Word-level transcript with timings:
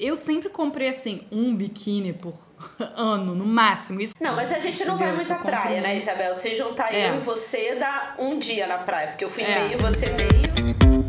Eu 0.00 0.16
sempre 0.16 0.48
comprei, 0.48 0.88
assim, 0.88 1.22
um 1.32 1.52
biquíni 1.52 2.12
por 2.12 2.32
ano, 2.94 3.34
no 3.34 3.44
máximo. 3.44 4.00
Isso, 4.00 4.14
não, 4.20 4.36
mas 4.36 4.52
a 4.52 4.60
gente 4.60 4.84
não 4.84 4.96
vai 4.96 5.12
muito 5.12 5.32
à 5.32 5.36
praia, 5.36 5.80
né, 5.80 5.96
Isabel? 5.96 6.36
Se 6.36 6.54
juntar 6.54 6.94
é. 6.94 7.10
eu 7.10 7.16
e 7.16 7.18
você, 7.18 7.74
dá 7.74 8.14
um 8.16 8.38
dia 8.38 8.68
na 8.68 8.78
praia. 8.78 9.08
Porque 9.08 9.24
eu 9.24 9.28
fui 9.28 9.42
é. 9.42 9.58
meio, 9.58 9.78
você 9.78 10.06
meio. 10.06 11.08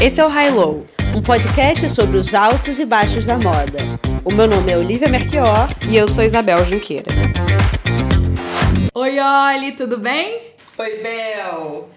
Esse 0.00 0.22
é 0.22 0.24
o 0.24 0.28
High 0.28 0.50
Low, 0.50 0.86
um 1.14 1.20
podcast 1.20 1.90
sobre 1.90 2.16
os 2.16 2.34
altos 2.34 2.78
e 2.78 2.86
baixos 2.86 3.26
da 3.26 3.36
moda. 3.36 3.80
O 4.24 4.32
meu 4.32 4.48
nome 4.48 4.72
é 4.72 4.78
Olivia 4.78 5.08
Merchior 5.08 5.68
e 5.90 5.96
eu 5.96 6.08
sou 6.08 6.24
Isabel 6.24 6.64
Junqueira. 6.64 7.06
Oi, 8.94 9.18
Oli, 9.20 9.72
tudo 9.72 9.98
bem? 9.98 10.54
Oi, 10.78 11.02
Bel! 11.02 11.90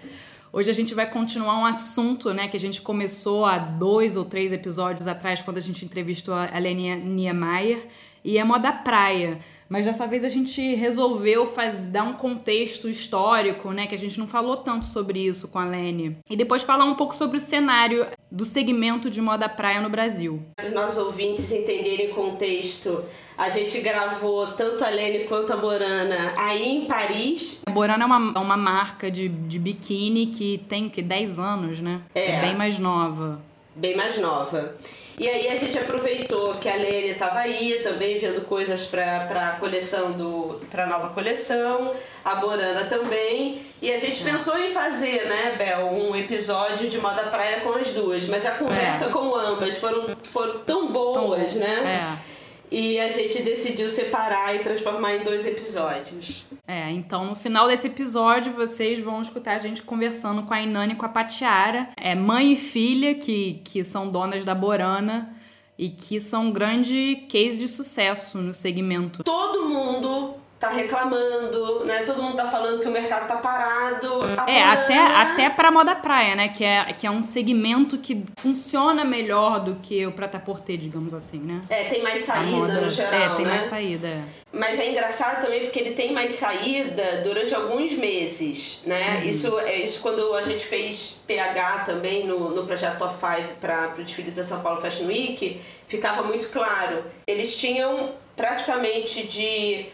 Hoje 0.50 0.70
a 0.70 0.72
gente 0.72 0.94
vai 0.94 1.08
continuar 1.10 1.58
um 1.58 1.66
assunto, 1.66 2.32
né, 2.32 2.48
que 2.48 2.56
a 2.56 2.60
gente 2.60 2.80
começou 2.80 3.44
há 3.44 3.58
dois 3.58 4.16
ou 4.16 4.24
três 4.24 4.50
episódios 4.50 5.06
atrás, 5.06 5.42
quando 5.42 5.58
a 5.58 5.60
gente 5.60 5.84
entrevistou 5.84 6.34
a 6.34 6.58
Lenia 6.58 6.96
Niemeyer, 6.96 7.86
e 8.24 8.38
é 8.38 8.44
moda 8.44 8.72
praia. 8.72 9.38
Mas 9.68 9.84
dessa 9.84 10.06
vez 10.06 10.24
a 10.24 10.28
gente 10.28 10.74
resolveu 10.74 11.46
faz, 11.46 11.86
dar 11.86 12.04
um 12.04 12.14
contexto 12.14 12.88
histórico, 12.88 13.70
né? 13.70 13.86
Que 13.86 13.94
a 13.94 13.98
gente 13.98 14.18
não 14.18 14.26
falou 14.26 14.56
tanto 14.56 14.86
sobre 14.86 15.20
isso 15.20 15.48
com 15.48 15.58
a 15.58 15.64
Lene. 15.64 16.16
E 16.28 16.36
depois 16.36 16.62
falar 16.62 16.84
um 16.84 16.94
pouco 16.94 17.14
sobre 17.14 17.36
o 17.36 17.40
cenário 17.40 18.06
do 18.30 18.44
segmento 18.44 19.10
de 19.10 19.20
moda 19.20 19.48
praia 19.48 19.80
no 19.80 19.90
Brasil. 19.90 20.42
Para 20.56 20.68
os 20.68 20.72
nossos 20.72 20.98
ouvintes 20.98 21.52
entenderem 21.52 22.10
o 22.10 22.14
contexto, 22.14 23.04
a 23.36 23.48
gente 23.50 23.78
gravou 23.80 24.46
tanto 24.48 24.84
a 24.84 24.88
Lene 24.88 25.24
quanto 25.24 25.52
a 25.52 25.56
Borana 25.56 26.34
aí 26.36 26.68
em 26.68 26.86
Paris. 26.86 27.60
A 27.66 27.70
Borana 27.70 28.04
é 28.04 28.06
uma, 28.06 28.32
é 28.36 28.38
uma 28.38 28.56
marca 28.56 29.10
de, 29.10 29.28
de 29.28 29.58
biquíni 29.58 30.28
que 30.28 30.58
tem 30.68 30.88
que 30.88 31.02
10 31.02 31.38
anos, 31.38 31.80
né? 31.80 32.00
É. 32.14 32.36
é 32.36 32.40
bem 32.40 32.56
mais 32.56 32.78
nova. 32.78 33.40
Bem 33.78 33.96
mais 33.96 34.16
nova. 34.18 34.74
E 35.16 35.28
aí 35.28 35.48
a 35.48 35.56
gente 35.56 35.78
aproveitou 35.78 36.54
que 36.54 36.68
a 36.68 36.74
Lene 36.74 37.10
estava 37.10 37.38
aí 37.38 37.80
também 37.82 38.18
vendo 38.18 38.40
coisas 38.44 38.86
para 38.86 39.48
a 39.48 39.52
coleção 39.52 40.12
do 40.12 40.60
para 40.68 40.86
nova 40.86 41.10
coleção, 41.10 41.92
a 42.24 42.34
Borana 42.36 42.84
também, 42.84 43.62
e 43.80 43.92
a 43.92 43.98
gente 43.98 44.20
é. 44.20 44.32
pensou 44.32 44.58
em 44.58 44.68
fazer, 44.68 45.26
né, 45.26 45.54
Bel, 45.56 45.90
um 45.94 46.14
episódio 46.14 46.88
de 46.88 46.98
moda 46.98 47.24
praia 47.24 47.60
com 47.60 47.72
as 47.72 47.92
duas, 47.92 48.26
mas 48.26 48.44
a 48.46 48.52
conversa 48.52 49.06
é. 49.06 49.08
com 49.08 49.34
ambas 49.34 49.78
foram 49.78 50.06
foram 50.24 50.58
tão 50.60 50.92
boas, 50.92 51.52
tão 51.52 51.60
né? 51.60 52.16
É. 52.24 52.37
E 52.70 52.98
a 53.00 53.08
gente 53.08 53.42
decidiu 53.42 53.88
separar 53.88 54.54
e 54.54 54.58
transformar 54.58 55.16
em 55.16 55.20
dois 55.20 55.46
episódios. 55.46 56.44
É, 56.66 56.90
então 56.90 57.24
no 57.24 57.34
final 57.34 57.66
desse 57.66 57.86
episódio 57.86 58.52
vocês 58.52 58.98
vão 58.98 59.22
escutar 59.22 59.56
a 59.56 59.58
gente 59.58 59.82
conversando 59.82 60.42
com 60.42 60.52
a 60.52 60.60
Inani 60.60 60.92
e 60.92 60.96
com 60.96 61.06
a 61.06 61.08
Patiara, 61.08 61.88
é 61.96 62.14
mãe 62.14 62.52
e 62.52 62.56
filha 62.56 63.14
que, 63.14 63.62
que 63.64 63.84
são 63.84 64.08
donas 64.08 64.44
da 64.44 64.54
Borana 64.54 65.34
e 65.78 65.88
que 65.88 66.20
são 66.20 66.46
um 66.46 66.50
grande 66.50 67.24
case 67.28 67.58
de 67.58 67.68
sucesso 67.68 68.38
no 68.38 68.52
segmento. 68.52 69.22
Todo 69.22 69.68
mundo 69.68 70.34
tá 70.58 70.70
reclamando, 70.70 71.84
né? 71.84 72.02
Todo 72.02 72.22
mundo 72.22 72.36
tá 72.36 72.46
falando 72.50 72.80
que 72.80 72.88
o 72.88 72.90
mercado 72.90 73.28
tá 73.28 73.36
parado. 73.36 74.08
É, 74.46 74.62
até, 74.64 74.98
até 74.98 75.50
pra 75.50 75.70
moda 75.70 75.94
praia, 75.94 76.34
né? 76.34 76.48
Que 76.48 76.64
é, 76.64 76.84
que 76.92 77.06
é 77.06 77.10
um 77.10 77.22
segmento 77.22 77.96
que 77.98 78.24
funciona 78.36 79.04
melhor 79.04 79.60
do 79.60 79.76
que 79.76 80.04
o 80.04 80.12
prata-porter, 80.12 80.76
digamos 80.76 81.14
assim, 81.14 81.38
né? 81.38 81.62
É, 81.70 81.84
tem 81.84 82.02
mais 82.02 82.22
saída 82.22 82.56
moda, 82.56 82.80
no 82.80 82.88
geral, 82.88 83.34
É, 83.34 83.36
tem 83.36 83.46
né? 83.46 83.54
mais 83.56 83.68
saída, 83.68 84.08
é. 84.08 84.22
Mas 84.50 84.78
é 84.78 84.90
engraçado 84.90 85.42
também 85.42 85.60
porque 85.60 85.78
ele 85.78 85.92
tem 85.92 86.12
mais 86.12 86.32
saída 86.32 87.20
durante 87.22 87.54
alguns 87.54 87.92
meses, 87.92 88.80
né? 88.84 89.18
Uhum. 89.22 89.28
Isso 89.28 89.58
é 89.60 89.76
isso 89.76 90.00
quando 90.00 90.34
a 90.34 90.42
gente 90.42 90.64
fez 90.64 91.20
PH 91.26 91.84
também 91.84 92.26
no, 92.26 92.50
no 92.50 92.64
projeto 92.64 92.98
Top 92.98 93.14
5 93.14 93.56
para 93.60 93.92
o 93.96 94.02
desfile 94.02 94.30
da 94.30 94.42
São 94.42 94.60
Paulo 94.60 94.80
Fashion 94.80 95.06
Week, 95.06 95.60
ficava 95.86 96.22
muito 96.22 96.48
claro. 96.48 97.04
Eles 97.26 97.56
tinham 97.56 98.10
praticamente 98.34 99.26
de 99.26 99.86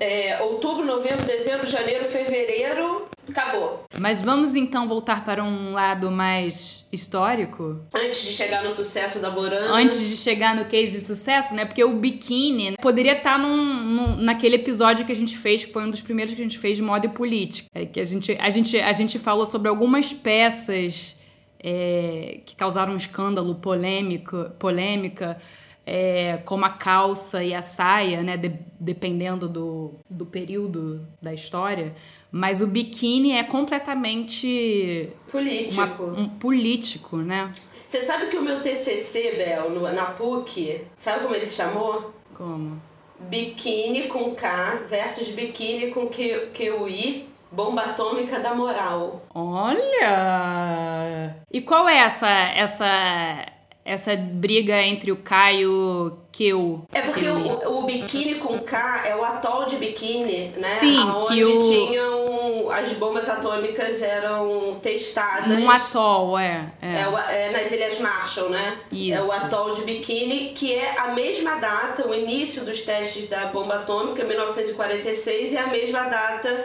é, 0.00 0.40
outubro, 0.42 0.84
novembro, 0.84 1.24
dezembro, 1.24 1.66
janeiro, 1.66 2.04
fevereiro, 2.04 3.06
acabou. 3.28 3.84
Mas 3.98 4.22
vamos 4.22 4.54
então 4.54 4.86
voltar 4.86 5.24
para 5.24 5.42
um 5.42 5.72
lado 5.72 6.10
mais 6.10 6.84
histórico? 6.92 7.80
Antes 7.94 8.22
de 8.22 8.32
chegar 8.32 8.62
no 8.62 8.70
sucesso 8.70 9.18
da 9.18 9.30
Borana. 9.30 9.74
Antes 9.74 10.00
de 10.00 10.16
chegar 10.16 10.54
no 10.54 10.64
case 10.66 10.92
de 10.92 11.00
sucesso, 11.00 11.54
né? 11.54 11.64
Porque 11.64 11.82
o 11.82 11.94
biquíni 11.94 12.76
poderia 12.80 13.16
estar 13.16 13.38
num, 13.38 13.56
num, 13.56 14.16
naquele 14.16 14.56
episódio 14.56 15.04
que 15.06 15.12
a 15.12 15.16
gente 15.16 15.36
fez, 15.36 15.64
que 15.64 15.72
foi 15.72 15.84
um 15.84 15.90
dos 15.90 16.02
primeiros 16.02 16.34
que 16.34 16.40
a 16.40 16.44
gente 16.44 16.58
fez 16.58 16.76
de 16.76 16.82
moda 16.82 17.06
e 17.06 17.08
política. 17.08 17.68
É, 17.74 17.86
que 17.86 18.00
a 18.00 18.04
gente, 18.04 18.36
a, 18.40 18.50
gente, 18.50 18.78
a 18.78 18.92
gente 18.92 19.18
falou 19.18 19.46
sobre 19.46 19.68
algumas 19.68 20.12
peças 20.12 21.16
é, 21.62 22.40
que 22.44 22.54
causaram 22.54 22.92
um 22.92 22.96
escândalo 22.96 23.54
polêmico, 23.54 24.50
polêmica 24.58 25.38
é, 25.86 26.38
como 26.44 26.64
a 26.64 26.70
calça 26.70 27.42
e 27.42 27.54
a 27.54 27.62
saia, 27.62 28.22
né, 28.22 28.36
de, 28.36 28.52
dependendo 28.78 29.48
do, 29.48 29.94
do 30.08 30.26
período 30.26 31.06
da 31.20 31.32
história. 31.32 31.94
Mas 32.30 32.60
o 32.60 32.66
biquíni 32.66 33.32
é 33.32 33.44
completamente 33.44 35.10
político, 35.30 36.04
uma, 36.04 36.20
um 36.20 36.28
político, 36.28 37.18
né? 37.18 37.52
Você 37.86 38.00
sabe 38.00 38.26
que 38.26 38.36
o 38.36 38.42
meu 38.42 38.60
TCC, 38.60 39.34
Bel, 39.36 39.70
no, 39.70 39.80
na 39.92 40.06
PUC, 40.06 40.82
sabe 40.98 41.22
como 41.22 41.34
ele 41.34 41.46
se 41.46 41.54
chamou? 41.54 42.12
Como? 42.34 42.80
Biquíni 43.20 44.08
com 44.08 44.34
K 44.34 44.82
versus 44.88 45.28
biquíni 45.28 45.90
com 45.90 46.08
Q, 46.08 46.48
QI 46.52 47.34
Bomba 47.54 47.82
atômica 47.82 48.40
da 48.40 48.52
moral. 48.52 49.22
Olha! 49.32 51.36
E 51.52 51.60
qual 51.60 51.88
é 51.88 51.98
essa 51.98 52.28
essa 52.28 53.46
essa 53.84 54.16
briga 54.16 54.80
entre 54.80 55.12
o 55.12 55.16
K 55.16 55.52
e 55.52 55.66
o 55.66 56.12
Q. 56.32 56.80
É 56.92 57.02
porque 57.02 57.28
o, 57.28 57.78
o, 57.78 57.82
biquíni 57.82 58.36
com 58.36 58.58
K 58.58 59.06
é 59.06 59.14
o 59.14 59.22
atol 59.22 59.66
de 59.66 59.76
biquíni, 59.76 60.54
né? 60.58 60.76
Sim, 60.80 60.98
Onde 61.00 61.34
que 61.34 61.44
o... 61.44 61.58
tinham. 61.58 62.24
As 62.70 62.94
bombas 62.94 63.28
atômicas 63.28 64.00
eram 64.00 64.78
testadas. 64.82 65.58
Um 65.58 65.70
atol, 65.70 66.38
é. 66.38 66.72
É, 66.80 67.02
é, 67.32 67.46
é 67.46 67.50
nas 67.50 67.70
Ilhas 67.70 68.00
Marshall, 68.00 68.48
né? 68.48 68.78
Isso. 68.90 69.18
É 69.18 69.22
o 69.22 69.30
atol 69.30 69.72
de 69.72 69.82
biquíni, 69.82 70.52
que 70.54 70.74
é 70.74 70.98
a 70.98 71.08
mesma 71.08 71.56
data, 71.56 72.08
o 72.08 72.14
início 72.14 72.64
dos 72.64 72.82
testes 72.82 73.26
da 73.26 73.46
bomba 73.46 73.76
atômica, 73.76 74.24
1946, 74.24 75.52
e 75.52 75.58
a 75.58 75.66
mesma 75.66 76.04
data 76.04 76.64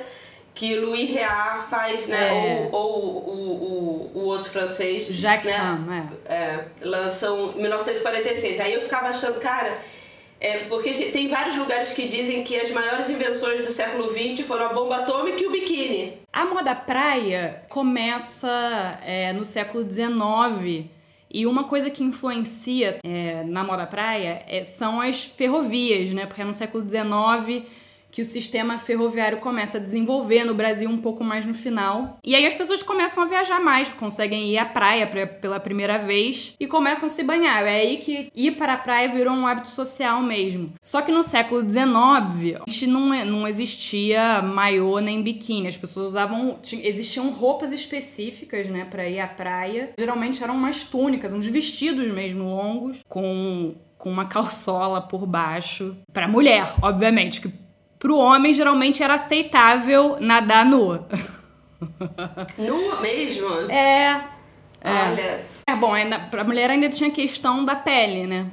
que 0.59 0.75
Louis 0.75 1.09
Réard 1.09 1.69
faz, 1.69 2.05
né? 2.05 2.67
É. 2.67 2.69
Ou, 2.73 2.75
ou 2.75 3.05
o, 3.05 4.11
o, 4.13 4.19
o 4.19 4.25
outro 4.25 4.51
francês. 4.51 5.07
Jacques 5.07 5.49
né? 5.49 5.57
Ham, 5.57 6.09
é. 6.27 6.33
é. 6.33 6.65
Lançam 6.81 7.53
em 7.55 7.61
1946. 7.61 8.59
Aí 8.59 8.73
eu 8.73 8.81
ficava 8.81 9.07
achando, 9.07 9.39
cara. 9.39 9.77
É, 10.37 10.65
porque 10.65 10.91
tem 11.11 11.29
vários 11.29 11.55
lugares 11.55 11.93
que 11.93 12.09
dizem 12.09 12.43
que 12.43 12.59
as 12.59 12.71
maiores 12.71 13.09
invenções 13.09 13.65
do 13.65 13.71
século 13.71 14.09
XX 14.09 14.45
foram 14.45 14.65
a 14.65 14.73
bomba 14.73 14.97
atômica 14.97 15.41
e 15.41 15.47
o 15.47 15.51
biquíni. 15.51 16.17
A 16.33 16.43
moda 16.43 16.75
praia 16.75 17.63
começa 17.69 18.99
é, 19.05 19.31
no 19.31 19.45
século 19.45 19.89
XIX 19.89 20.87
e 21.31 21.45
uma 21.45 21.63
coisa 21.63 21.89
que 21.89 22.03
influencia 22.03 22.99
é, 23.01 23.43
na 23.45 23.63
moda 23.63 23.87
praia 23.87 24.43
é, 24.45 24.63
são 24.63 24.99
as 24.99 25.23
ferrovias, 25.23 26.09
né? 26.09 26.25
Porque 26.25 26.41
é 26.41 26.45
no 26.45 26.53
século 26.53 26.83
XIX 26.87 27.65
que 28.11 28.21
o 28.21 28.25
sistema 28.25 28.77
ferroviário 28.77 29.39
começa 29.39 29.77
a 29.77 29.81
desenvolver 29.81 30.43
no 30.43 30.53
Brasil 30.53 30.89
um 30.89 30.97
pouco 30.97 31.23
mais 31.23 31.45
no 31.45 31.53
final. 31.53 32.17
E 32.23 32.35
aí 32.35 32.45
as 32.45 32.53
pessoas 32.53 32.83
começam 32.83 33.23
a 33.23 33.27
viajar 33.27 33.59
mais, 33.59 33.89
conseguem 33.89 34.49
ir 34.49 34.57
à 34.57 34.65
praia 34.65 35.05
pra, 35.07 35.27
pela 35.27 35.59
primeira 35.59 35.97
vez 35.97 36.53
e 36.59 36.67
começam 36.67 37.07
a 37.07 37.09
se 37.09 37.23
banhar. 37.23 37.63
É 37.63 37.81
aí 37.81 37.97
que 37.97 38.29
ir 38.35 38.51
para 38.51 38.73
a 38.73 38.77
praia 38.77 39.07
virou 39.07 39.33
um 39.33 39.47
hábito 39.47 39.69
social 39.69 40.21
mesmo. 40.21 40.73
Só 40.81 41.01
que 41.01 41.11
no 41.11 41.23
século 41.23 41.61
XIX, 41.61 42.61
a 42.65 42.69
gente 42.69 42.87
não, 42.87 43.13
é, 43.13 43.25
não 43.25 43.47
existia 43.47 44.41
maiô 44.41 44.99
nem 44.99 45.21
biquíni. 45.21 45.67
As 45.67 45.77
pessoas 45.77 46.07
usavam. 46.07 46.59
Existiam 46.71 47.29
roupas 47.29 47.71
específicas, 47.71 48.67
né, 48.67 48.85
para 48.85 49.07
ir 49.07 49.19
à 49.19 49.27
praia. 49.27 49.91
Geralmente 49.97 50.43
eram 50.43 50.55
umas 50.55 50.83
túnicas, 50.83 51.33
uns 51.33 51.45
vestidos 51.45 52.07
mesmo 52.09 52.43
longos, 52.43 52.99
com 53.07 53.75
com 53.99 54.09
uma 54.09 54.25
calçola 54.25 55.01
por 55.01 55.27
baixo. 55.27 55.97
Para 56.13 56.25
mulher, 56.25 56.73
obviamente, 56.81 57.41
que 57.41 57.51
Pro 57.99 58.17
homem, 58.17 58.53
geralmente 58.53 59.03
era 59.03 59.15
aceitável 59.15 60.17
nadar 60.21 60.65
nua. 60.65 61.05
Nua 62.57 62.99
mesmo? 63.01 63.47
É. 63.69 64.23
é. 64.81 65.09
Olha. 65.09 65.41
É 65.67 65.75
bom, 65.75 65.91
pra 66.31 66.43
mulher 66.43 66.69
ainda 66.69 66.89
tinha 66.89 67.11
questão 67.11 67.63
da 67.63 67.75
pele, 67.75 68.25
né? 68.25 68.47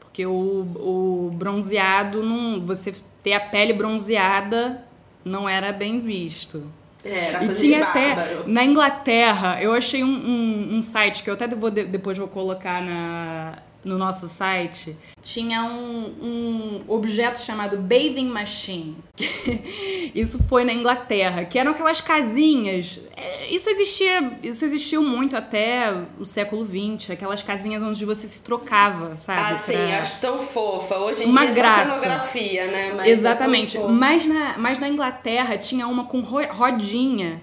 Porque 0.00 0.26
o, 0.26 0.32
o 0.32 1.30
bronzeado, 1.34 2.22
não, 2.22 2.60
você 2.64 2.94
ter 3.22 3.34
a 3.34 3.40
pele 3.40 3.72
bronzeada 3.72 4.82
não 5.24 5.48
era 5.48 5.72
bem 5.72 6.00
visto. 6.00 6.64
É, 7.04 7.26
era 7.26 7.44
e 7.44 7.54
tinha 7.54 7.84
até 7.84 8.42
na 8.46 8.64
Inglaterra, 8.64 9.62
eu 9.62 9.72
achei 9.72 10.02
um, 10.02 10.08
um, 10.08 10.76
um 10.76 10.82
site 10.82 11.22
que 11.22 11.30
eu 11.30 11.34
até 11.34 11.46
vou, 11.46 11.70
depois 11.70 12.18
vou 12.18 12.26
colocar 12.26 12.82
na, 12.82 13.58
no 13.86 13.96
nosso 13.96 14.26
site, 14.28 14.96
tinha 15.22 15.62
um, 15.64 16.04
um 16.20 16.84
objeto 16.88 17.38
chamado 17.38 17.76
bathing 17.78 18.28
machine. 18.28 18.96
isso 20.14 20.42
foi 20.44 20.64
na 20.64 20.72
Inglaterra, 20.72 21.44
que 21.44 21.58
eram 21.58 21.70
aquelas 21.72 22.00
casinhas. 22.00 23.00
É, 23.16 23.48
isso 23.48 23.70
existia, 23.70 24.38
isso 24.42 24.64
existiu 24.64 25.02
muito 25.02 25.36
até 25.36 25.92
o 26.18 26.24
século 26.24 26.64
XX, 26.64 27.10
aquelas 27.10 27.42
casinhas 27.42 27.82
onde 27.82 28.04
você 28.04 28.26
se 28.26 28.42
trocava, 28.42 29.16
sabe? 29.16 29.52
Ah, 29.52 29.54
sim, 29.54 29.72
pra... 29.72 30.00
acho 30.00 30.20
tão 30.20 30.38
fofa. 30.40 30.96
Hoje 30.98 31.22
em 31.24 31.26
Uma 31.26 31.44
dia 31.46 31.54
graça. 31.54 31.80
é 31.80 31.84
cenografia, 32.00 32.66
né? 32.66 32.92
Mas 32.96 33.06
Exatamente. 33.06 33.76
É 33.76 33.80
tão 33.80 33.88
fofo. 33.88 33.98
mas, 34.00 34.26
na, 34.26 34.54
mas 34.58 34.78
na 34.78 34.88
Inglaterra 34.88 35.56
tinha 35.56 35.86
uma 35.86 36.04
com 36.04 36.20
ro- 36.20 36.46
rodinha 36.50 37.40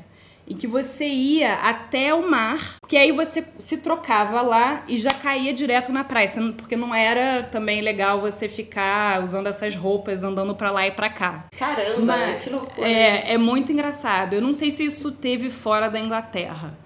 em 0.48 0.56
que 0.56 0.68
você 0.68 1.06
ia 1.06 1.54
até 1.56 2.13
o 2.13 2.30
mar, 2.30 2.75
que 2.88 2.98
aí 2.98 3.12
você 3.12 3.45
se 3.60 3.78
trocava 3.78 4.42
lá 4.42 4.84
e 4.88 4.98
já 4.98 5.12
caía 5.13 5.54
direto 5.54 5.92
na 5.92 6.04
praia, 6.04 6.30
porque 6.57 6.75
não 6.75 6.94
era 6.94 7.44
também 7.44 7.81
legal 7.81 8.19
você 8.19 8.48
ficar 8.50 9.24
usando 9.24 9.48
essas 9.48 9.75
roupas 9.75 10.24
andando 10.24 10.56
pra 10.56 10.72
lá 10.72 10.86
e 10.88 10.92
pra 10.92 11.10
cá. 11.10 11.45
Caramba, 11.57 12.01
Mas- 12.18 12.44
que 12.44 12.50
loucura. 12.50 12.88
É, 12.88 13.34
é 13.34 13.38
muito 13.38 13.72
engraçado. 13.72 14.34
Eu 14.34 14.42
não 14.42 14.54
sei 14.54 14.72
se 14.72 14.84
isso 14.86 15.12
teve 15.12 15.50
fora 15.50 15.90
da 15.90 16.00
Inglaterra. 16.00 16.78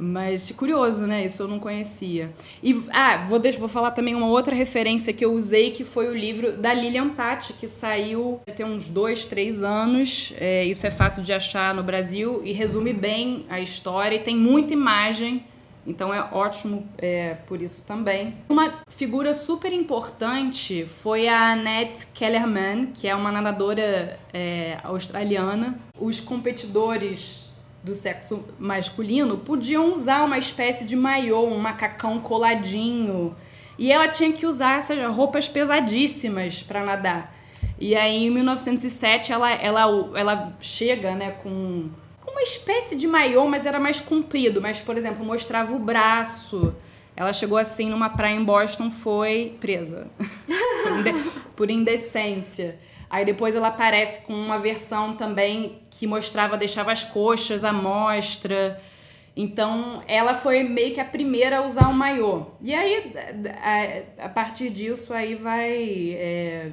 Mas 0.00 0.50
curioso, 0.52 1.06
né? 1.06 1.26
Isso 1.26 1.42
eu 1.42 1.48
não 1.48 1.58
conhecia. 1.58 2.32
E 2.62 2.82
ah, 2.90 3.26
vou, 3.28 3.38
vou 3.58 3.68
falar 3.68 3.90
também 3.90 4.14
uma 4.14 4.28
outra 4.28 4.54
referência 4.54 5.12
que 5.12 5.22
eu 5.22 5.32
usei, 5.32 5.72
que 5.72 5.84
foi 5.84 6.08
o 6.08 6.16
livro 6.16 6.56
da 6.56 6.72
Lilian 6.72 7.10
Patti, 7.10 7.52
que 7.52 7.68
saiu 7.68 8.40
tem 8.56 8.64
uns 8.64 8.88
dois, 8.88 9.24
três 9.24 9.62
anos. 9.62 10.32
É, 10.38 10.64
isso 10.64 10.86
é 10.86 10.90
fácil 10.90 11.22
de 11.22 11.34
achar 11.34 11.74
no 11.74 11.82
Brasil 11.82 12.40
e 12.42 12.52
resume 12.52 12.94
bem 12.94 13.44
a 13.50 13.60
história 13.60 14.16
e 14.16 14.20
tem 14.20 14.34
muita 14.34 14.72
imagem. 14.72 15.44
Então 15.86 16.12
é 16.12 16.28
ótimo 16.32 16.86
é, 16.98 17.34
por 17.46 17.60
isso 17.60 17.82
também. 17.82 18.34
Uma 18.48 18.80
figura 18.88 19.34
super 19.34 19.72
importante 19.72 20.86
foi 20.86 21.28
a 21.28 21.52
Annette 21.52 22.06
Kellerman, 22.14 22.86
que 22.94 23.08
é 23.08 23.14
uma 23.14 23.32
nadadora 23.32 24.18
é, 24.32 24.78
australiana. 24.82 25.78
Os 25.98 26.20
competidores 26.20 27.49
do 27.82 27.94
sexo 27.94 28.44
masculino 28.58 29.38
podiam 29.38 29.90
usar 29.90 30.22
uma 30.24 30.38
espécie 30.38 30.84
de 30.84 30.96
maiô, 30.96 31.44
um 31.46 31.58
macacão 31.58 32.18
coladinho. 32.20 33.34
E 33.78 33.90
ela 33.90 34.06
tinha 34.08 34.32
que 34.32 34.46
usar 34.46 34.78
essas 34.78 34.98
roupas 35.14 35.48
pesadíssimas 35.48 36.62
para 36.62 36.84
nadar. 36.84 37.34
E 37.78 37.96
aí, 37.96 38.26
em 38.26 38.30
1907, 38.30 39.32
ela, 39.32 39.50
ela, 39.52 40.10
ela 40.14 40.56
chega 40.60 41.14
né, 41.14 41.30
com, 41.42 41.88
com 42.20 42.30
uma 42.32 42.42
espécie 42.42 42.94
de 42.94 43.06
maiô, 43.06 43.46
mas 43.46 43.64
era 43.64 43.80
mais 43.80 43.98
comprido. 43.98 44.60
Mas, 44.60 44.80
por 44.80 44.98
exemplo, 44.98 45.24
mostrava 45.24 45.74
o 45.74 45.78
braço. 45.78 46.74
Ela 47.16 47.32
chegou 47.32 47.56
assim 47.56 47.88
numa 47.88 48.10
praia 48.10 48.34
em 48.36 48.44
Boston, 48.44 48.90
foi 48.90 49.56
presa 49.60 50.08
por, 50.82 50.98
inde- 50.98 51.30
por 51.56 51.70
indecência. 51.70 52.78
Aí 53.10 53.24
depois 53.24 53.56
ela 53.56 53.68
aparece 53.68 54.24
com 54.24 54.32
uma 54.32 54.56
versão 54.56 55.14
também 55.16 55.82
que 55.90 56.06
mostrava, 56.06 56.56
deixava 56.56 56.92
as 56.92 57.02
coxas 57.02 57.64
à 57.64 57.72
mostra. 57.72 58.80
Então 59.36 60.00
ela 60.06 60.32
foi 60.32 60.62
meio 60.62 60.94
que 60.94 61.00
a 61.00 61.04
primeira 61.04 61.58
a 61.58 61.64
usar 61.64 61.88
o 61.88 61.92
maiô. 61.92 62.46
E 62.60 62.72
aí, 62.72 63.12
a, 64.18 64.26
a 64.26 64.28
partir 64.28 64.70
disso, 64.70 65.12
aí 65.12 65.34
vai 65.34 66.14
é, 66.16 66.70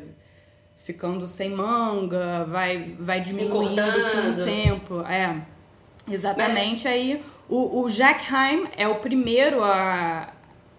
ficando 0.84 1.28
sem 1.28 1.50
manga, 1.50 2.46
vai, 2.46 2.96
vai 3.00 3.20
diminuindo 3.20 3.52
com 3.52 4.42
o 4.42 4.46
tempo. 4.46 5.02
É, 5.02 5.42
exatamente. 6.08 6.88
Aí 6.88 7.24
o, 7.50 7.82
o 7.82 7.90
Jack 7.90 8.32
Haim 8.32 8.68
é 8.78 8.88
o 8.88 8.96
primeiro 8.96 9.64
a, 9.64 10.34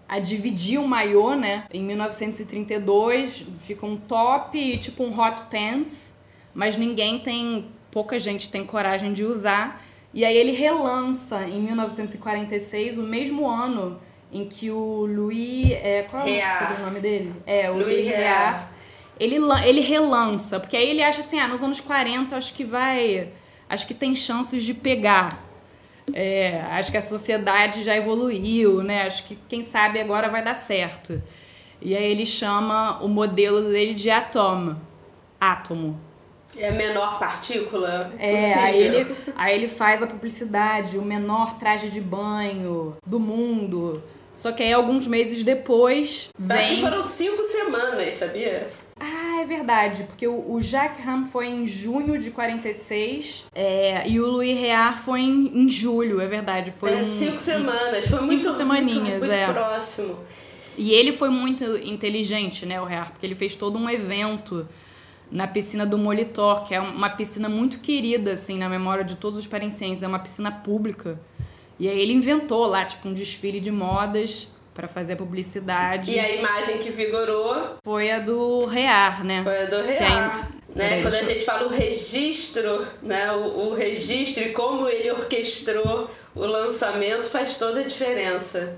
a 0.09 0.17
dividir 0.17 0.79
o 0.79 0.87
maiô, 0.87 1.35
né? 1.35 1.65
Em 1.71 1.83
1932 1.83 3.45
fica 3.59 3.85
um 3.85 3.95
top 3.95 4.57
e 4.57 4.75
tipo 4.75 5.03
um 5.03 5.17
hot 5.17 5.39
pants, 5.51 6.15
mas 6.53 6.75
ninguém 6.75 7.19
tem, 7.19 7.67
pouca 7.91 8.17
gente 8.17 8.49
tem 8.49 8.65
coragem 8.65 9.13
de 9.13 9.23
usar. 9.23 9.85
E 10.11 10.25
aí 10.25 10.35
ele 10.35 10.51
relança 10.51 11.47
em 11.47 11.61
1946, 11.61 12.97
o 12.97 13.03
mesmo 13.03 13.47
ano 13.47 14.01
em 14.33 14.45
que 14.45 14.71
o 14.71 15.05
Louis, 15.05 15.71
é, 15.73 16.03
qual 16.09 16.27
é 16.27 16.39
o 16.39 16.67
sobrenome 16.67 16.99
dele? 16.99 17.33
É, 17.45 17.69
o 17.69 17.73
Louis 17.73 17.87
Louis 17.87 18.07
Reard. 18.07 18.67
Ele, 19.19 19.35
ele 19.65 19.81
relança, 19.81 20.59
porque 20.59 20.75
aí 20.75 20.89
ele 20.89 21.03
acha 21.03 21.19
assim, 21.19 21.39
ah, 21.39 21.47
nos 21.47 21.61
anos 21.61 21.79
40 21.81 22.35
acho 22.35 22.53
que 22.53 22.63
vai, 22.63 23.27
acho 23.69 23.85
que 23.85 23.93
tem 23.93 24.15
chances 24.15 24.63
de 24.63 24.73
pegar. 24.73 25.48
É, 26.13 26.61
acho 26.71 26.91
que 26.91 26.97
a 26.97 27.01
sociedade 27.01 27.83
já 27.83 27.95
evoluiu, 27.95 28.83
né? 28.83 29.03
Acho 29.03 29.23
que 29.25 29.37
quem 29.47 29.63
sabe 29.63 29.99
agora 29.99 30.29
vai 30.29 30.43
dar 30.43 30.55
certo. 30.55 31.21
E 31.81 31.95
aí 31.95 32.11
ele 32.11 32.25
chama 32.25 32.99
o 33.01 33.07
modelo 33.07 33.69
dele 33.71 33.93
de 33.93 34.09
Atom, 34.09 34.75
átomo. 35.39 35.99
É 36.57 36.69
a 36.69 36.71
menor 36.71 37.19
partícula 37.19 38.11
É, 38.17 38.31
possível. 38.31 38.63
aí 38.63 38.81
ele, 38.83 39.15
aí 39.37 39.55
ele 39.55 39.67
faz 39.67 40.01
a 40.01 40.07
publicidade, 40.07 40.97
o 40.97 41.01
menor 41.03 41.57
traje 41.59 41.89
de 41.89 42.01
banho 42.01 42.97
do 43.05 43.19
mundo. 43.19 44.03
Só 44.33 44.51
que 44.51 44.63
aí 44.63 44.73
alguns 44.73 45.05
meses 45.05 45.43
depois 45.43 46.29
Eu 46.39 46.55
Acho 46.55 46.69
que 46.69 46.75
vem. 46.75 46.83
foram 46.83 47.03
cinco 47.03 47.43
semanas, 47.43 48.13
sabia? 48.15 48.67
Ah, 48.99 49.41
é 49.41 49.45
verdade, 49.45 50.03
porque 50.03 50.27
o, 50.27 50.51
o 50.51 50.59
Jacques 50.61 51.05
Ham 51.07 51.25
foi 51.25 51.47
em 51.47 51.65
junho 51.65 52.19
de 52.19 52.31
46 52.31 53.45
é, 53.55 54.07
e 54.09 54.19
o 54.19 54.27
Louis 54.27 54.59
Reard 54.59 54.97
foi 54.99 55.21
em, 55.21 55.63
em 55.63 55.69
julho, 55.69 56.19
é 56.19 56.27
verdade. 56.27 56.71
Foi 56.71 56.91
é, 56.91 57.01
um- 57.01 57.05
cinco 57.05 57.39
semanas. 57.39 58.05
Foi 58.05 58.19
cinco 58.19 58.25
muito, 58.25 58.51
semaninhas, 58.51 59.01
muito, 59.01 59.19
muito 59.19 59.31
é. 59.31 59.51
próximo. 59.51 60.19
E 60.77 60.91
ele 60.91 61.11
foi 61.11 61.29
muito 61.29 61.63
inteligente, 61.77 62.65
né, 62.65 62.79
o 62.81 62.85
Rear, 62.85 63.11
porque 63.11 63.25
ele 63.25 63.35
fez 63.35 63.55
todo 63.55 63.77
um 63.77 63.89
evento 63.89 64.67
na 65.31 65.47
piscina 65.47 65.85
do 65.85 65.97
Molitor, 65.97 66.63
que 66.63 66.73
é 66.73 66.81
uma 66.81 67.09
piscina 67.09 67.47
muito 67.47 67.79
querida, 67.79 68.33
assim, 68.33 68.57
na 68.57 68.67
memória 68.67 69.03
de 69.03 69.15
todos 69.15 69.37
os 69.37 69.45
parencenses. 69.47 70.03
É 70.03 70.07
uma 70.07 70.19
piscina 70.19 70.51
pública. 70.51 71.19
E 71.79 71.87
aí 71.87 71.99
ele 71.99 72.13
inventou 72.13 72.65
lá, 72.65 72.83
tipo, 72.83 73.07
um 73.07 73.13
desfile 73.13 73.59
de 73.59 73.71
modas 73.71 74.49
para 74.79 74.87
fazer 74.87 75.13
a 75.13 75.15
publicidade. 75.17 76.09
E 76.11 76.17
a 76.17 76.35
imagem 76.35 76.77
que 76.77 76.89
vigorou 76.89 77.75
Foi 77.83 78.09
a 78.09 78.19
do 78.19 78.63
Rear, 78.65 79.25
né? 79.25 79.43
foi 79.43 79.63
a 79.63 79.65
do 79.65 79.75
aí- 79.75 80.59
Né? 80.73 81.01
Quando 81.01 81.15
a 81.15 81.23
gente 81.23 81.43
fala 81.43 81.67
o 81.67 81.69
registro, 81.69 82.87
né? 83.01 83.29
O, 83.33 83.71
o 83.71 83.73
registro 83.73 84.43
e 84.43 84.53
como 84.53 84.87
ele 84.87 85.11
orquestrou 85.11 86.09
o 86.33 86.45
lançamento 86.45 87.29
faz 87.29 87.57
toda 87.57 87.81
a 87.81 87.83
diferença. 87.83 88.77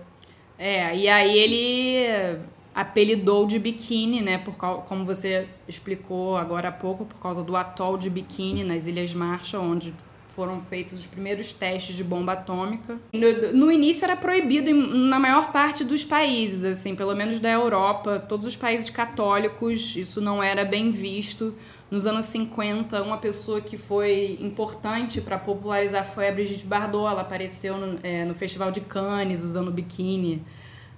É, 0.57 0.95
e 0.95 1.07
aí 1.07 1.37
ele 1.37 2.39
apelidou 2.73 3.45
de 3.45 3.59
biquíni, 3.59 4.21
né? 4.21 4.39
Por 4.39 4.55
como 4.57 5.05
você 5.05 5.47
explicou 5.67 6.37
agora 6.37 6.69
há 6.69 6.71
pouco, 6.71 7.05
por 7.05 7.19
causa 7.21 7.43
do 7.43 7.55
atol 7.55 7.95
de 7.97 8.09
biquíni 8.09 8.63
nas 8.63 8.87
Ilhas 8.87 9.13
Marshall, 9.13 9.63
onde 9.63 9.93
foram 10.35 10.59
feitos 10.61 10.97
os 10.99 11.05
primeiros 11.07 11.51
testes 11.51 11.95
de 11.95 12.03
bomba 12.03 12.33
atômica. 12.33 12.97
No, 13.13 13.51
no 13.53 13.71
início 13.71 14.03
era 14.05 14.15
proibido 14.15 14.69
em- 14.69 15.07
na 15.09 15.19
maior 15.19 15.51
parte 15.51 15.83
dos 15.83 16.03
países, 16.03 16.63
assim, 16.63 16.95
pelo 16.95 17.15
menos 17.15 17.39
da 17.39 17.49
Europa, 17.51 18.19
todos 18.27 18.45
os 18.47 18.55
países 18.55 18.89
católicos, 18.89 19.95
isso 19.95 20.19
não 20.21 20.41
era 20.41 20.63
bem 20.65 20.91
visto. 20.91 21.53
Nos 21.89 22.05
anos 22.05 22.25
50, 22.27 23.03
uma 23.03 23.17
pessoa 23.17 23.59
que 23.59 23.75
foi 23.77 24.37
importante 24.39 25.19
para 25.19 25.37
popularizar 25.37 26.05
foi 26.05 26.29
a 26.29 26.31
Brigitte 26.31 26.65
Bardot. 26.65 27.07
Ela 27.11 27.21
apareceu 27.21 27.77
no, 27.77 27.99
é, 28.01 28.23
no 28.23 28.33
Festival 28.33 28.71
de 28.71 28.79
Cannes 28.79 29.43
usando 29.43 29.69
biquíni, 29.69 30.41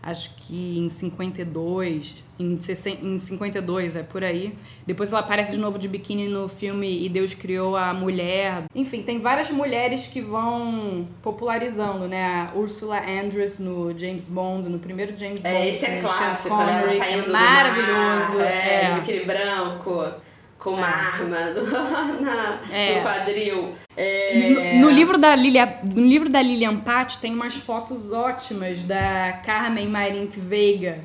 acho 0.03 0.31
que 0.35 0.77
em 0.77 0.89
52, 0.89 2.15
em, 2.37 2.59
60 2.59 3.05
em 3.05 3.17
52, 3.17 3.95
é 3.95 4.03
por 4.03 4.21
aí. 4.21 4.53
Depois 4.85 5.11
ela 5.11 5.21
aparece 5.21 5.53
de 5.53 5.57
novo 5.57 5.79
de 5.79 5.87
biquíni 5.87 6.27
no 6.27 6.49
filme 6.49 7.05
E 7.05 7.07
Deus 7.07 7.33
Criou 7.33 7.77
a 7.77 7.93
Mulher. 7.93 8.65
Enfim, 8.75 9.01
tem 9.01 9.19
várias 9.19 9.49
mulheres 9.49 10.05
que 10.05 10.19
vão 10.19 11.07
popularizando, 11.21 12.07
né? 12.07 12.51
A 12.53 12.57
Ursula 12.57 12.99
Andress 12.99 13.59
no 13.61 13.97
James 13.97 14.27
Bond, 14.27 14.67
no 14.67 14.77
primeiro 14.77 15.15
James 15.15 15.41
Bond. 15.41 15.47
É, 15.47 15.69
esse 15.69 15.85
é 15.85 16.01
Sean 16.01 16.01
clássico, 16.01 16.57
né? 16.57 16.89
Saindo 16.89 17.21
é 17.21 17.25
do 17.25 17.31
maravilhoso. 17.31 18.37
mar, 18.37 18.45
é, 18.45 18.83
é. 18.83 18.95
biquíni 18.99 19.25
branco, 19.25 20.11
com 20.63 20.71
uma 20.71 20.87
arma 20.87 21.37
no, 21.51 22.21
na- 22.21 22.59
É. 22.71 22.95
no 22.95 23.01
quadril. 23.01 23.71
É, 23.97 24.79
No, 24.79 24.87
no 24.87 24.89
livro 24.89 25.17
da 25.17 25.35
Lilia, 25.35 25.79
no 25.93 26.05
livro 26.05 26.29
da 26.29 26.41
Lilian 26.41 26.77
Patti 26.77 27.17
tem 27.17 27.33
umas 27.33 27.55
fotos 27.55 28.11
ótimas 28.13 28.81
da 28.83 29.39
Carmen 29.45 29.87
Marink 29.89 30.39
Veiga. 30.39 30.99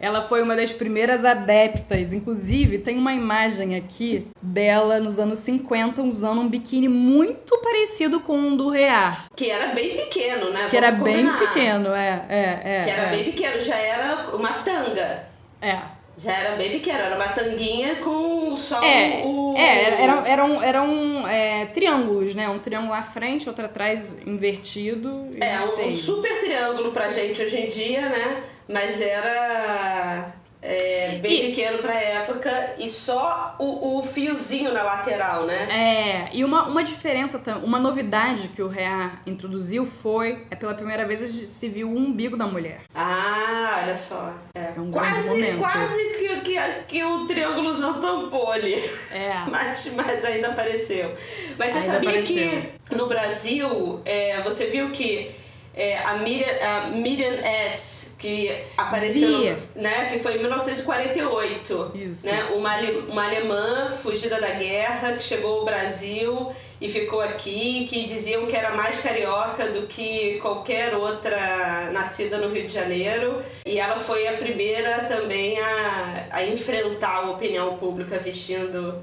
Ela 0.00 0.20
foi 0.22 0.42
uma 0.42 0.54
das 0.54 0.70
primeiras 0.70 1.24
adeptas. 1.24 2.12
Inclusive, 2.12 2.78
tem 2.78 2.98
uma 2.98 3.14
imagem 3.14 3.74
aqui 3.76 4.26
dela 4.42 4.98
nos 5.00 5.18
anos 5.18 5.38
50 5.38 6.02
usando 6.02 6.40
um 6.42 6.48
biquíni 6.48 6.88
muito 6.88 7.56
parecido 7.62 8.20
com 8.20 8.36
um 8.36 8.54
do 8.56 8.68
Rear. 8.68 9.24
Que 9.34 9.48
era 9.50 9.72
bem 9.72 9.96
pequeno, 9.96 10.50
né? 10.50 10.66
Que 10.68 10.76
era 10.76 10.90
Vamos 10.90 11.04
bem 11.04 11.16
combinar. 11.24 11.38
pequeno, 11.38 11.88
é, 11.94 12.22
é, 12.28 12.60
é. 12.64 12.80
Que 12.82 12.90
era 12.90 13.02
é. 13.02 13.10
bem 13.10 13.24
pequeno, 13.24 13.60
já 13.60 13.76
era 13.76 14.26
uma 14.36 14.52
tanga. 14.54 15.26
É. 15.62 15.78
Já 16.16 16.32
era 16.32 16.56
bem 16.56 16.70
pequeno, 16.70 16.98
era 16.98 17.16
uma 17.16 17.28
tanguinha 17.28 17.96
com 17.96 18.54
só 18.56 18.82
É, 18.82 19.22
o. 19.24 19.54
é 19.56 20.02
eram, 20.02 20.26
eram, 20.26 20.62
eram 20.62 21.28
é, 21.28 21.66
triângulos, 21.66 22.34
né? 22.34 22.48
Um 22.48 22.58
triângulo 22.58 22.92
à 22.92 23.02
frente, 23.02 23.48
outro 23.48 23.64
atrás 23.64 24.16
invertido. 24.24 25.28
É, 25.40 25.58
um 25.60 25.68
sei. 25.68 25.92
super 25.92 26.40
triângulo 26.40 26.92
pra 26.92 27.10
gente 27.10 27.42
hoje 27.42 27.56
em 27.56 27.66
dia, 27.66 28.08
né? 28.08 28.42
mas 28.68 29.00
era 29.00 30.32
é, 30.66 31.18
bem 31.20 31.32
E- 31.44 31.46
pequeno 31.48 31.78
pra 31.78 31.94
época 31.94 32.74
e 32.78 32.88
só 32.88 33.54
o, 33.58 33.98
o 33.98 34.02
fiozinho 34.02 34.72
na 34.72 34.82
lateral, 34.82 35.44
né? 35.44 35.68
É, 35.70 36.30
e 36.34 36.42
uma, 36.42 36.66
uma 36.66 36.82
diferença, 36.82 37.38
uma 37.62 37.78
novidade 37.78 38.48
que 38.48 38.62
o 38.62 38.66
Rea 38.68 39.12
introduziu 39.26 39.84
foi, 39.84 40.46
é 40.50 40.56
pela 40.56 40.72
primeira 40.74 41.04
vez 41.06 41.30
se 41.50 41.68
viu 41.68 41.90
o 41.90 41.96
umbigo 41.96 42.34
da 42.36 42.46
mulher. 42.46 42.80
Ah, 42.94 43.80
olha 43.82 43.94
só. 43.96 44.32
É, 44.54 44.72
um 44.80 44.90
grande 44.90 45.12
quase 45.12 45.52
quase 45.58 46.04
que, 46.18 46.40
que, 46.40 46.58
que 46.88 47.04
o 47.04 47.26
triângulozão 47.26 48.00
tampou 48.00 48.50
ali. 48.50 48.74
É. 49.12 49.34
Mas, 49.50 49.92
mas 49.94 50.24
ainda 50.24 50.48
apareceu. 50.48 51.12
Mas 51.58 51.72
você 51.72 51.78
Ainda 51.78 51.80
sabia 51.92 52.08
apareceu. 52.10 52.62
que 52.88 52.94
no 52.96 53.06
Brasil, 53.06 54.00
é, 54.04 54.40
você 54.42 54.66
viu 54.66 54.90
que 54.90 55.30
é, 55.76 55.98
a 55.98 56.18
Miriam, 56.18 56.46
a 56.62 56.86
Miriam 56.88 57.34
Etz, 57.34 58.12
que 58.18 58.54
apareceu, 58.76 59.56
né, 59.74 60.08
que 60.10 60.20
foi 60.20 60.36
em 60.36 60.38
1948, 60.38 61.92
Isso. 61.94 62.26
né, 62.26 62.44
uma, 62.54 62.76
uma 63.08 63.24
alemã 63.24 63.90
fugida 63.90 64.40
da 64.40 64.50
guerra 64.50 65.14
que 65.14 65.22
chegou 65.22 65.58
ao 65.60 65.64
Brasil 65.64 66.52
e 66.80 66.88
ficou 66.88 67.20
aqui, 67.20 67.86
que 67.88 68.04
diziam 68.04 68.46
que 68.46 68.54
era 68.54 68.70
mais 68.70 69.00
carioca 69.00 69.68
do 69.70 69.86
que 69.86 70.38
qualquer 70.40 70.94
outra 70.94 71.90
nascida 71.92 72.38
no 72.38 72.52
Rio 72.52 72.66
de 72.66 72.72
Janeiro. 72.72 73.42
E 73.66 73.78
ela 73.78 73.98
foi 73.98 74.28
a 74.28 74.34
primeira 74.34 75.04
também 75.04 75.58
a, 75.58 76.26
a 76.30 76.44
enfrentar 76.44 77.24
a 77.24 77.30
opinião 77.30 77.76
pública 77.76 78.18
vestindo 78.18 79.02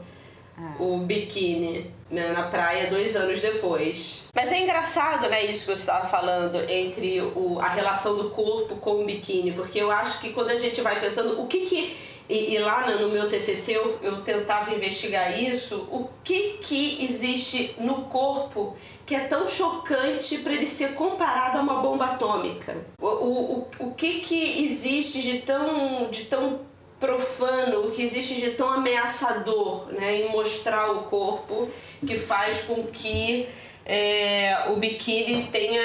o 0.80 0.98
biquíni 1.00 1.92
né, 2.10 2.32
na 2.32 2.44
praia 2.44 2.90
dois 2.90 3.16
anos 3.16 3.42
depois. 3.42 4.26
Mas 4.36 4.52
é 4.52 4.62
engraçado, 4.62 5.30
né, 5.30 5.44
isso 5.46 5.66
que 5.66 5.76
você 5.78 5.82
estava 5.82 6.06
falando 6.06 6.58
entre 6.70 7.22
o, 7.22 7.60
a 7.60 7.70
relação 7.70 8.18
do 8.18 8.30
corpo 8.32 8.76
com 8.76 9.02
o 9.02 9.06
biquíni, 9.06 9.52
porque 9.52 9.80
eu 9.80 9.90
acho 9.90 10.20
que 10.20 10.34
quando 10.34 10.50
a 10.52 10.56
gente 10.56 10.82
vai 10.82 11.00
pensando 11.00 11.42
o 11.42 11.48
que 11.48 11.62
que 11.62 11.96
e, 12.30 12.54
e 12.54 12.60
lá 12.60 12.88
no, 12.88 12.98
no 12.98 13.10
meu 13.10 13.28
TCC 13.28 13.76
eu, 13.76 14.00
eu 14.02 14.22
tentava 14.22 14.74
investigar 14.74 15.38
isso, 15.38 15.88
o 15.92 16.08
que 16.24 16.58
que 16.62 17.04
existe 17.04 17.76
no 17.78 18.04
corpo 18.04 18.74
que 19.06 19.14
é 19.14 19.22
tão 19.22 19.46
chocante 19.46 20.38
para 20.38 20.54
ele 20.54 20.66
ser 20.66 20.94
comparado 20.94 21.58
a 21.58 21.62
uma 21.62 21.82
bomba 21.82 22.06
atômica? 22.06 22.86
O, 23.02 23.08
o, 23.08 23.60
o, 23.60 23.68
o 23.80 23.94
que 23.94 24.22
que 24.22 24.64
existe 24.66 25.22
de 25.22 25.40
tão 25.40 26.10
de 26.10 26.24
tão 26.26 26.71
profano, 27.02 27.88
o 27.88 27.92
que 27.92 28.04
existe 28.04 28.36
de 28.36 28.52
tão 28.52 28.70
ameaçador 28.70 29.92
né, 29.92 30.18
em 30.18 30.30
mostrar 30.30 30.92
o 30.92 31.04
corpo 31.06 31.68
que 32.06 32.16
faz 32.16 32.62
com 32.62 32.84
que 32.84 33.50
é, 33.84 34.66
o 34.70 34.76
biquíni 34.76 35.50
tenha. 35.52 35.82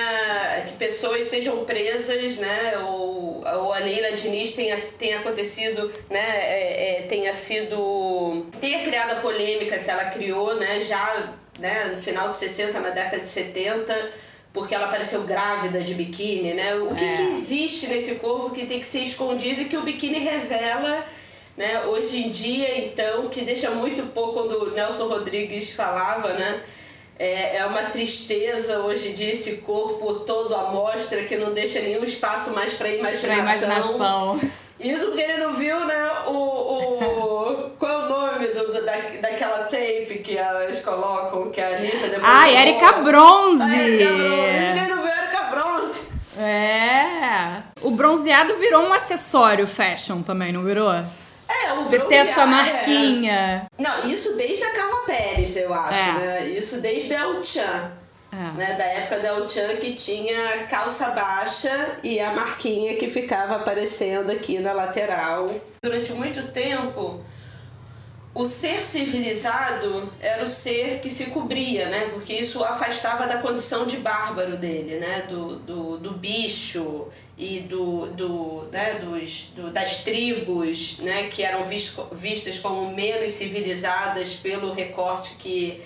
que 0.66 0.74
pessoas 0.74 1.24
sejam 1.24 1.64
presas, 1.64 2.36
né? 2.36 2.78
Ou, 2.86 3.42
ou 3.42 3.72
a 3.72 3.78
Leila 3.78 4.12
Diniz 4.12 4.50
tenha, 4.50 4.76
tenha 4.98 5.20
acontecido, 5.20 5.90
né? 6.10 6.20
é, 6.20 6.98
é, 6.98 7.02
tenha 7.08 7.32
sido. 7.32 8.46
tenha 8.60 8.84
criado 8.84 9.12
a 9.12 9.20
polêmica 9.20 9.78
que 9.78 9.90
ela 9.90 10.04
criou, 10.10 10.56
né? 10.56 10.78
Já 10.78 11.32
né, 11.58 11.92
no 11.96 12.02
final 12.02 12.28
de 12.28 12.34
60, 12.34 12.78
na 12.78 12.90
década 12.90 13.20
de 13.20 13.28
70 13.28 14.12
porque 14.56 14.74
ela 14.74 14.86
apareceu 14.86 15.20
grávida 15.22 15.80
de 15.80 15.94
biquíni, 15.94 16.54
né? 16.54 16.74
O 16.76 16.94
que, 16.94 17.04
É. 17.04 17.12
que 17.16 17.22
existe 17.32 17.86
nesse 17.88 18.14
corpo 18.16 18.50
que 18.50 18.64
tem 18.64 18.80
que 18.80 18.86
ser 18.86 19.00
escondido 19.02 19.60
e 19.60 19.64
que 19.66 19.76
o 19.76 19.82
biquíni 19.82 20.18
revela, 20.18 21.04
né? 21.56 21.84
Hoje 21.84 22.24
em 22.24 22.30
dia, 22.30 22.78
então, 22.84 23.28
que 23.28 23.42
deixa 23.42 23.70
muito 23.70 24.02
pouco 24.14 24.32
quando 24.32 24.52
o 24.64 24.70
Nelson 24.70 25.06
Rodrigues 25.08 25.72
falava, 25.72 26.32
né? 26.32 26.62
É, 27.18 27.56
é 27.58 27.66
uma 27.66 27.82
tristeza 27.84 28.80
hoje 28.80 29.08
em 29.08 29.14
dia 29.14 29.32
esse 29.32 29.58
corpo 29.58 30.14
todo 30.20 30.54
à 30.54 30.70
mostra 30.70 31.22
que 31.24 31.36
não 31.36 31.52
deixa 31.52 31.80
nenhum 31.80 32.04
espaço 32.04 32.50
mais 32.50 32.72
para 32.74 32.88
Pra 32.88 32.98
imaginação. 32.98 33.38
imaginação. 33.68 34.40
Isso 34.78 35.06
porque 35.06 35.22
ele 35.22 35.38
não 35.38 35.54
viu, 35.54 35.78
né? 35.86 36.12
O, 36.26 36.32
o, 36.32 37.70
qual 37.78 37.90
é 37.90 38.04
o 38.04 38.08
nome 38.08 38.48
do, 38.80 38.84
da, 38.84 38.96
daquela 39.20 39.58
tape 39.64 40.20
que 40.24 40.36
elas 40.36 40.78
colocam, 40.80 41.50
que 41.50 41.60
a 41.60 41.68
Anitta 41.68 42.08
depois. 42.08 42.22
Ai, 42.24 42.50
jogou? 42.50 42.62
Erika 42.62 42.92
Bronze! 42.92 43.62
Ah, 43.62 43.78
Erika 43.78 44.12
Bronze. 44.12 44.56
Isso 44.64 44.72
que 44.72 44.78
ele 44.78 44.94
não 44.94 45.02
viu 45.02 45.12
Erika 45.12 45.42
Bronze. 45.44 46.00
É. 46.38 47.62
O 47.82 47.90
bronzeado 47.92 48.56
virou 48.56 48.82
um 48.88 48.92
acessório 48.92 49.66
fashion 49.66 50.22
também, 50.22 50.52
não 50.52 50.62
virou? 50.62 50.92
É, 50.92 51.72
o 51.74 51.84
Você 51.84 51.98
ter 52.00 52.14
essa 52.16 52.44
bronzear, 52.46 52.74
marquinha. 52.74 53.68
é. 53.78 53.82
Não, 53.82 54.04
isso 54.10 54.36
desde 54.36 54.64
a 54.64 54.70
Carla 54.72 55.00
Pérez, 55.06 55.56
eu 55.56 55.72
acho, 55.72 55.98
É. 55.98 56.12
né? 56.12 56.46
Isso 56.48 56.80
desde 56.80 57.14
a 57.14 57.20
El 57.22 57.42
Chan. 57.42 57.92
É. 58.32 58.58
Né, 58.58 58.74
da 58.76 58.84
época 58.84 59.18
da 59.20 59.28
El 59.28 59.48
Chan 59.48 59.76
que 59.76 59.92
tinha 59.94 60.66
calça 60.68 61.08
baixa 61.10 61.96
e 62.02 62.20
a 62.20 62.32
marquinha 62.32 62.94
que 62.96 63.08
ficava 63.08 63.56
aparecendo 63.56 64.30
aqui 64.30 64.58
na 64.58 64.72
lateral. 64.72 65.46
Durante 65.82 66.12
muito 66.12 66.42
tempo, 66.48 67.20
o 68.36 68.44
ser 68.44 68.80
civilizado 68.80 70.12
era 70.20 70.44
o 70.44 70.46
ser 70.46 71.00
que 71.00 71.08
se 71.08 71.26
cobria, 71.30 71.88
né? 71.88 72.10
Porque 72.12 72.34
isso 72.34 72.60
o 72.60 72.64
afastava 72.64 73.26
da 73.26 73.38
condição 73.38 73.86
de 73.86 73.96
bárbaro 73.96 74.58
dele, 74.58 74.96
né? 74.96 75.22
Do, 75.26 75.56
do, 75.60 75.96
do 75.96 76.10
bicho 76.12 77.08
e 77.38 77.60
do, 77.60 78.08
do, 78.08 78.68
né? 78.70 78.96
Dos, 78.96 79.48
do, 79.56 79.70
das 79.70 80.04
tribos, 80.04 80.98
né? 80.98 81.28
Que 81.28 81.42
eram 81.42 81.64
visto, 81.64 82.06
vistas 82.12 82.58
como 82.58 82.94
menos 82.94 83.30
civilizadas 83.30 84.34
pelo 84.34 84.70
recorte 84.70 85.36
que 85.38 85.80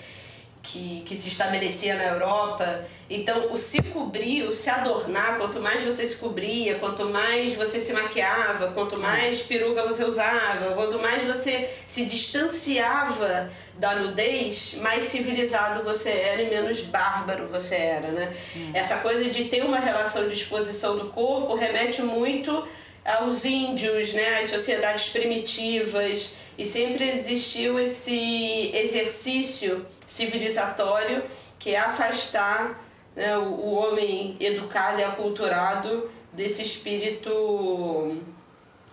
que, 0.61 1.01
que 1.05 1.15
se 1.15 1.27
estabelecia 1.27 1.95
na 1.95 2.05
Europa. 2.05 2.83
Então, 3.09 3.51
o 3.51 3.57
se 3.57 3.81
cobrir, 3.81 4.43
o 4.43 4.51
se 4.51 4.69
adornar, 4.69 5.37
quanto 5.37 5.59
mais 5.59 5.81
você 5.81 6.05
se 6.05 6.17
cobria, 6.17 6.75
quanto 6.75 7.05
mais 7.05 7.53
você 7.53 7.79
se 7.79 7.91
maquiava, 7.91 8.71
quanto 8.71 8.99
mais 9.01 9.41
peruca 9.41 9.85
você 9.85 10.05
usava, 10.05 10.73
quanto 10.73 10.99
mais 10.99 11.23
você 11.23 11.67
se 11.87 12.05
distanciava 12.05 13.49
da 13.77 13.95
nudez, 13.95 14.75
mais 14.75 15.05
civilizado 15.05 15.83
você 15.83 16.09
era 16.09 16.41
e 16.43 16.49
menos 16.49 16.81
bárbaro 16.81 17.47
você 17.47 17.75
era, 17.75 18.11
né? 18.11 18.31
Essa 18.73 18.97
coisa 18.97 19.25
de 19.29 19.45
ter 19.45 19.63
uma 19.63 19.79
relação 19.79 20.27
de 20.27 20.33
exposição 20.33 20.97
do 20.97 21.09
corpo 21.09 21.55
remete 21.55 22.01
muito 22.01 22.67
aos 23.03 23.45
índios, 23.45 24.13
né, 24.13 24.39
às 24.39 24.47
sociedades 24.47 25.09
primitivas, 25.09 26.33
e 26.57 26.65
sempre 26.65 27.09
existiu 27.09 27.79
esse 27.79 28.71
exercício 28.73 29.85
civilizatório 30.05 31.23
que 31.57 31.73
é 31.75 31.79
afastar 31.79 32.79
né, 33.15 33.37
o, 33.37 33.71
homem 33.71 34.35
educado 34.39 34.99
e 34.99 35.03
aculturado 35.03 36.09
desse 36.31 36.61
espírito 36.61 38.17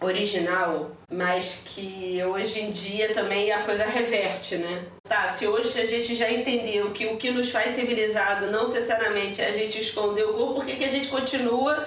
original, 0.00 0.92
mas 1.10 1.62
que 1.64 2.22
hoje 2.24 2.60
em 2.60 2.70
dia 2.70 3.12
também 3.12 3.50
a 3.50 3.62
coisa 3.64 3.84
reverte, 3.84 4.56
né? 4.56 4.84
Tá, 5.02 5.28
se 5.28 5.46
hoje 5.46 5.80
a 5.80 5.84
gente 5.84 6.14
já 6.14 6.30
entendeu 6.30 6.92
que 6.92 7.06
o 7.06 7.16
que 7.16 7.30
nos 7.30 7.50
faz 7.50 7.72
civilizado 7.72 8.46
não 8.46 8.62
necessariamente 8.62 9.42
é 9.42 9.48
a 9.48 9.52
gente 9.52 9.80
esconder 9.80 10.24
o 10.24 10.34
corpo, 10.34 10.54
por 10.54 10.66
que, 10.66 10.76
que 10.76 10.84
a 10.84 10.90
gente 10.90 11.08
continua 11.08 11.86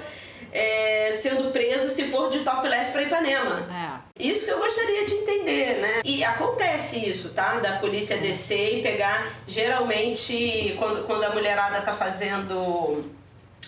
é, 0.52 1.12
sendo 1.14 1.52
preso 1.52 1.90
se 1.90 2.06
for 2.06 2.30
de 2.30 2.40
topless 2.40 2.92
para 2.92 3.04
Ipanema? 3.04 4.02
É. 4.18 4.24
Isso 4.24 4.46
que 4.46 4.52
eu 4.52 4.60
gostaria 4.60 5.06
de 5.06 5.14
entender, 5.14 5.82
né? 5.82 6.02
E 6.04 6.24
acontece 6.24 6.98
isso, 6.98 7.34
tá? 7.34 7.58
Da 7.58 7.78
polícia 7.78 8.18
descer 8.18 8.80
e 8.80 8.82
pegar, 8.82 9.32
geralmente, 9.48 10.76
quando, 10.78 11.04
quando 11.06 11.24
a 11.24 11.30
mulherada 11.32 11.82
tá 11.82 11.94
fazendo 11.94 13.04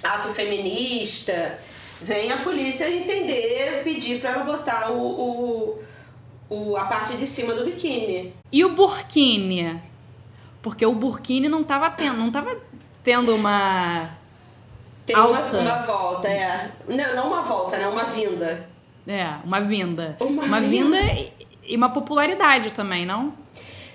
ato 0.03 0.29
feminista, 0.29 1.59
vem 2.01 2.31
a 2.31 2.37
polícia 2.37 2.89
entender, 2.89 3.81
pedir 3.83 4.19
para 4.19 4.31
ela 4.31 4.43
botar 4.43 4.91
o, 4.91 4.99
o, 4.99 5.83
o, 6.49 6.77
a 6.77 6.85
parte 6.85 7.15
de 7.15 7.25
cima 7.25 7.53
do 7.53 7.65
biquíni. 7.65 8.33
E 8.51 8.63
o 8.63 8.69
burkini? 8.69 9.81
Porque 10.61 10.85
o 10.85 10.93
burkini 10.93 11.49
não 11.49 11.63
tava 11.63 11.89
tendo, 11.89 12.17
não 12.17 12.31
tava 12.31 12.57
tendo 13.03 13.35
uma. 13.35 14.09
Tem 15.05 15.15
uma, 15.15 15.37
Alta. 15.39 15.57
uma 15.57 15.77
volta, 15.79 16.27
é. 16.27 16.71
Não, 16.87 17.15
não 17.15 17.27
uma 17.27 17.41
volta, 17.41 17.77
né? 17.77 17.87
Uma 17.87 18.03
vinda. 18.05 18.67
É, 19.07 19.25
uma 19.43 19.59
vinda. 19.59 20.15
Uma 20.19 20.59
vinda 20.61 20.97
vinda. 20.97 21.13
e, 21.13 21.33
e 21.63 21.75
uma 21.75 21.89
popularidade 21.89 22.71
também, 22.71 23.05
não? 23.05 23.33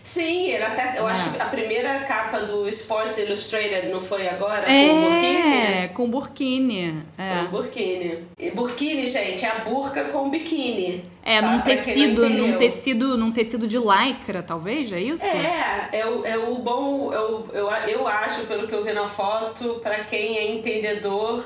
Sim, 0.09 0.53
ele 0.53 0.65
até. 0.65 0.99
Eu 0.99 1.07
acho 1.07 1.29
Ah. 1.29 1.33
que 1.35 1.43
a 1.43 1.45
primeira 1.45 1.99
capa 2.01 2.41
do 2.41 2.67
Sports 2.67 3.19
Illustrated 3.19 3.89
não 3.93 4.01
foi 4.01 4.27
agora? 4.27 4.65
Com 4.65 4.73
o 4.91 5.01
burkini? 5.11 5.53
É, 5.53 5.89
com 5.89 6.11
burkini. 6.11 7.03
Com 7.15 7.23
É. 7.23 7.43
o 7.43 7.49
burkini. 7.49 8.25
E 8.39 8.51
burkini, 8.51 9.07
gente, 9.07 9.45
é 9.45 9.49
a 9.51 9.59
burca 9.59 10.05
com 10.05 10.31
biquíni. 10.31 11.05
É, 11.23 11.43
tá? 11.43 11.49
num 11.51 11.61
Pra 11.61 11.75
tecido, 11.75 12.27
num 12.31 12.57
tecido, 12.57 13.19
num 13.19 13.31
tecido 13.31 13.67
de 13.67 13.77
lycra, 13.79 14.43
talvez, 14.43 14.91
é 14.95 14.99
isso? 15.01 15.23
É, 15.27 15.91
é 15.93 16.07
o, 16.07 16.25
é 16.25 16.39
o 16.39 16.55
bom. 16.55 17.13
Eu, 17.13 17.47
eu, 17.53 17.67
eu 17.87 18.07
acho, 18.09 18.47
pelo 18.47 18.67
que 18.67 18.75
eu 18.75 18.83
vi 18.83 18.95
na 18.95 19.07
foto, 19.07 19.79
pra 19.83 20.05
quem 20.05 20.39
é 20.39 20.51
entendedor, 20.53 21.45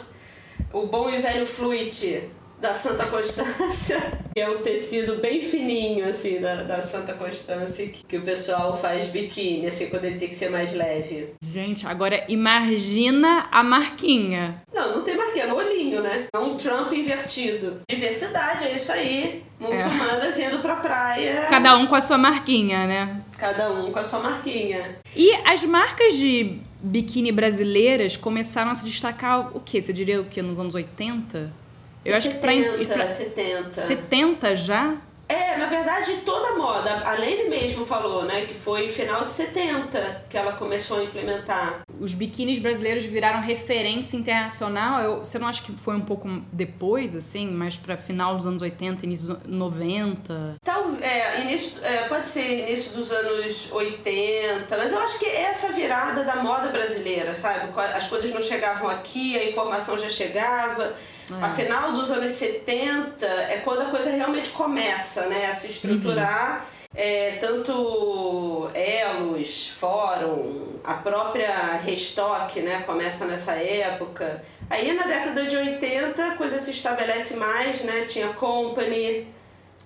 o 0.73 0.87
bom 0.87 1.11
e 1.11 1.19
velho 1.19 1.45
fluid 1.45 2.31
da 2.63 2.73
Santa 2.73 3.05
Constância. 3.07 4.01
É 4.35 4.49
um 4.49 4.63
tecido 4.63 5.17
bem 5.17 5.43
fininho, 5.43 6.09
assim, 6.09 6.41
da, 6.41 6.63
da 6.63 6.81
Santa 6.81 7.13
Constância, 7.13 7.87
que, 7.87 8.03
que 8.03 8.17
o 8.17 8.23
pessoal 8.23 8.75
faz 8.75 9.09
biquíni, 9.09 9.67
assim, 9.67 9.91
quando 9.91 10.07
ele 10.07 10.17
tem 10.17 10.27
que 10.27 10.35
ser 10.35 10.49
mais 10.49 10.73
leve. 10.73 11.35
Gente, 11.45 11.87
agora 11.87 12.25
imagina 12.31 13.47
a 13.53 13.63
marquinha. 13.63 14.63
Não, 14.73 14.97
não 14.97 15.03
tem 15.03 15.19
marquinha. 15.19 15.47
no 15.49 15.57
olhinho, 15.57 16.01
né? 16.01 16.29
É 16.35 16.39
um 16.39 16.57
Trump 16.57 16.91
invertido. 16.95 17.83
Diversidade, 17.87 18.65
é 18.65 18.75
isso 18.75 18.91
aí. 18.91 19.45
Muçulmanas 19.61 20.39
é. 20.39 20.47
indo 20.47 20.61
pra 20.61 20.77
praia. 20.77 21.47
Cada 21.51 21.77
um 21.77 21.87
com 21.87 21.95
a 21.95 22.01
sua 22.01 22.17
marquinha, 22.17 22.87
né? 22.87 23.21
Cada 23.37 23.71
um 23.71 23.93
com 23.93 23.99
a 23.99 24.05
sua 24.05 24.21
marquinha. 24.21 24.97
E 25.15 25.31
as 25.45 25.63
marcas 25.63 26.17
de 26.17 26.59
biquíni 26.81 27.31
brasileiras 27.33 28.17
começaram 28.17 28.71
a 28.71 28.75
se 28.75 28.87
destacar 28.87 29.55
o 29.55 29.61
quê? 29.61 29.83
Você 29.83 29.93
diria 29.93 30.23
o 30.23 30.25
quê? 30.25 30.41
Nos 30.41 30.59
anos 30.59 30.75
80? 30.75 31.61
Eu 32.05 32.15
70, 32.15 32.17
acho 32.17 32.31
que 32.31 32.87
pra, 32.87 32.97
pra 32.97 33.09
70. 33.09 33.81
70 33.81 34.57
já? 34.57 34.97
É, 35.29 35.57
na 35.57 35.67
verdade, 35.67 36.19
toda 36.27 36.49
a 36.49 36.57
moda. 36.57 37.09
A 37.09 37.15
Lene 37.15 37.49
mesmo 37.49 37.87
falou, 37.87 38.25
né? 38.25 38.43
Que 38.43 38.53
foi 38.53 38.87
final 38.87 39.25
de 39.25 39.31
70 39.31 40.25
que 40.29 40.37
ela 40.37 40.53
começou 40.53 40.99
a 40.99 41.05
implementar. 41.05 41.81
Os 41.99 42.13
biquínis 42.13 42.59
brasileiros 42.59 43.05
viraram 43.05 43.41
referência 43.41 44.17
internacional. 44.17 45.01
Eu, 45.01 45.21
você 45.21 45.39
não 45.39 45.49
acha 45.49 45.63
que 45.63 45.73
foi 45.73 45.97
um 45.97 46.01
pouco 46.01 46.29
depois, 46.53 47.17
assim? 47.17 47.49
Mais 47.49 47.79
pra 47.79 47.97
final 47.97 48.37
dos 48.37 48.47
anos 48.47 48.61
80, 48.61 49.07
início 49.07 49.35
dos 49.35 49.47
90? 49.47 50.57
Tal, 50.63 50.72
é, 51.01 51.41
início, 51.41 51.73
é, 51.83 52.09
pode 52.09 52.27
ser 52.27 52.61
início 52.61 52.93
dos 52.93 53.11
anos 53.11 53.69
80. 53.71 54.77
Mas 54.77 54.93
eu 54.93 54.99
acho 54.99 55.19
que 55.19 55.27
é 55.27 55.43
essa 55.43 55.69
virada 55.69 56.25
da 56.25 56.37
moda 56.37 56.69
brasileira, 56.69 57.35
sabe? 57.35 57.69
As 57.95 58.07
coisas 58.07 58.31
não 58.31 58.41
chegavam 58.41 58.89
aqui, 58.89 59.39
a 59.39 59.45
informação 59.45 59.97
já 59.99 60.09
chegava. 60.09 60.95
É. 61.31 61.45
A 61.45 61.49
final 61.49 61.93
dos 61.93 62.11
anos 62.11 62.33
70 62.33 63.27
é 63.27 63.61
quando 63.65 63.83
a 63.83 63.87
coisa 63.87 64.11
realmente 64.11 64.51
começa 64.51 65.27
né, 65.27 65.47
a 65.47 65.55
se 65.55 65.67
estruturar. 65.67 66.61
Uhum. 66.61 66.83
É, 66.95 67.39
tanto 67.41 68.71
Elos, 68.75 69.69
Fórum, 69.69 70.79
a 70.85 70.95
própria 70.95 71.79
Restock 71.83 72.61
né, 72.61 72.83
começa 72.85 73.25
nessa 73.25 73.53
época. 73.53 74.43
Aí 74.69 74.93
na 74.93 75.05
década 75.05 75.47
de 75.47 75.57
80 75.57 76.27
a 76.27 76.35
coisa 76.37 76.59
se 76.59 76.71
estabelece 76.71 77.35
mais, 77.35 77.81
né? 77.83 78.05
Tinha 78.05 78.29
Company, 78.29 79.27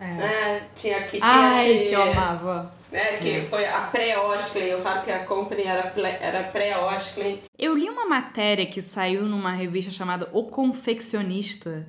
é. 0.00 0.04
né? 0.04 0.66
Tinha 0.74 1.02
que 1.02 1.18
tinha 1.18 1.22
Ai, 1.22 1.84
que 1.88 1.92
eu 1.92 2.02
amava 2.02 2.76
né? 2.90 3.18
Que 3.18 3.30
é. 3.30 3.44
foi 3.44 3.66
a 3.66 3.82
pré-Osklin. 3.82 4.64
Eu 4.64 4.78
falo 4.78 5.02
que 5.02 5.10
a 5.10 5.24
Company 5.24 5.62
era, 5.62 5.92
era 6.20 6.42
pré-Osklin. 6.44 7.40
Eu 7.58 7.76
li 7.76 7.88
uma 7.88 8.06
matéria 8.06 8.66
que 8.66 8.80
saiu 8.80 9.26
numa 9.26 9.52
revista 9.52 9.90
chamada 9.90 10.28
O 10.32 10.44
Confeccionista. 10.44 11.86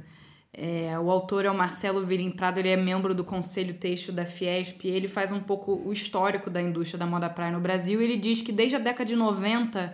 É, 0.54 0.98
o 1.00 1.12
autor 1.12 1.46
é 1.46 1.52
o 1.52 1.56
Marcelo 1.56 2.04
Virim 2.04 2.32
Prado, 2.32 2.58
ele 2.58 2.70
é 2.70 2.76
membro 2.76 3.14
do 3.14 3.24
Conselho 3.24 3.76
Texto 3.76 4.12
da 4.12 4.26
Fiesp 4.26 4.86
e 4.86 4.90
ele 4.90 5.08
faz 5.08 5.32
um 5.32 5.40
pouco 5.40 5.84
o 5.86 5.94
histórico 5.94 6.50
da 6.50 6.60
indústria 6.60 6.98
da 6.98 7.06
moda 7.06 7.30
praia 7.30 7.52
no 7.52 7.60
Brasil. 7.60 8.02
Ele 8.02 8.18
diz 8.18 8.42
que 8.42 8.52
desde 8.52 8.76
a 8.76 8.80
década 8.80 9.06
de 9.06 9.16
90 9.16 9.94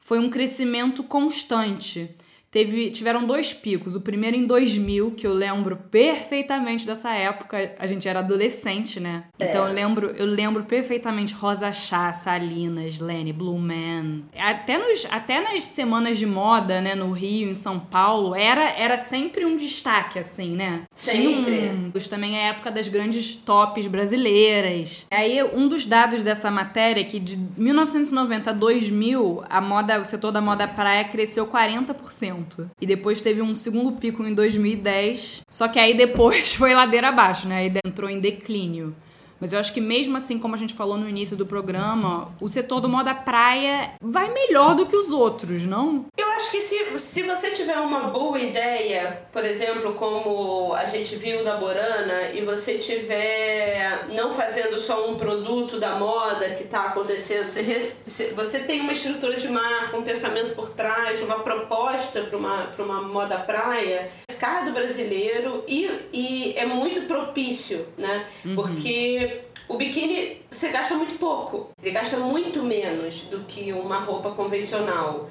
foi 0.00 0.18
um 0.18 0.30
crescimento 0.30 1.04
constante. 1.04 2.16
Teve, 2.52 2.90
tiveram 2.90 3.24
dois 3.24 3.54
picos. 3.54 3.96
O 3.96 4.00
primeiro 4.02 4.36
em 4.36 4.44
2000, 4.44 5.12
que 5.12 5.26
eu 5.26 5.32
lembro 5.32 5.78
perfeitamente 5.90 6.86
dessa 6.86 7.10
época. 7.10 7.74
A 7.78 7.86
gente 7.86 8.06
era 8.06 8.18
adolescente, 8.18 9.00
né? 9.00 9.24
É. 9.38 9.48
Então 9.48 9.66
eu 9.66 9.72
lembro, 9.72 10.10
eu 10.18 10.26
lembro 10.26 10.62
perfeitamente 10.64 11.32
Rosa 11.32 11.72
Chá, 11.72 12.12
Salinas, 12.12 13.00
Lenny, 13.00 13.32
Blue 13.32 13.58
Man. 13.58 14.24
Até, 14.38 14.76
nos, 14.76 15.06
até 15.10 15.40
nas 15.40 15.64
semanas 15.64 16.18
de 16.18 16.26
moda, 16.26 16.82
né? 16.82 16.94
No 16.94 17.10
Rio, 17.10 17.48
em 17.48 17.54
São 17.54 17.80
Paulo, 17.80 18.34
era, 18.34 18.68
era 18.78 18.98
sempre 18.98 19.46
um 19.46 19.56
destaque, 19.56 20.18
assim, 20.18 20.54
né? 20.54 20.82
Sempre. 20.92 21.70
Um, 21.70 21.90
também 22.10 22.36
é 22.36 22.48
a 22.48 22.48
época 22.50 22.70
das 22.70 22.86
grandes 22.86 23.32
tops 23.32 23.86
brasileiras. 23.86 25.06
Aí 25.10 25.42
um 25.42 25.68
dos 25.68 25.86
dados 25.86 26.20
dessa 26.22 26.50
matéria 26.50 27.00
é 27.00 27.04
que 27.04 27.18
de 27.18 27.38
1990 27.56 28.50
a 28.50 28.52
2000, 28.52 29.44
a 29.48 29.60
moda, 29.62 29.98
o 29.98 30.04
setor 30.04 30.30
da 30.30 30.42
moda 30.42 30.68
praia 30.68 31.04
cresceu 31.04 31.46
40%. 31.46 32.41
E 32.80 32.86
depois 32.86 33.20
teve 33.20 33.42
um 33.42 33.54
segundo 33.54 33.92
pico 33.92 34.24
em 34.24 34.34
2010. 34.34 35.42
Só 35.48 35.68
que 35.68 35.78
aí 35.78 35.94
depois 35.94 36.54
foi 36.54 36.74
ladeira 36.74 37.08
abaixo, 37.08 37.46
né? 37.46 37.58
Aí 37.58 37.72
entrou 37.84 38.08
em 38.08 38.20
declínio. 38.20 38.94
Mas 39.42 39.52
eu 39.52 39.58
acho 39.58 39.72
que 39.72 39.80
mesmo 39.80 40.16
assim, 40.16 40.38
como 40.38 40.54
a 40.54 40.58
gente 40.58 40.72
falou 40.72 40.96
no 40.96 41.08
início 41.08 41.36
do 41.36 41.44
programa, 41.44 42.32
o 42.40 42.48
setor 42.48 42.78
do 42.78 42.88
moda 42.88 43.12
praia 43.12 43.90
vai 44.00 44.32
melhor 44.32 44.76
do 44.76 44.86
que 44.86 44.94
os 44.94 45.10
outros, 45.10 45.66
não? 45.66 46.06
Eu 46.16 46.30
acho 46.30 46.52
que 46.52 46.60
se, 46.60 46.96
se 47.00 47.22
você 47.24 47.50
tiver 47.50 47.76
uma 47.78 48.02
boa 48.02 48.38
ideia, 48.38 49.20
por 49.32 49.44
exemplo, 49.44 49.94
como 49.94 50.72
a 50.74 50.84
gente 50.84 51.16
viu 51.16 51.42
da 51.42 51.56
Borana, 51.56 52.30
e 52.32 52.42
você 52.42 52.78
tiver 52.78 54.06
não 54.14 54.32
fazendo 54.32 54.78
só 54.78 55.10
um 55.10 55.16
produto 55.16 55.76
da 55.76 55.96
moda 55.96 56.48
que 56.50 56.62
está 56.62 56.84
acontecendo, 56.84 57.48
você, 57.48 58.32
você 58.36 58.60
tem 58.60 58.80
uma 58.80 58.92
estrutura 58.92 59.34
de 59.34 59.48
marca, 59.48 59.96
um 59.96 60.02
pensamento 60.02 60.54
por 60.54 60.68
trás, 60.68 61.20
uma 61.20 61.40
proposta 61.40 62.22
para 62.22 62.38
uma, 62.38 62.70
uma 62.78 63.02
moda 63.02 63.38
praia, 63.38 64.08
mercado 64.42 64.72
brasileiro 64.72 65.62
e, 65.68 65.88
e 66.12 66.54
é 66.56 66.66
muito 66.66 67.02
propício, 67.02 67.86
né? 67.96 68.26
Uhum. 68.44 68.56
Porque 68.56 69.31
o 69.68 69.76
biquíni 69.76 70.42
você 70.50 70.68
gasta 70.68 70.94
muito 70.94 71.14
pouco, 71.16 71.70
ele 71.82 71.92
gasta 71.92 72.16
muito 72.16 72.62
menos 72.62 73.22
do 73.22 73.40
que 73.44 73.72
uma 73.72 74.00
roupa 74.00 74.30
convencional. 74.30 75.28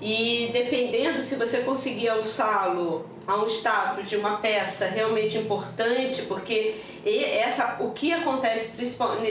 E 0.00 0.50
dependendo 0.52 1.18
se 1.20 1.36
você 1.36 1.60
conseguir 1.60 2.08
alçá-lo 2.08 3.08
a 3.26 3.36
um 3.36 3.46
status 3.46 4.08
de 4.08 4.16
uma 4.16 4.38
peça 4.38 4.86
realmente 4.86 5.38
importante, 5.38 6.22
porque 6.22 6.74
essa, 7.06 7.76
o 7.80 7.92
que 7.92 8.12
acontece 8.12 8.72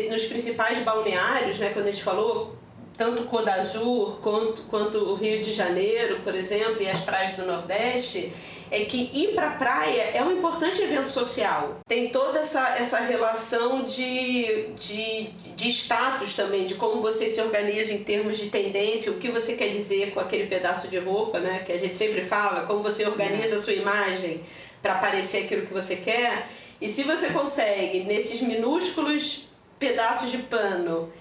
nos 0.09 0.25
principais 0.25 0.79
balneários, 0.79 1.59
né, 1.59 1.69
quando 1.69 1.89
a 1.89 1.91
gente 1.91 2.03
falou, 2.03 2.55
tanto 2.95 3.23
Codazur 3.25 4.19
quanto, 4.21 4.63
quanto 4.63 4.97
o 4.99 5.15
Rio 5.15 5.41
de 5.41 5.51
Janeiro, 5.51 6.21
por 6.23 6.33
exemplo, 6.33 6.81
e 6.81 6.87
as 6.87 7.01
praias 7.01 7.33
do 7.33 7.45
Nordeste, 7.45 8.31
é 8.73 8.85
que 8.85 9.11
ir 9.13 9.35
para 9.35 9.49
a 9.49 9.51
praia 9.51 10.01
é 10.15 10.23
um 10.23 10.31
importante 10.31 10.81
evento 10.81 11.07
social. 11.07 11.81
Tem 11.87 12.09
toda 12.09 12.39
essa, 12.39 12.69
essa 12.69 12.99
relação 12.99 13.83
de, 13.83 14.69
de, 14.69 15.27
de 15.55 15.67
status 15.67 16.33
também, 16.33 16.65
de 16.65 16.73
como 16.73 16.99
você 16.99 17.29
se 17.29 17.39
organiza 17.39 17.93
em 17.93 18.03
termos 18.03 18.35
de 18.39 18.49
tendência, 18.49 19.11
o 19.11 19.19
que 19.19 19.29
você 19.29 19.53
quer 19.53 19.69
dizer 19.69 20.11
com 20.11 20.19
aquele 20.19 20.47
pedaço 20.47 20.87
de 20.87 20.97
roupa, 20.97 21.39
né? 21.39 21.61
Que 21.63 21.71
a 21.71 21.77
gente 21.77 21.95
sempre 21.95 22.23
fala, 22.23 22.63
como 22.63 22.81
você 22.81 23.05
organiza 23.05 23.57
a 23.57 23.61
sua 23.61 23.73
imagem 23.73 24.41
para 24.81 24.95
parecer 24.95 25.43
aquilo 25.43 25.67
que 25.67 25.73
você 25.73 25.97
quer. 25.97 26.47
E 26.81 26.87
se 26.87 27.03
você 27.03 27.29
consegue, 27.29 28.03
nesses 28.05 28.41
minúsculos 28.41 29.47
pedaços 29.77 30.31
de 30.31 30.39
pano, 30.39 31.13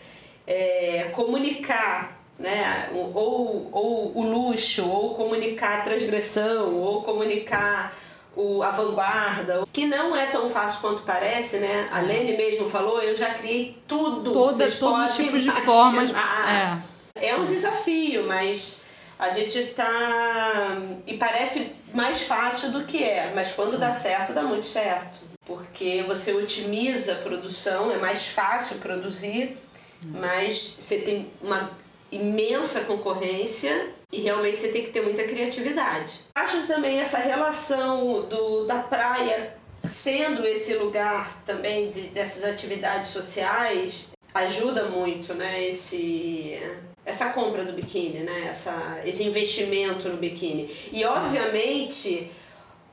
é, 0.47 1.11
comunicar 1.12 2.22
né? 2.42 2.90
ou, 2.92 3.68
ou 3.72 4.18
o 4.18 4.22
luxo, 4.22 4.85
ou 4.85 5.14
comunicar 5.14 5.78
a 5.78 5.83
transgressão, 5.83 6.74
ou 6.74 7.02
comunicar 7.02 7.94
o, 8.35 8.62
a 8.62 8.70
vanguarda, 8.70 9.66
que 9.72 9.87
não 9.87 10.16
é 10.16 10.26
tão 10.26 10.48
fácil 10.48 10.81
quanto 10.81 11.02
parece, 11.02 11.59
né? 11.59 11.88
A 11.92 12.00
Lene 12.00 12.37
mesmo 12.37 12.68
falou, 12.68 13.00
eu 13.00 13.14
já 13.14 13.31
criei 13.35 13.78
tudo. 13.87 14.33
Todas, 14.33 14.74
todos 14.74 15.11
os 15.11 15.16
tipos 15.16 15.42
de 15.42 15.50
formas. 15.50 16.11
É. 17.14 17.28
é 17.28 17.37
um 17.37 17.46
desafio, 17.46 18.26
mas 18.26 18.81
a 19.18 19.28
gente 19.28 19.66
tá. 19.66 20.78
E 21.07 21.16
parece 21.16 21.72
mais 21.92 22.22
fácil 22.22 22.72
do 22.72 22.85
que 22.85 23.05
é, 23.05 23.33
mas 23.35 23.52
quando 23.52 23.78
dá 23.78 23.92
certo, 23.92 24.33
dá 24.33 24.42
muito 24.42 24.66
certo. 24.66 25.20
Porque 25.44 26.05
você 26.07 26.33
otimiza 26.33 27.12
a 27.12 27.16
produção, 27.16 27.90
é 27.90 27.98
mais 27.98 28.26
fácil 28.26 28.76
produzir, 28.78 29.57
mas 30.02 30.76
você 30.78 30.98
tem 30.98 31.31
uma 31.42 31.70
imensa 32.12 32.83
concorrência 32.83 33.90
e 34.12 34.20
realmente 34.20 34.59
você 34.59 34.68
tem 34.68 34.85
que 34.85 34.90
ter 34.90 35.01
muita 35.01 35.25
criatividade. 35.25 36.20
Acho 36.35 36.66
também 36.66 37.01
essa 37.01 37.18
relação 37.18 38.27
do, 38.29 38.66
da 38.66 38.79
praia 38.79 39.57
sendo 39.85 40.46
esse 40.46 40.75
lugar 40.75 41.42
também 41.44 41.90
de, 41.90 42.03
dessas 42.03 42.44
atividades 42.44 43.11
sociais 43.11 44.11
ajuda 44.35 44.85
muito, 44.85 45.35
né? 45.35 45.64
Esse 45.64 46.61
essa 47.05 47.31
compra 47.31 47.64
do 47.64 47.72
biquíni, 47.72 48.20
né? 48.20 48.46
Essa, 48.48 49.01
esse 49.05 49.25
investimento 49.25 50.09
no 50.09 50.16
biquíni. 50.16 50.70
E 50.92 51.05
obviamente 51.05 52.31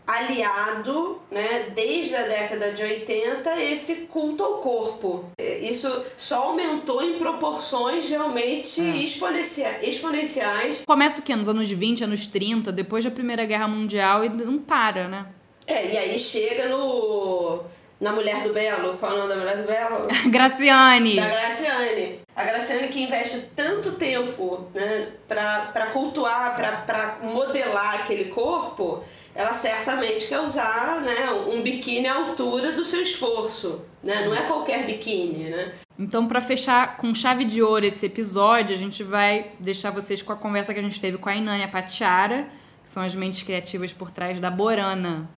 aliado, 0.09 1.21
né, 1.29 1.67
desde 1.75 2.15
a 2.15 2.23
década 2.23 2.71
de 2.71 2.81
80, 2.81 3.61
esse 3.61 3.95
culto 4.07 4.43
ao 4.43 4.53
corpo. 4.53 5.25
Isso 5.37 5.87
só 6.17 6.45
aumentou 6.45 7.03
em 7.03 7.19
proporções 7.19 8.09
realmente 8.09 8.81
é. 8.81 8.97
exponenciais. 8.97 10.83
Começa 10.83 11.19
o 11.19 11.23
quê? 11.23 11.35
Nos 11.35 11.47
anos 11.47 11.69
20, 11.69 12.05
anos 12.05 12.25
30, 12.25 12.71
depois 12.71 13.05
da 13.05 13.11
Primeira 13.11 13.45
Guerra 13.45 13.67
Mundial 13.67 14.25
e 14.25 14.29
não 14.29 14.57
para, 14.57 15.07
né? 15.07 15.27
É, 15.67 15.93
e 15.93 15.97
aí 15.99 16.17
chega 16.17 16.67
no 16.67 17.61
na 17.99 18.13
Mulher 18.13 18.41
do 18.43 18.53
Belo. 18.53 18.97
Qual 18.97 19.11
é 19.11 19.15
o 19.15 19.17
nome 19.17 19.29
da 19.29 19.35
Mulher 19.35 19.57
do 19.57 19.67
Belo? 19.67 20.07
Graciane. 20.31 21.15
Da 21.17 21.27
Graciane. 21.27 22.19
A 22.35 22.43
Graciane 22.43 22.87
que 22.87 23.01
investe 23.03 23.49
tanto 23.55 23.93
tempo 23.93 24.67
né, 24.73 25.09
para 25.27 25.87
cultuar, 25.91 26.55
para 26.55 27.17
modelar 27.21 27.95
aquele 27.95 28.25
corpo, 28.25 29.03
ela 29.35 29.53
certamente 29.53 30.27
quer 30.27 30.39
usar 30.39 31.01
né, 31.01 31.31
um 31.31 31.61
biquíni 31.61 32.07
à 32.07 32.15
altura 32.15 32.71
do 32.71 32.85
seu 32.85 33.01
esforço. 33.01 33.81
Né? 34.01 34.25
Não 34.25 34.33
é 34.33 34.43
qualquer 34.43 34.85
biquíni, 34.85 35.49
né? 35.49 35.73
Então, 35.97 36.25
para 36.25 36.39
fechar 36.39 36.95
com 36.95 37.13
chave 37.13 37.43
de 37.43 37.61
ouro 37.61 37.85
esse 37.85 38.05
episódio, 38.05 38.73
a 38.73 38.77
gente 38.77 39.03
vai 39.03 39.51
deixar 39.59 39.91
vocês 39.91 40.21
com 40.21 40.31
a 40.31 40.37
conversa 40.37 40.73
que 40.73 40.79
a 40.79 40.83
gente 40.83 41.01
teve 41.01 41.17
com 41.17 41.27
a 41.27 41.35
Inânia 41.35 41.67
Patiara, 41.67 42.47
que 42.85 42.89
são 42.89 43.03
as 43.03 43.13
mentes 43.13 43.43
criativas 43.43 43.91
por 43.91 44.09
trás 44.09 44.39
da 44.39 44.49
Borana. 44.49 45.29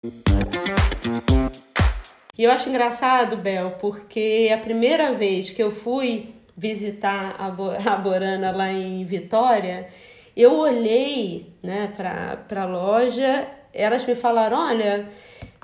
E 2.41 2.45
eu 2.45 2.51
acho 2.51 2.71
engraçado, 2.71 3.37
Bel, 3.37 3.73
porque 3.73 4.51
a 4.51 4.57
primeira 4.57 5.13
vez 5.13 5.51
que 5.51 5.63
eu 5.63 5.71
fui 5.71 6.33
visitar 6.57 7.37
a, 7.39 7.51
Bo 7.51 7.69
a 7.87 7.97
Borana 7.97 8.51
lá 8.51 8.73
em 8.73 9.05
Vitória, 9.05 9.89
eu 10.35 10.55
olhei 10.55 11.53
né, 11.63 11.93
para 11.95 12.63
a 12.63 12.65
loja, 12.65 13.47
elas 13.75 14.07
me 14.07 14.15
falaram: 14.15 14.57
olha, 14.57 15.07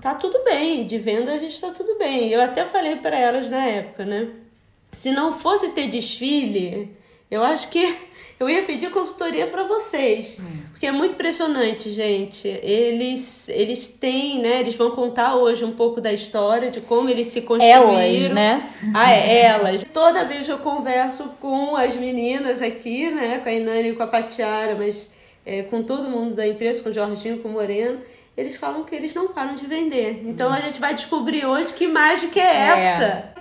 tá 0.02 0.16
tudo 0.16 0.44
bem, 0.44 0.86
de 0.86 0.98
venda 0.98 1.32
a 1.32 1.38
gente 1.38 1.58
tá 1.58 1.70
tudo 1.70 1.96
bem. 1.96 2.28
Eu 2.28 2.42
até 2.42 2.66
falei 2.66 2.96
para 2.96 3.18
elas 3.18 3.48
na 3.48 3.64
época, 3.64 4.04
né? 4.04 4.28
Se 4.92 5.10
não 5.10 5.32
fosse 5.32 5.70
ter 5.70 5.88
desfile, 5.88 6.94
eu 7.30 7.42
acho 7.42 7.68
que 7.68 7.96
eu 8.38 8.48
ia 8.48 8.62
pedir 8.62 8.90
consultoria 8.90 9.46
para 9.46 9.64
vocês. 9.64 10.36
Hum. 10.38 10.66
Porque 10.70 10.86
é 10.86 10.92
muito 10.92 11.14
impressionante, 11.14 11.90
gente. 11.90 12.46
Eles 12.46 13.48
eles 13.48 13.86
têm, 13.86 14.40
né? 14.40 14.60
Eles 14.60 14.74
vão 14.74 14.90
contar 14.90 15.36
hoje 15.36 15.64
um 15.64 15.72
pouco 15.72 16.00
da 16.00 16.12
história, 16.12 16.70
de 16.70 16.80
como 16.80 17.08
eles 17.08 17.28
se 17.28 17.40
construíram. 17.40 17.98
Elas, 17.98 18.28
né? 18.28 18.70
Ah, 18.94 19.12
é, 19.12 19.42
elas. 19.46 19.84
Toda 19.92 20.24
vez 20.24 20.48
eu 20.48 20.58
converso 20.58 21.24
com 21.40 21.76
as 21.76 21.96
meninas 21.96 22.62
aqui, 22.62 23.10
né? 23.10 23.40
Com 23.40 23.48
a 23.48 23.52
Inani 23.52 23.90
e 23.90 23.92
com 23.94 24.02
a 24.02 24.06
Patiara, 24.06 24.74
mas 24.74 25.10
é, 25.44 25.62
com 25.62 25.82
todo 25.82 26.08
mundo 26.08 26.34
da 26.34 26.46
empresa, 26.46 26.82
com 26.82 26.90
o 26.90 26.92
Jorginho, 26.92 27.38
com 27.38 27.48
o 27.48 27.52
Moreno 27.52 28.00
eles 28.36 28.54
falam 28.54 28.84
que 28.84 28.94
eles 28.94 29.14
não 29.14 29.28
param 29.28 29.54
de 29.54 29.66
vender. 29.66 30.22
Então 30.26 30.52
a 30.52 30.60
gente 30.60 30.78
vai 30.78 30.94
descobrir 30.94 31.46
hoje 31.46 31.72
que 31.72 31.86
mágica 31.88 32.38
é, 32.38 32.42
é. 32.42 32.68
essa. 32.68 33.32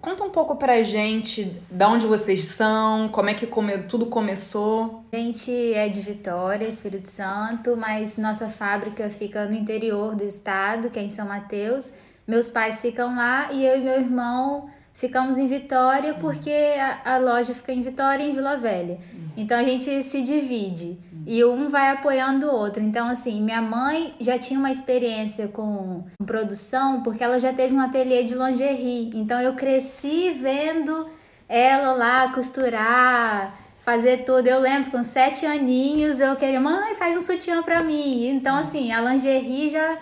Conta 0.00 0.22
um 0.22 0.30
pouco 0.30 0.56
pra 0.56 0.82
gente 0.82 1.44
de 1.70 1.84
onde 1.84 2.06
vocês 2.06 2.44
são, 2.44 3.08
como 3.08 3.30
é 3.30 3.34
que 3.34 3.46
come, 3.46 3.78
tudo 3.78 4.06
começou. 4.06 5.04
A 5.12 5.16
gente 5.16 5.50
é 5.50 5.88
de 5.88 6.00
Vitória, 6.00 6.68
Espírito 6.68 7.08
Santo, 7.08 7.76
mas 7.76 8.18
nossa 8.18 8.48
fábrica 8.48 9.08
fica 9.10 9.46
no 9.46 9.54
interior 9.54 10.14
do 10.14 10.22
estado, 10.22 10.90
que 10.90 10.98
é 10.98 11.02
em 11.02 11.08
São 11.08 11.26
Mateus. 11.26 11.92
Meus 12.26 12.50
pais 12.50 12.80
ficam 12.80 13.16
lá 13.16 13.52
e 13.52 13.64
eu 13.64 13.78
e 13.78 13.80
meu 13.80 13.94
irmão 13.94 14.68
ficamos 14.96 15.38
em 15.38 15.46
Vitória 15.46 16.14
porque 16.14 16.50
a, 16.50 17.14
a 17.14 17.18
loja 17.18 17.54
fica 17.54 17.72
em 17.72 17.82
Vitória 17.82 18.24
e 18.24 18.30
em 18.30 18.32
Vila 18.32 18.56
Velha. 18.56 18.98
Então 19.36 19.58
a 19.58 19.62
gente 19.62 20.02
se 20.02 20.22
divide 20.22 20.98
e 21.26 21.44
um 21.44 21.68
vai 21.68 21.90
apoiando 21.90 22.46
o 22.46 22.54
outro. 22.54 22.82
Então, 22.82 23.08
assim, 23.08 23.42
minha 23.42 23.60
mãe 23.60 24.14
já 24.18 24.38
tinha 24.38 24.58
uma 24.58 24.70
experiência 24.70 25.48
com 25.48 26.04
produção 26.24 27.02
porque 27.02 27.22
ela 27.22 27.38
já 27.38 27.52
teve 27.52 27.74
um 27.74 27.80
ateliê 27.80 28.22
de 28.22 28.34
lingerie. 28.34 29.10
Então, 29.14 29.40
eu 29.40 29.54
cresci 29.54 30.30
vendo 30.30 31.10
ela 31.48 31.92
lá 31.92 32.32
costurar, 32.32 33.58
fazer 33.80 34.24
tudo. 34.24 34.46
Eu 34.46 34.60
lembro, 34.60 34.90
com 34.90 35.02
sete 35.02 35.44
aninhos, 35.44 36.20
eu 36.20 36.36
queria, 36.36 36.60
mãe, 36.60 36.94
faz 36.94 37.16
um 37.16 37.20
sutiã 37.20 37.62
pra 37.62 37.82
mim. 37.82 38.28
Então, 38.28 38.56
assim, 38.56 38.92
a 38.92 39.00
lingerie 39.00 39.68
já, 39.68 39.98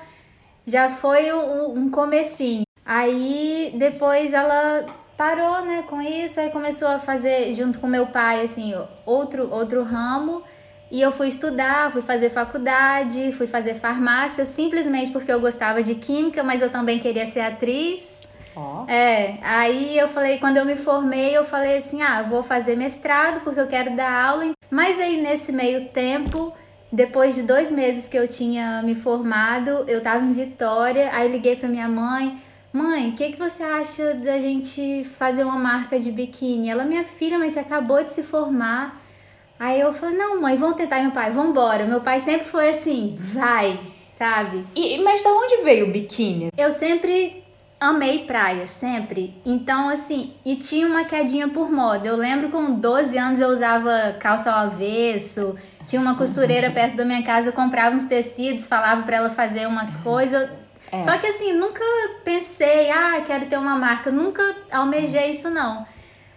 já 0.67 0.91
foi 0.91 1.33
um, 1.33 1.79
um 1.79 1.91
comecinho. 1.91 2.65
Aí, 2.85 3.73
depois 3.77 4.35
ela 4.35 4.87
parou, 5.17 5.65
né, 5.65 5.85
com 5.89 6.03
isso, 6.03 6.41
aí 6.41 6.51
começou 6.51 6.89
a 6.89 6.99
fazer, 6.99 7.53
junto 7.53 7.81
com 7.81 7.87
meu 7.87 8.07
pai, 8.07 8.43
assim, 8.43 8.75
outro, 9.07 9.49
outro 9.51 9.83
ramo. 9.83 10.43
E 10.91 11.01
eu 11.01 11.11
fui 11.11 11.29
estudar, 11.29 11.91
fui 11.91 12.03
fazer 12.03 12.29
faculdade, 12.29 13.33
fui 13.33 13.47
fazer 13.47 13.75
farmácia, 13.75 14.45
simplesmente 14.45 15.11
porque 15.11 15.33
eu 15.33 15.41
gostava 15.41 15.83
de 15.83 15.95
química, 15.95 16.43
mas 16.43 16.63
eu 16.63 16.71
também 16.71 16.99
queria 16.99 17.27
ser 17.27 17.41
atriz. 17.41 18.23
Oh. 18.55 18.89
É, 18.89 19.39
aí 19.43 19.99
eu 19.99 20.07
falei, 20.07 20.39
quando 20.39 20.59
eu 20.59 20.65
me 20.65 20.77
formei, 20.77 21.37
eu 21.37 21.43
falei 21.43 21.79
assim: 21.79 22.03
ah, 22.03 22.23
vou 22.23 22.43
fazer 22.43 22.77
mestrado 22.77 23.41
porque 23.41 23.59
eu 23.59 23.67
quero 23.67 23.97
dar 23.97 24.13
aula. 24.13 24.53
Mas 24.71 25.01
aí 25.01 25.21
nesse 25.21 25.51
meio 25.51 25.89
tempo, 25.89 26.53
depois 26.93 27.35
de 27.35 27.43
dois 27.43 27.73
meses 27.73 28.07
que 28.09 28.17
eu 28.17 28.29
tinha 28.29 28.81
me 28.83 28.95
formado, 28.95 29.85
eu 29.89 30.01
tava 30.01 30.25
em 30.25 30.33
Vitória, 30.33 31.11
aí 31.13 31.29
liguei 31.29 31.57
pra 31.57 31.69
minha 31.69 31.89
mãe. 31.89 32.41
Mãe, 32.75 33.11
o 33.11 33.13
que, 33.13 33.31
que 33.31 33.39
você 33.39 33.63
acha 33.63 34.15
da 34.15 34.37
gente 34.41 35.05
fazer 35.05 35.45
uma 35.45 35.57
marca 35.57 35.97
de 35.97 36.11
biquíni? 36.11 36.69
Ela, 36.69 36.85
minha 36.85 37.05
filha, 37.05 37.39
mas 37.39 37.53
você 37.53 37.61
acabou 37.61 38.03
de 38.03 38.11
se 38.11 38.25
formar. 38.25 39.01
Aí 39.61 39.79
eu 39.79 39.93
falei, 39.93 40.19
não, 40.19 40.41
mãe, 40.41 40.57
vamos 40.57 40.75
tentar. 40.75 40.99
E 40.99 41.03
meu 41.03 41.13
pai, 41.13 41.31
vambora. 41.31 41.87
Meu 41.87 42.01
pai 42.01 42.19
sempre 42.19 42.49
foi 42.49 42.71
assim, 42.71 43.15
vai, 43.17 43.79
sabe? 44.19 44.67
E, 44.75 45.01
mas 45.05 45.23
da 45.23 45.31
onde 45.31 45.63
veio 45.63 45.87
o 45.87 45.93
biquíni? 45.93 46.51
Eu 46.59 46.73
sempre 46.73 47.45
amei 47.79 48.25
praia, 48.25 48.67
sempre. 48.67 49.41
Então, 49.47 49.89
assim, 49.89 50.33
e 50.45 50.57
tinha 50.57 50.89
uma 50.89 51.05
quedinha 51.05 51.47
por 51.47 51.71
moda. 51.71 52.09
Eu 52.09 52.17
lembro 52.17 52.49
com 52.49 52.75
12 52.75 53.17
anos 53.17 53.41
eu 53.41 53.51
usava 53.51 54.17
calça 54.19 54.51
ao 54.51 54.67
avesso, 54.67 55.55
tinha 55.85 56.03
uma 56.03 56.17
costureira 56.17 56.73
perto 56.73 56.97
da 56.97 57.05
minha 57.05 57.23
casa, 57.23 57.51
eu 57.51 57.53
comprava 57.53 57.95
uns 57.95 58.07
tecidos, 58.07 58.67
falava 58.67 59.05
para 59.05 59.19
ela 59.19 59.31
fazer 59.31 59.69
umas 59.69 59.95
coisas. 59.95 60.51
É. 60.97 61.01
Só 61.01 61.19
que 61.19 61.27
assim, 61.27 61.53
nunca 61.53 61.85
pensei, 62.25 62.91
ah, 62.91 63.21
quero 63.25 63.47
ter 63.47 63.59
uma 63.59 63.77
marca, 63.77 64.11
nunca 64.11 64.43
almejei 64.71 65.31
isso 65.31 65.51
não. 65.51 65.87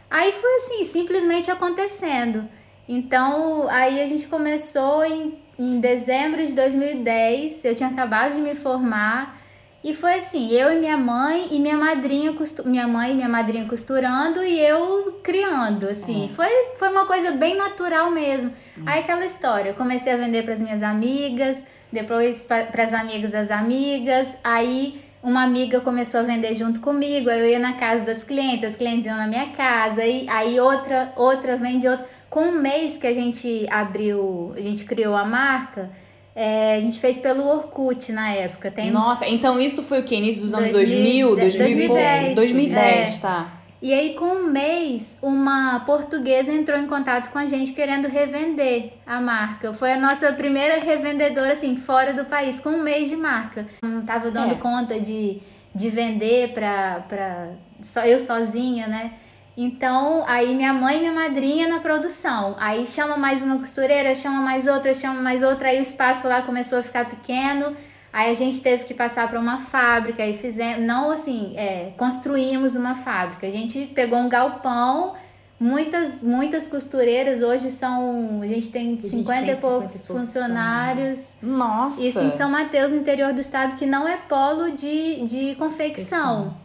Aí 0.09 0.31
foi 0.31 0.55
assim, 0.55 0.83
simplesmente 0.83 1.51
acontecendo. 1.51 2.47
Então, 2.87 3.67
aí 3.69 4.01
a 4.01 4.05
gente 4.05 4.27
começou 4.27 5.03
em, 5.03 5.37
em 5.59 5.79
dezembro 5.79 6.43
de 6.43 6.53
2010, 6.53 7.65
eu 7.65 7.75
tinha 7.75 7.89
acabado 7.89 8.35
de 8.35 8.41
me 8.41 8.55
formar. 8.55 9.37
E 9.83 9.93
foi 9.93 10.15
assim, 10.15 10.49
eu 10.51 10.73
e 10.73 10.79
minha 10.79 10.97
mãe 10.97 11.47
e 11.51 11.59
minha 11.59 11.77
madrinha, 11.77 12.33
costu... 12.33 12.67
minha 12.67 12.87
mãe 12.87 13.11
e 13.11 13.15
minha 13.15 13.29
madrinha 13.29 13.65
costurando 13.65 14.43
e 14.43 14.59
eu 14.59 15.19
criando, 15.23 15.87
assim. 15.87 16.23
Uhum. 16.23 16.29
Foi, 16.29 16.49
foi 16.75 16.89
uma 16.89 17.05
coisa 17.05 17.31
bem 17.31 17.55
natural 17.55 18.09
mesmo. 18.09 18.51
Uhum. 18.75 18.83
Aí 18.85 19.01
aquela 19.01 19.23
história, 19.23 19.69
eu 19.69 19.75
comecei 19.75 20.11
a 20.11 20.17
vender 20.17 20.43
para 20.43 20.53
as 20.53 20.61
minhas 20.61 20.81
amigas, 20.81 21.63
depois 21.91 22.45
para 22.45 22.83
as 22.83 22.93
amigas 22.93 23.31
das 23.31 23.51
amigas, 23.51 24.35
aí 24.43 25.01
uma 25.21 25.43
amiga 25.43 25.81
começou 25.81 26.19
a 26.19 26.23
vender 26.23 26.53
junto 26.53 26.79
comigo, 26.79 27.29
aí 27.29 27.39
eu 27.39 27.47
ia 27.47 27.59
na 27.59 27.73
casa 27.73 28.05
das 28.05 28.23
clientes, 28.23 28.63
as 28.63 28.75
clientes 28.75 29.05
iam 29.05 29.17
na 29.17 29.27
minha 29.27 29.47
casa, 29.47 30.01
aí, 30.01 30.25
aí 30.29 30.59
outra, 30.59 31.11
outra 31.15 31.57
vende 31.57 31.87
outra. 31.87 32.05
Com 32.29 32.41
um 32.41 32.61
mês 32.61 32.97
que 32.97 33.07
a 33.07 33.13
gente 33.13 33.65
abriu, 33.69 34.53
a 34.55 34.61
gente 34.61 34.85
criou 34.85 35.15
a 35.15 35.25
marca, 35.25 35.89
é, 36.35 36.75
a 36.75 36.79
gente 36.79 36.99
fez 36.99 37.17
pelo 37.17 37.47
Orkut 37.47 38.11
na 38.11 38.31
época. 38.31 38.69
Tem... 38.69 38.91
Nossa, 38.91 39.27
então 39.27 39.59
isso 39.59 39.81
foi 39.81 40.01
o 40.01 40.03
que? 40.03 40.15
Início 40.15 40.43
dos 40.43 40.53
anos 40.53 40.71
2000? 40.71 41.35
2000 41.35 41.57
2010. 41.57 42.35
2010, 42.35 43.17
é. 43.17 43.19
tá. 43.19 43.56
E 43.79 43.93
aí, 43.93 44.15
com 44.15 44.25
um 44.25 44.47
mês, 44.47 45.19
uma 45.21 45.81
portuguesa 45.81 46.51
entrou 46.51 46.79
em 46.79 46.87
contato 46.87 47.29
com 47.29 47.37
a 47.37 47.45
gente 47.45 47.73
querendo 47.73 48.07
revender 48.07 48.93
a 49.05 49.21
marca. 49.21 49.71
Foi 49.71 49.93
a 49.93 49.99
nossa 49.99 50.33
primeira 50.33 50.79
revendedora, 50.79 51.51
assim, 51.51 51.75
fora 51.75 52.11
do 52.11 52.25
país, 52.25 52.59
com 52.59 52.69
um 52.69 52.81
mês 52.81 53.07
de 53.07 53.15
marca. 53.15 53.67
Não 53.83 54.03
tava 54.03 54.31
dando 54.31 54.53
é. 54.53 54.57
conta 54.57 54.99
de, 54.99 55.39
de 55.75 55.89
vender 55.89 56.53
pra, 56.53 57.05
pra 57.07 57.49
só 57.79 58.03
eu 58.03 58.17
sozinha, 58.17 58.87
né? 58.87 59.13
Então, 59.55 60.23
aí 60.27 60.55
minha 60.55 60.73
mãe 60.73 60.97
e 60.97 60.99
minha 60.99 61.11
madrinha 61.11 61.67
na 61.67 61.79
produção. 61.79 62.55
Aí 62.59 62.85
chama 62.85 63.17
mais 63.17 63.41
uma 63.41 63.57
costureira, 63.57 64.13
chama 64.15 64.39
mais 64.41 64.67
outra, 64.67 64.93
chama 64.93 65.21
mais 65.21 65.43
outra. 65.43 65.69
Aí 65.69 65.77
o 65.77 65.81
espaço 65.81 66.27
lá 66.27 66.41
começou 66.41 66.79
a 66.79 66.83
ficar 66.83 67.09
pequeno. 67.09 67.75
Aí 68.17 68.31
a 68.31 68.33
gente 68.33 68.61
teve 68.61 68.83
que 68.83 68.95
passar 68.95 69.29
para 69.29 69.39
uma 69.39 69.59
fábrica 69.59 70.25
e 70.25 70.35
fizemos, 70.35 70.83
não 70.83 71.11
assim, 71.11 71.53
é, 71.55 71.91
construímos 71.95 72.73
uma 72.73 72.95
fábrica. 72.95 73.45
A 73.45 73.49
gente 73.51 73.85
pegou 73.93 74.17
um 74.17 74.27
galpão, 74.27 75.13
muitas 75.59 76.23
muitas 76.23 76.67
costureiras 76.67 77.43
hoje 77.43 77.69
são, 77.69 78.41
a 78.41 78.47
gente 78.47 78.71
tem 78.71 78.99
50 78.99 79.51
e 79.51 79.55
poucos 79.57 80.07
funcionários. 80.07 81.35
Nossa. 81.39 82.01
Isso 82.01 82.19
em 82.23 82.31
São 82.31 82.49
Mateus, 82.49 82.91
no 82.91 82.97
interior 82.97 83.33
do 83.33 83.39
estado, 83.39 83.75
que 83.75 83.85
não 83.85 84.07
é 84.07 84.17
polo 84.17 84.71
de, 84.71 85.21
de 85.21 85.53
confecção. 85.53 86.57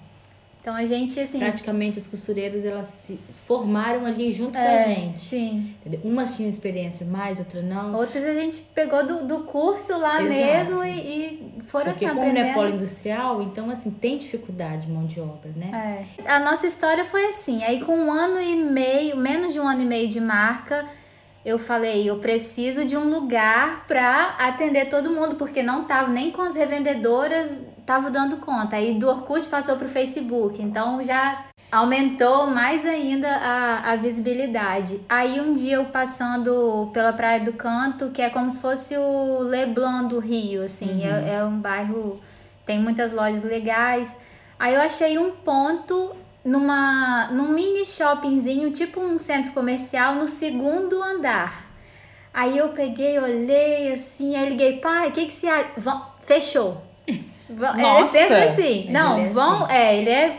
Então 0.63 0.77
a 0.77 0.87
gente, 0.87 1.19
assim. 1.19 1.41
Praticamente 1.41 1.99
as 1.99 2.07
costureiras 2.07 2.65
elas 2.65 2.87
se 2.87 3.19
formaram 3.49 4.07
ali 4.07 4.31
junto 4.31 4.57
é, 4.57 4.63
com 4.63 4.69
a 4.69 4.73
é, 4.73 4.85
gente. 4.85 5.19
Sim. 5.19 5.75
Entendeu? 5.81 6.01
Umas 6.05 6.37
tinham 6.37 6.49
experiência 6.49 7.05
mais, 7.05 7.41
outras 7.41 7.65
não. 7.65 7.93
Outras 7.93 8.25
a 8.25 8.33
gente 8.33 8.61
pegou 8.73 9.05
do, 9.05 9.27
do 9.27 9.41
curso 9.41 9.99
lá 9.99 10.23
Exato. 10.23 10.33
mesmo 10.33 10.85
e, 10.85 10.91
e 10.91 11.63
foram 11.67 11.87
Porque 11.87 12.05
assim, 12.05 12.07
como 12.07 12.21
aprendendo. 12.21 12.45
não 12.45 12.51
é 12.53 12.55
polo 12.55 12.69
industrial, 12.69 13.43
então 13.43 13.69
assim, 13.71 13.91
tem 13.91 14.17
dificuldade 14.17 14.87
de 14.87 14.93
mão 14.93 15.05
de 15.05 15.21
obra, 15.21 15.51
né? 15.57 16.07
É. 16.17 16.31
A 16.31 16.39
nossa 16.39 16.65
história 16.65 17.05
foi 17.05 17.27
assim, 17.27 17.65
aí 17.65 17.85
com 17.85 17.97
um 17.97 18.13
ano 18.13 18.41
e 18.41 18.55
meio, 18.55 19.17
menos 19.17 19.53
de 19.53 19.59
um 19.59 19.67
ano 19.67 19.83
e 19.83 19.85
meio 19.85 20.07
de 20.07 20.21
marca, 20.21 20.87
eu 21.45 21.59
falei, 21.59 22.09
eu 22.09 22.19
preciso 22.19 22.85
de 22.85 22.97
um 22.97 23.09
lugar 23.09 23.85
para 23.89 24.37
atender 24.39 24.89
todo 24.89 25.11
mundo, 25.11 25.35
porque 25.35 25.61
não 25.61 25.83
tava 25.85 26.09
nem 26.09 26.31
com 26.31 26.41
as 26.41 26.55
revendedoras 26.55 27.65
tava 27.87 28.11
dando 28.11 28.39
conta. 28.39 28.77
Aí 28.77 28.95
do 28.95 29.09
Orkut 29.09 29.49
passou 29.49 29.77
pro 29.77 29.89
Facebook, 29.89 30.61
então 30.63 31.03
já 31.03 31.47
aumentou 31.71 32.47
mais 32.47 32.85
ainda 32.85 33.29
a, 33.29 33.93
a 33.93 33.97
visibilidade. 33.97 35.01
Aí 35.09 35.41
um 35.41 35.53
dia 35.53 35.77
eu 35.77 35.87
passando 35.87 36.91
pela 36.93 37.13
Praia 37.13 37.41
do 37.41 37.53
Canto, 37.53 38.11
que 38.11 38.21
é 38.21 38.29
como 38.29 38.51
se 38.51 38.59
fosse 38.59 38.97
o 38.97 39.39
Leblon 39.41 40.07
do 40.07 40.19
Rio, 40.19 40.65
assim, 40.65 41.05
é, 41.05 41.09
uhum. 41.09 41.17
é, 41.17 41.35
é 41.35 41.45
um 41.45 41.59
bairro, 41.59 42.21
tem 42.67 42.79
muitas 42.79 43.13
lojas 43.13 43.43
legais. 43.43 44.19
Aí 44.59 44.75
eu 44.75 44.81
achei 44.81 45.19
um 45.19 45.31
ponto 45.31 46.15
numa 46.45 47.29
num 47.31 47.49
mini 47.49 47.87
shoppingzinho, 47.87 48.71
tipo 48.73 49.01
um 49.01 49.19
centro 49.19 49.53
comercial, 49.53 50.17
no 50.17 50.27
segundo 50.27 51.03
andar. 51.03 51.71
Aí 52.35 52.57
eu 52.57 52.71
peguei, 52.71 53.19
olhei 53.19 53.93
assim, 53.93 54.37
aí 54.37 54.49
liguei, 54.49 54.79
pai, 54.79 55.09
o 55.09 55.13
que 55.13 55.27
que 55.27 55.33
você 55.33 55.47
acha? 55.47 56.92
Vão-. 57.55 57.73
Vão- 57.73 57.79
É 57.79 57.83
Nossa! 57.83 58.13
sempre 58.19 58.35
assim. 58.45 58.87
Não, 58.91 59.19
Ele 59.19 59.27
é 59.29 59.31
vão, 59.31 59.69
é, 59.69 59.97
ele 59.99 60.11
é 60.11 60.37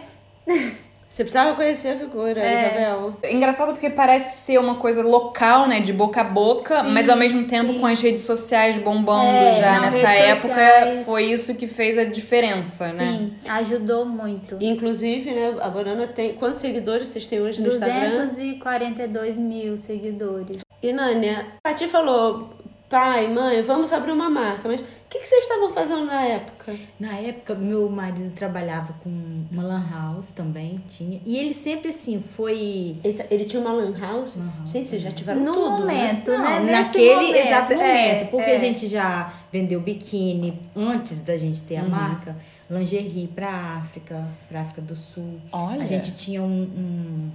Você 1.09 1.23
precisava 1.23 1.53
conhecer 1.55 1.89
a 1.89 1.95
figura, 1.97 2.41
É. 2.41 2.55
Isabel. 2.55 3.15
Engraçado 3.29 3.73
porque 3.73 3.87
parece 3.87 4.37
ser 4.45 4.57
uma 4.57 4.75
coisa 4.77 5.03
local, 5.03 5.67
né? 5.67 5.79
De 5.79 5.93
boca 5.93 6.21
a 6.21 6.23
boca, 6.23 6.81
Sim, 6.81 6.89
mas 6.91 7.07
ao 7.07 7.15
mesmo 7.15 7.43
tempo 7.43 7.71
sim. 7.71 7.79
com 7.79 7.85
as 7.85 8.01
redes 8.01 8.23
sociais 8.23 8.79
bombando 8.79 9.27
É, 9.27 9.59
já 9.59 9.73
não, 9.75 9.81
nessa 9.81 10.09
época. 10.09 10.47
sociais. 10.47 11.05
Foi 11.05 11.23
isso 11.25 11.53
que 11.53 11.67
fez 11.67 11.99
a 11.99 12.03
diferença, 12.03 12.87
né? 12.93 13.05
sim, 13.05 13.33
ajudou 13.47 14.07
muito. 14.07 14.57
Inclusive, 14.59 15.29
né, 15.29 15.55
a 15.61 15.69
Borana 15.69 16.07
tem. 16.07 16.33
Quantos 16.33 16.59
seguidores 16.59 17.07
vocês 17.09 17.27
têm 17.27 17.39
hoje 17.39 17.61
no 17.61 17.67
Instagram? 17.67 18.25
242 18.25 19.37
mil 19.37 19.77
seguidores. 19.77 20.61
E 20.81 20.91
Nânia, 20.91 21.45
a 21.63 21.73
Ti 21.75 21.87
falou, 21.87 22.49
pai, 22.93 23.27
mãe, 23.27 23.63
vamos 23.63 23.91
abrir 23.91 24.11
uma 24.11 24.29
marca. 24.29 24.69
Mas 24.69 24.81
o 24.81 24.85
que, 25.09 25.17
que 25.17 25.25
vocês 25.25 25.41
estavam 25.41 25.71
fazendo 25.73 26.05
na 26.05 26.21
época? 26.25 26.75
Na 26.99 27.15
época, 27.17 27.55
meu 27.55 27.89
marido 27.89 28.31
trabalhava 28.35 28.93
com 29.03 29.09
uma 29.51 29.63
lan 29.63 29.83
house 29.91 30.27
também, 30.27 30.79
tinha. 30.89 31.19
E 31.25 31.35
ele 31.39 31.55
sempre 31.55 31.89
assim, 31.89 32.23
foi. 32.35 32.97
Ele, 33.03 33.13
ta- 33.15 33.25
ele 33.31 33.45
tinha 33.45 33.59
uma 33.59 33.71
lan 33.73 33.97
house? 33.99 34.35
Lan 34.35 34.51
house, 34.59 34.71
Gente, 34.71 34.87
vocês 34.89 35.01
já 35.01 35.09
né? 35.09 35.15
tiveram 35.15 35.41
No 35.41 35.53
tudo, 35.53 35.85
né? 35.87 36.03
momento, 36.03 36.31
Não, 36.31 36.63
né? 36.65 36.71
Naquele 36.71 37.15
momento, 37.15 37.35
exato 37.35 37.73
é, 37.73 37.75
momento. 38.13 38.29
porque 38.29 38.49
é. 38.51 38.55
a 38.55 38.59
gente 38.59 38.87
já 38.87 39.33
vendeu 39.51 39.81
biquíni 39.81 40.59
antes 40.75 41.21
da 41.21 41.35
gente 41.35 41.63
ter 41.63 41.77
a 41.77 41.83
marca, 41.83 42.35
lingerie 42.69 43.27
pra 43.27 43.49
África, 43.81 44.23
pra 44.47 44.61
África 44.61 44.81
do 44.83 44.95
Sul. 44.95 45.39
Olha. 45.51 45.81
A 45.81 45.85
gente 45.87 46.13
tinha 46.13 46.43
um, 46.43 46.61
um- 46.61 47.31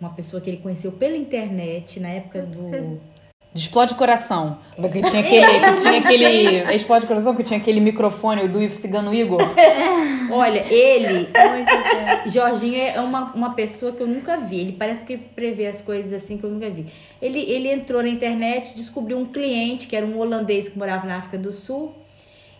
uma 0.00 0.10
pessoa 0.10 0.40
que 0.40 0.50
ele 0.50 0.58
conheceu 0.58 0.92
pela 0.92 1.16
internet 1.16 1.98
na 1.98 2.10
época 2.10 2.42
do. 2.42 2.62
Vocês- 2.62 3.00
De 3.54 3.60
Explode 3.60 3.94
Coração. 3.94 4.58
Que 4.74 5.00
tinha 5.00 5.22
aquele. 5.22 5.60
Que 5.62 5.80
tinha 5.80 5.98
aquele 5.98 6.74
Explode 6.74 7.06
Coração, 7.06 7.36
que 7.36 7.44
tinha 7.44 7.60
aquele 7.60 7.78
microfone, 7.78 8.48
do 8.48 8.68
Cigano 8.68 9.14
Igor. 9.14 9.40
Olha, 10.32 10.58
ele. 10.66 11.28
Jorginho 12.26 12.76
é 12.76 13.00
uma, 13.00 13.32
uma 13.32 13.54
pessoa 13.54 13.92
que 13.92 14.02
eu 14.02 14.08
nunca 14.08 14.38
vi. 14.38 14.58
Ele 14.58 14.72
parece 14.72 15.04
que 15.04 15.16
prevê 15.16 15.68
as 15.68 15.80
coisas 15.80 16.12
assim 16.12 16.36
que 16.36 16.42
eu 16.42 16.50
nunca 16.50 16.68
vi. 16.68 16.92
Ele, 17.22 17.38
ele 17.48 17.70
entrou 17.70 18.02
na 18.02 18.08
internet, 18.08 18.74
descobriu 18.74 19.16
um 19.16 19.24
cliente 19.24 19.86
que 19.86 19.94
era 19.94 20.04
um 20.04 20.18
holandês 20.18 20.68
que 20.68 20.76
morava 20.76 21.06
na 21.06 21.18
África 21.18 21.38
do 21.38 21.52
Sul 21.52 21.94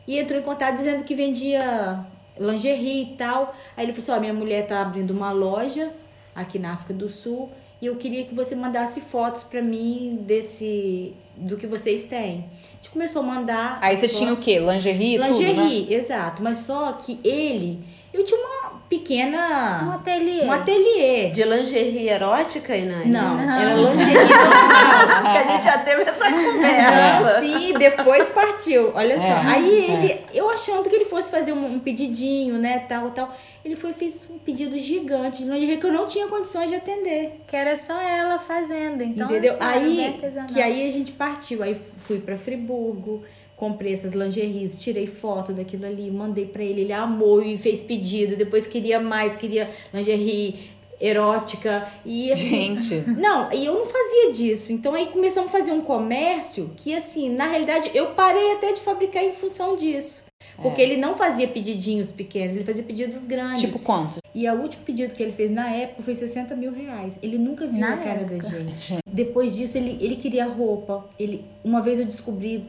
e 0.07 0.17
entrou 0.17 0.39
em 0.39 0.45
contato 0.45 0.77
dizendo 0.77 1.03
que 1.03 1.17
vendia 1.17 2.07
lingerie 2.39 3.03
e 3.03 3.17
tal. 3.17 3.53
Aí 3.77 3.85
ele 3.85 3.93
falou 3.93 4.05
assim: 4.05 4.13
Ó, 4.13 4.21
minha 4.21 4.35
mulher 4.35 4.69
tá 4.69 4.81
abrindo 4.81 5.11
uma 5.11 5.33
loja 5.33 5.91
aqui 6.37 6.57
na 6.57 6.73
África 6.73 6.95
do 6.95 7.09
Sul 7.09 7.51
e 7.81 7.87
eu 7.87 7.97
queria 7.97 8.25
que 8.25 8.35
você 8.35 8.55
mandasse 8.55 9.01
fotos 9.01 9.43
pra 9.43 9.61
mim 9.61 10.19
desse 10.23 11.15
do 11.37 11.57
que 11.57 11.67
vocês 11.67 12.05
têm. 12.05 12.45
A 12.73 12.77
gente 12.77 12.91
começou 12.91 13.23
a 13.23 13.25
mandar. 13.25 13.79
Aí 13.81 13.97
você 13.97 14.09
tinha 14.09 14.33
o 14.33 14.37
quê? 14.37 14.59
Lingerie 14.59 15.17
e 15.17 15.19
tudo, 15.19 15.41
né? 15.41 15.53
Lingerie, 15.53 15.95
exato. 15.95 16.43
Mas 16.43 16.59
só 16.59 16.93
que 16.93 17.19
ele, 17.25 17.81
eu 18.13 18.25
tinha 18.25 18.39
uma 18.39 18.74
Um 18.85 18.89
pequena. 18.89 19.95
ateliê. 19.95 20.45
Um 20.45 20.53
ateliê. 20.53 21.31
De 21.31 21.43
lingerie 21.43 22.09
erótica, 22.09 22.77
Inani? 22.77 23.11
Não, 23.11 23.37
Não. 23.37 23.59
era 23.61 23.75
lingerie 23.75 24.15
normal. 24.29 25.23
Porque 25.23 25.39
a 25.39 25.47
gente 25.53 25.65
já 25.65 25.79
teve 25.79 26.03
essa 26.03 26.31
Não, 26.31 26.45
conversa. 26.53 27.41
sim, 27.41 27.73
depois 27.75 28.25
partiu. 28.29 28.93
Olha 28.95 29.19
só. 29.19 29.27
É, 29.27 29.33
Aí 29.47 29.85
ele, 29.91 30.21
eu 30.33 30.49
achando 30.51 30.89
que 30.89 30.95
ele 30.95 31.07
fosse 31.07 31.31
fazer 31.31 31.53
um, 31.53 31.75
um 31.75 31.79
pedidinho, 31.81 32.57
né, 32.57 32.81
tal, 32.89 33.11
tal. 33.11 33.35
Ele 33.65 33.75
foi 33.77 33.91
e 33.91 33.95
fez 33.95 34.29
um 34.31 34.39
pedido 34.39 34.79
gigante 34.79 35.43
de 35.43 35.51
lingerie 35.51 35.79
que 35.79 35.87
eu 35.87 35.93
não 35.93 36.07
tinha 36.07 36.27
condições 36.29 36.69
de 36.69 36.77
atender. 36.77 37.41
Que 37.47 37.57
era 37.57 37.75
só 37.77 37.99
ela 38.01 38.39
fazendo. 38.39 39.03
Então, 39.03 39.29
entendeu? 39.31 39.55
assim, 39.59 40.05
Aí, 40.05 40.21
que 40.53 40.61
aí 40.63 40.87
a 40.89 40.93
gente 40.93 41.13
partiu. 41.13 41.63
Aí 41.63 41.77
fui 42.07 42.19
pra 42.21 42.37
Friburgo, 42.37 43.25
comprei 43.65 43.93
essas 43.95 44.13
lingeries, 44.13 44.77
tirei 44.77 45.07
foto 45.07 45.53
daquilo 45.53 45.87
ali, 45.87 46.11
mandei 46.11 46.45
pra 46.47 46.63
ele. 46.63 46.83
Ele 46.83 46.93
amou 46.93 47.43
e 47.43 47.57
fez 47.57 47.83
pedido. 47.83 48.37
Depois 48.37 48.67
queria 48.67 49.01
mais, 49.01 49.37
queria 49.37 49.71
lingerie 49.93 50.71
erótica. 51.01 51.87
E 52.05 52.31
assim, 52.33 52.79
Gente. 52.81 53.11
Não, 53.11 53.53
e 53.53 53.65
eu 53.65 53.75
não 53.75 53.87
fazia 53.87 54.33
disso. 54.33 54.73
Então 54.73 54.95
aí 54.95 55.07
começamos 55.07 55.49
a 55.49 55.53
fazer 55.59 55.73
um 55.73 55.81
comércio 55.81 56.71
que, 56.77 56.95
assim, 56.95 57.29
na 57.31 57.47
realidade, 57.47 57.91
eu 57.95 58.09
parei 58.09 58.53
até 58.53 58.73
de 58.73 58.81
fabricar 58.81 59.25
em 59.25 59.33
função 59.33 59.77
disso. 59.77 60.23
Porque 60.61 60.81
ele 60.81 60.97
não 60.97 61.17
fazia 61.17 61.49
pedidinhos 61.49 62.13
pequenos, 62.13 62.55
ele 62.55 62.65
fazia 62.65 62.83
pedidos 62.85 63.25
grandes. 63.25 63.61
Tipo 63.63 63.79
quanto? 63.81 64.19
E 64.35 64.49
o 64.49 64.55
último 64.61 64.85
pedido 64.85 65.13
que 65.15 65.23
ele 65.23 65.33
fez 65.33 65.51
na 65.51 65.69
época 65.71 66.03
foi 66.03 66.15
60 66.15 66.55
mil 66.55 66.71
reais. 66.73 67.19
Ele 67.23 67.39
nunca 67.39 67.67
viu 67.67 67.81
Na 67.81 67.95
a 67.95 67.97
cara 67.97 68.21
época. 68.21 68.37
da 68.37 68.49
gente. 68.59 68.99
Depois 69.11 69.57
disso, 69.57 69.77
ele, 69.79 69.97
ele 70.01 70.17
queria 70.17 70.45
roupa. 70.47 71.07
Ele, 71.19 71.45
uma 71.65 71.81
vez 71.83 71.99
eu 71.99 72.05
descobri, 72.05 72.65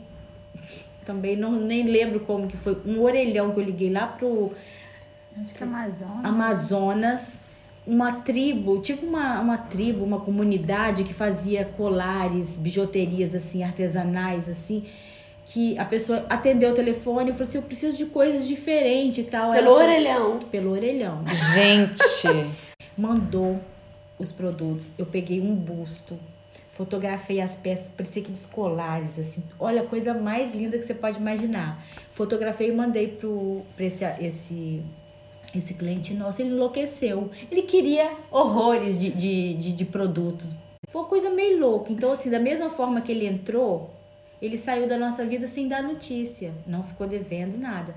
também 1.06 1.36
não 1.36 1.52
nem 1.52 1.84
lembro 1.84 2.20
como 2.22 2.48
que 2.48 2.58
foi, 2.58 2.78
um 2.86 3.02
orelhão 3.02 3.52
que 3.52 3.60
eu 3.60 3.64
liguei 3.64 3.90
lá 3.92 4.08
pro 4.08 4.52
Acho 5.44 5.54
que 5.54 5.64
é 5.64 5.68
Amazonas. 5.68 6.26
Amazonas, 6.26 7.40
uma 7.86 8.14
tribo, 8.22 8.82
tipo 8.82 9.06
uma, 9.06 9.40
uma 9.42 9.58
tribo, 9.58 10.04
uma 10.04 10.20
comunidade 10.20 11.04
que 11.04 11.14
fazia 11.14 11.66
colares, 11.66 12.56
bijuterias 12.56 13.36
assim, 13.36 13.62
artesanais 13.64 14.48
assim, 14.48 14.86
que 15.46 15.78
a 15.78 15.86
pessoa 15.86 16.26
atendeu 16.30 16.72
o 16.72 16.74
telefone 16.74 17.30
e 17.30 17.34
falou 17.34 17.44
assim, 17.44 17.58
eu 17.58 17.64
preciso 17.64 17.98
de 17.98 18.06
coisas 18.06 18.48
diferentes 18.48 19.26
e 19.26 19.30
tal. 19.30 19.52
Pelo 19.52 19.58
ela 19.58 19.68
falou- 19.68 19.84
orelhão. 19.84 20.40
Pelo 20.52 20.72
orelhão. 20.72 21.24
Gente. 21.54 22.56
Mandou 22.98 23.60
os 24.18 24.32
produtos, 24.32 24.94
eu 24.98 25.06
peguei 25.06 25.42
um 25.42 25.54
busto, 25.54 26.18
fotografei 26.76 27.42
as 27.42 27.56
peças, 27.56 27.90
parecia 27.90 28.22
aqueles 28.22 28.46
colares, 28.46 29.18
assim. 29.18 29.42
Olha, 29.60 29.82
a 29.82 29.86
coisa 29.86 30.14
mais 30.14 30.54
linda 30.54 30.78
que 30.78 30.86
você 30.86 30.94
pode 30.94 31.18
imaginar. 31.18 31.84
Fotografei 32.12 32.70
e 32.70 32.72
mandei 32.72 33.08
pro, 33.08 33.62
pra 33.76 33.86
esse, 33.86 34.04
esse, 34.22 34.82
esse 35.56 35.74
cliente 35.74 36.14
nosso, 36.14 36.42
ele 36.42 36.50
enlouqueceu. 36.52 37.32
Ele 37.50 37.64
queria 37.64 38.12
horrores 38.30 39.00
de, 39.00 39.10
de, 39.10 39.54
de, 39.56 39.72
de 39.72 39.86
produtos. 39.86 40.54
Foi 40.90 41.02
uma 41.02 41.08
coisa 41.08 41.30
meio 41.30 41.60
louca. 41.60 41.92
Então, 41.92 42.12
assim, 42.12 42.30
da 42.30 42.40
mesma 42.40 42.70
forma 42.70 43.02
que 43.02 43.12
ele 43.12 43.26
entrou, 43.26 43.90
ele 44.42 44.58
saiu 44.58 44.88
da 44.88 44.98
nossa 44.98 45.26
vida 45.26 45.48
sem 45.48 45.68
dar 45.70 45.82
notícia. 45.82 46.54
Não 46.68 46.84
ficou 46.84 47.08
devendo 47.08 47.58
nada. 47.58 47.96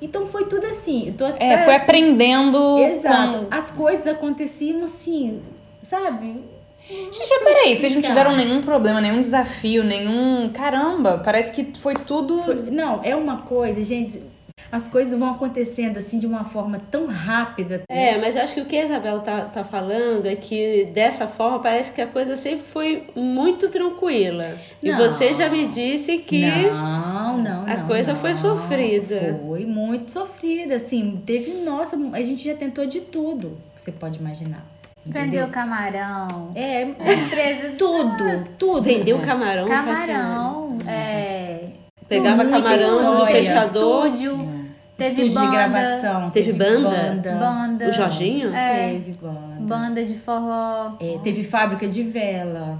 Então 0.00 0.26
foi 0.28 0.46
tudo 0.46 0.64
assim. 0.66 1.14
É, 1.38 1.64
foi 1.64 1.74
assim, 1.74 1.82
aprendendo. 1.84 2.78
Exato. 2.78 3.46
com- 3.46 3.54
As 3.54 3.70
coisas 3.70 4.06
aconteciam 4.06 4.84
assim, 4.84 5.42
sabe? 5.82 6.42
Gente, 6.88 7.18
mas 7.30 7.42
peraí, 7.44 7.76
vocês 7.76 7.94
não 7.94 8.02
tiveram 8.02 8.36
nenhum 8.36 8.60
problema, 8.60 9.00
nenhum 9.00 9.20
desafio, 9.20 9.82
nenhum. 9.84 10.50
Caramba, 10.52 11.20
parece 11.24 11.52
que 11.52 11.78
foi 11.78 11.94
tudo. 11.94 12.42
Foi- 12.42 12.70
Não, 12.70 13.00
é 13.02 13.14
uma 13.16 13.38
coisa, 13.42 13.80
gente. 13.82 14.22
As 14.70 14.86
coisas 14.88 15.18
vão 15.18 15.30
acontecendo 15.32 15.98
assim 15.98 16.18
de 16.18 16.26
uma 16.26 16.44
forma 16.44 16.80
tão 16.90 17.06
rápida. 17.06 17.82
É, 17.88 18.16
mas 18.16 18.36
eu 18.36 18.42
acho 18.42 18.54
que 18.54 18.60
o 18.60 18.64
que 18.64 18.76
a 18.76 18.84
Isabel 18.84 19.20
tá, 19.20 19.42
tá 19.46 19.64
falando 19.64 20.26
é 20.26 20.36
que 20.36 20.88
dessa 20.94 21.26
forma 21.26 21.58
parece 21.58 21.92
que 21.92 22.00
a 22.00 22.06
coisa 22.06 22.36
sempre 22.36 22.64
foi 22.72 23.04
muito 23.14 23.68
tranquila. 23.68 24.56
E 24.82 24.90
Não. 24.90 24.98
você 24.98 25.34
já 25.34 25.48
me 25.48 25.66
disse 25.66 26.18
que. 26.18 26.42
Não, 26.42 27.38
não, 27.38 27.62
a 27.66 27.76
não, 27.76 27.86
coisa 27.86 28.12
não. 28.14 28.20
foi 28.20 28.34
sofrida. 28.34 29.38
Foi 29.46 29.66
muito 29.66 30.10
sofrida, 30.12 30.76
assim. 30.76 31.20
Teve, 31.26 31.52
nossa, 31.64 31.96
a 32.12 32.22
gente 32.22 32.44
já 32.44 32.54
tentou 32.54 32.86
de 32.86 33.00
tudo 33.00 33.58
que 33.74 33.80
você 33.82 33.92
pode 33.92 34.18
imaginar. 34.18 34.64
Vendeu 35.04 35.48
camarão. 35.48 36.52
É, 36.54 36.82
Empresa 36.82 37.72
tudo, 37.76 38.44
tudo. 38.58 38.82
Vendeu 38.82 39.18
camarão, 39.20 39.66
Camarão. 39.66 40.78
É. 40.86 41.68
Pegava 42.08 42.44
camarão 42.44 42.96
do 42.98 43.12
história. 43.12 43.34
pescador. 43.34 44.06
Estúdio. 44.06 44.62
Teve 44.96 45.22
Estúdio 45.26 45.34
banda. 45.34 45.46
de 45.46 45.52
gravação. 45.52 46.30
Teve 46.30 46.52
banda? 46.52 46.90
banda. 46.90 47.32
Banda. 47.34 47.88
O 47.88 47.92
Jorginho? 47.92 48.54
É. 48.54 48.92
Teve 48.92 49.12
banda. 49.14 49.56
Banda 49.60 50.04
de 50.04 50.14
forró. 50.14 50.92
É, 51.00 51.18
teve 51.24 51.42
fábrica 51.42 51.88
de 51.88 52.02
vela. 52.04 52.78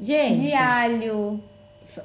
Gente, 0.00 0.40
De 0.40 0.54
alho. 0.54 1.40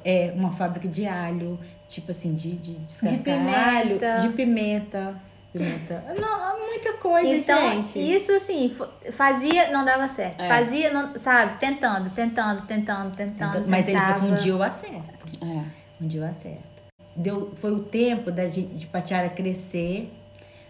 é 0.04 0.32
uma 0.34 0.50
fábrica 0.50 0.88
de 0.88 1.06
alho, 1.06 1.58
tipo 1.88 2.10
assim, 2.10 2.34
de, 2.34 2.52
de 2.56 2.72
descascar 2.80 3.20
pimenta. 3.22 4.14
alho, 4.16 4.22
de 4.22 4.28
pimenta. 4.34 5.14
Pimenta. 5.58 6.04
Não, 6.20 6.66
muita 6.66 6.92
coisa, 6.94 7.28
Então, 7.34 7.70
gente. 7.84 7.98
isso 7.98 8.32
assim, 8.32 8.74
fazia, 9.12 9.70
não 9.70 9.84
dava 9.84 10.06
certo. 10.08 10.42
É. 10.42 10.48
Fazia, 10.48 10.92
não, 10.92 11.16
sabe, 11.16 11.58
tentando, 11.58 12.10
tentando, 12.10 12.62
tentando, 12.62 13.14
tentando. 13.16 13.68
Mas 13.68 13.88
ele 13.88 13.98
falou 13.98 14.10
assim, 14.14 14.18
um 14.20 14.28
tentava. 14.30 14.42
dia 14.42 14.52
eu 14.52 14.62
acerto. 14.62 15.26
É. 15.42 15.64
Um 16.00 16.06
dia 16.06 16.20
eu 16.20 16.26
acerto. 16.26 16.76
Deu, 17.14 17.52
foi 17.56 17.70
o 17.72 17.80
tempo 17.80 18.30
da, 18.30 18.46
gente- 18.46 18.74
de 18.74 18.86
Patiara 18.86 19.28
crescer, 19.30 20.12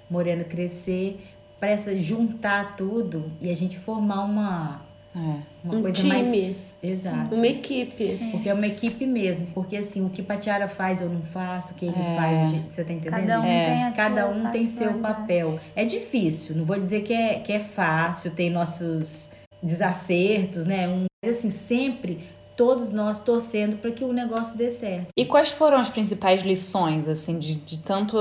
Moreno 0.08 0.44
crescer, 0.44 1.20
para 1.58 1.70
essa 1.70 1.98
juntar 1.98 2.76
tudo 2.76 3.32
e 3.40 3.50
a 3.50 3.56
gente 3.56 3.78
formar 3.78 4.22
uma, 4.22 4.82
É. 5.16 5.18
uma 5.64 5.74
Um 5.76 5.80
coisa 5.82 5.96
time. 5.96 6.08
mais. 6.10 6.78
Exato. 6.82 7.34
Uma 7.34 7.46
equipe. 7.46 8.06
Sim. 8.06 8.30
Porque 8.32 8.48
é 8.50 8.54
uma 8.54 8.66
equipe 8.66 9.06
mesmo. 9.06 9.46
Porque 9.54 9.76
assim, 9.76 10.04
o 10.04 10.10
que 10.10 10.22
Patiara 10.22 10.68
faz 10.68 11.00
eu 11.00 11.08
não 11.08 11.22
faço, 11.22 11.72
o 11.72 11.74
que 11.74 11.86
ele 11.86 11.94
É. 11.98 12.16
faz, 12.16 12.50
você 12.70 12.84
tá 12.84 12.92
entendendo? 12.92 13.20
Cada 13.20 13.40
um 13.40 13.44
É. 13.44 13.64
tem 13.64 13.84
a 13.84 13.92
Cada 13.92 14.22
sua 14.26 14.30
um 14.34 14.50
tem 14.50 14.68
seu 14.68 14.94
papel. 14.94 15.58
É 15.74 15.84
difícil, 15.86 16.54
não 16.54 16.64
vou 16.66 16.78
dizer 16.78 17.00
que 17.02 17.12
é, 17.14 17.38
que 17.40 17.50
é 17.52 17.60
fácil, 17.60 18.30
tem 18.32 18.50
nossos 18.50 19.28
desacertos, 19.62 20.66
né? 20.66 20.88
Um, 20.88 21.04
mas 21.24 21.38
assim, 21.38 21.50
sempre 21.50 22.20
todos 22.56 22.90
nós 22.92 23.20
torcendo 23.20 23.76
para 23.76 23.90
que 23.90 24.02
o 24.02 24.12
negócio 24.12 24.56
dê 24.56 24.70
certo. 24.70 25.08
E 25.16 25.24
quais 25.26 25.50
foram 25.50 25.76
as 25.78 25.88
principais 25.88 26.42
lições, 26.42 27.06
assim, 27.06 27.38
de, 27.38 27.56
de 27.56 27.78
tanto 27.78 28.16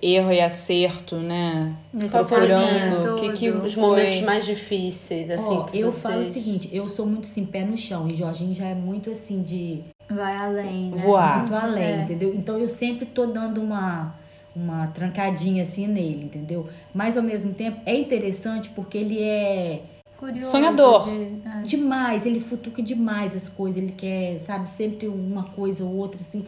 erro 0.00 0.32
e 0.32 0.40
acerto, 0.40 1.16
né? 1.16 1.76
Nesse 1.92 2.14
Procurando, 2.14 3.14
o 3.14 3.20
que, 3.20 3.32
que 3.34 3.50
Os 3.50 3.76
momentos 3.76 4.20
mais 4.22 4.44
difíceis, 4.44 5.30
assim, 5.30 5.62
que 5.70 5.78
eu 5.78 5.90
vocês... 5.90 6.02
falo 6.02 6.22
o 6.22 6.26
seguinte, 6.26 6.68
eu 6.72 6.88
sou 6.88 7.04
muito 7.06 7.26
assim, 7.28 7.44
pé 7.44 7.64
no 7.64 7.76
chão, 7.76 8.08
e 8.08 8.14
Jorginho 8.14 8.54
já 8.54 8.66
é 8.66 8.74
muito 8.74 9.10
assim 9.10 9.42
de 9.42 9.82
Vai 10.10 10.34
além, 10.36 10.90
né? 10.90 11.02
Voar. 11.02 11.38
muito 11.40 11.54
além, 11.54 11.84
É. 11.84 12.02
entendeu? 12.02 12.34
Então 12.34 12.58
eu 12.58 12.68
sempre 12.68 13.06
tô 13.06 13.26
dando 13.26 13.60
uma, 13.62 14.14
uma 14.54 14.86
trancadinha 14.88 15.62
assim 15.62 15.86
nele, 15.86 16.24
entendeu? 16.24 16.68
Mas 16.92 17.16
ao 17.16 17.22
mesmo 17.22 17.52
tempo 17.54 17.80
é 17.86 17.94
interessante 17.94 18.70
porque 18.70 18.98
ele 18.98 19.22
é 19.22 19.82
Curioso 20.24 20.50
Sonhador. 20.50 21.04
de- 21.08 21.40
é. 21.48 21.62
demais, 21.64 22.24
ele 22.26 22.40
futuca 22.40 22.82
demais 22.82 23.34
as 23.36 23.48
coisas, 23.48 23.82
ele 23.82 23.92
quer, 23.92 24.38
sabe, 24.40 24.68
sempre 24.70 25.06
uma 25.08 25.44
coisa 25.50 25.84
ou 25.84 25.94
outra, 25.96 26.20
assim, 26.20 26.44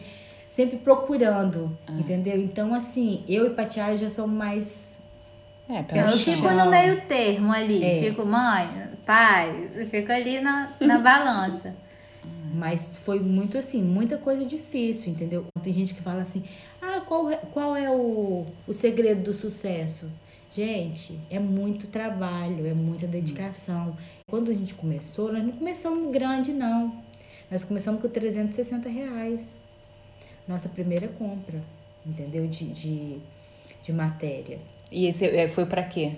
sempre 0.49 0.77
procurando, 0.77 1.77
entendeu? 1.89 2.37
Então, 2.39 2.73
assim, 2.73 3.23
eu 3.27 3.45
e 3.47 3.49
Patiara 3.51 3.95
já 3.97 4.09
somos 4.09 4.35
mais. 4.35 4.97
É, 5.69 5.79
Eu 5.79 5.83
pelo 5.83 6.11
fico 6.17 6.49
no 6.49 6.69
meio 6.71 7.01
termo 7.01 7.51
ali. 7.51 7.83
É. 7.83 8.01
Fico, 8.03 8.25
mãe, 8.25 8.67
pai, 9.05 9.51
eu 9.75 9.85
fico 9.85 10.11
ali 10.11 10.39
na, 10.39 10.69
na 10.79 10.97
balança. 10.99 11.75
Mas 12.53 12.97
foi 12.99 13.19
muito 13.19 13.57
assim, 13.57 13.81
muita 13.83 14.17
coisa 14.17 14.43
difícil, 14.45 15.11
entendeu? 15.11 15.45
Tem 15.61 15.71
gente 15.73 15.93
que 15.93 16.01
fala 16.01 16.21
assim, 16.21 16.43
ah, 16.81 17.01
qual, 17.05 17.29
é- 17.29 17.41
qual 17.53 17.75
é 17.75 17.89
o, 17.89 18.45
o 18.65 18.73
segredo 18.73 19.21
do 19.23 19.33
sucesso? 19.33 20.05
Gente, 20.51 21.19
é 21.29 21.39
muito 21.39 21.87
trabalho, 21.87 22.65
é 22.65 22.73
muita 22.73 23.05
dedicação. 23.05 23.95
Quando 24.29 24.49
a 24.49 24.53
gente 24.53 24.73
começou, 24.73 25.31
nós 25.31 25.43
não 25.43 25.51
começamos 25.51 26.11
grande, 26.11 26.51
não. 26.53 26.93
Nós 27.51 27.63
começamos 27.63 28.01
com 28.01 28.07
360 28.09 28.89
reais. 28.89 29.41
Nossa 30.47 30.69
primeira 30.69 31.07
compra, 31.09 31.61
entendeu? 32.05 32.47
De, 32.47 32.65
de, 32.65 33.17
de 33.83 33.93
matéria. 33.93 34.59
E 34.91 35.05
esse 35.07 35.25
é, 35.25 35.47
foi 35.49 35.65
pra 35.65 35.83
quê? 35.83 36.13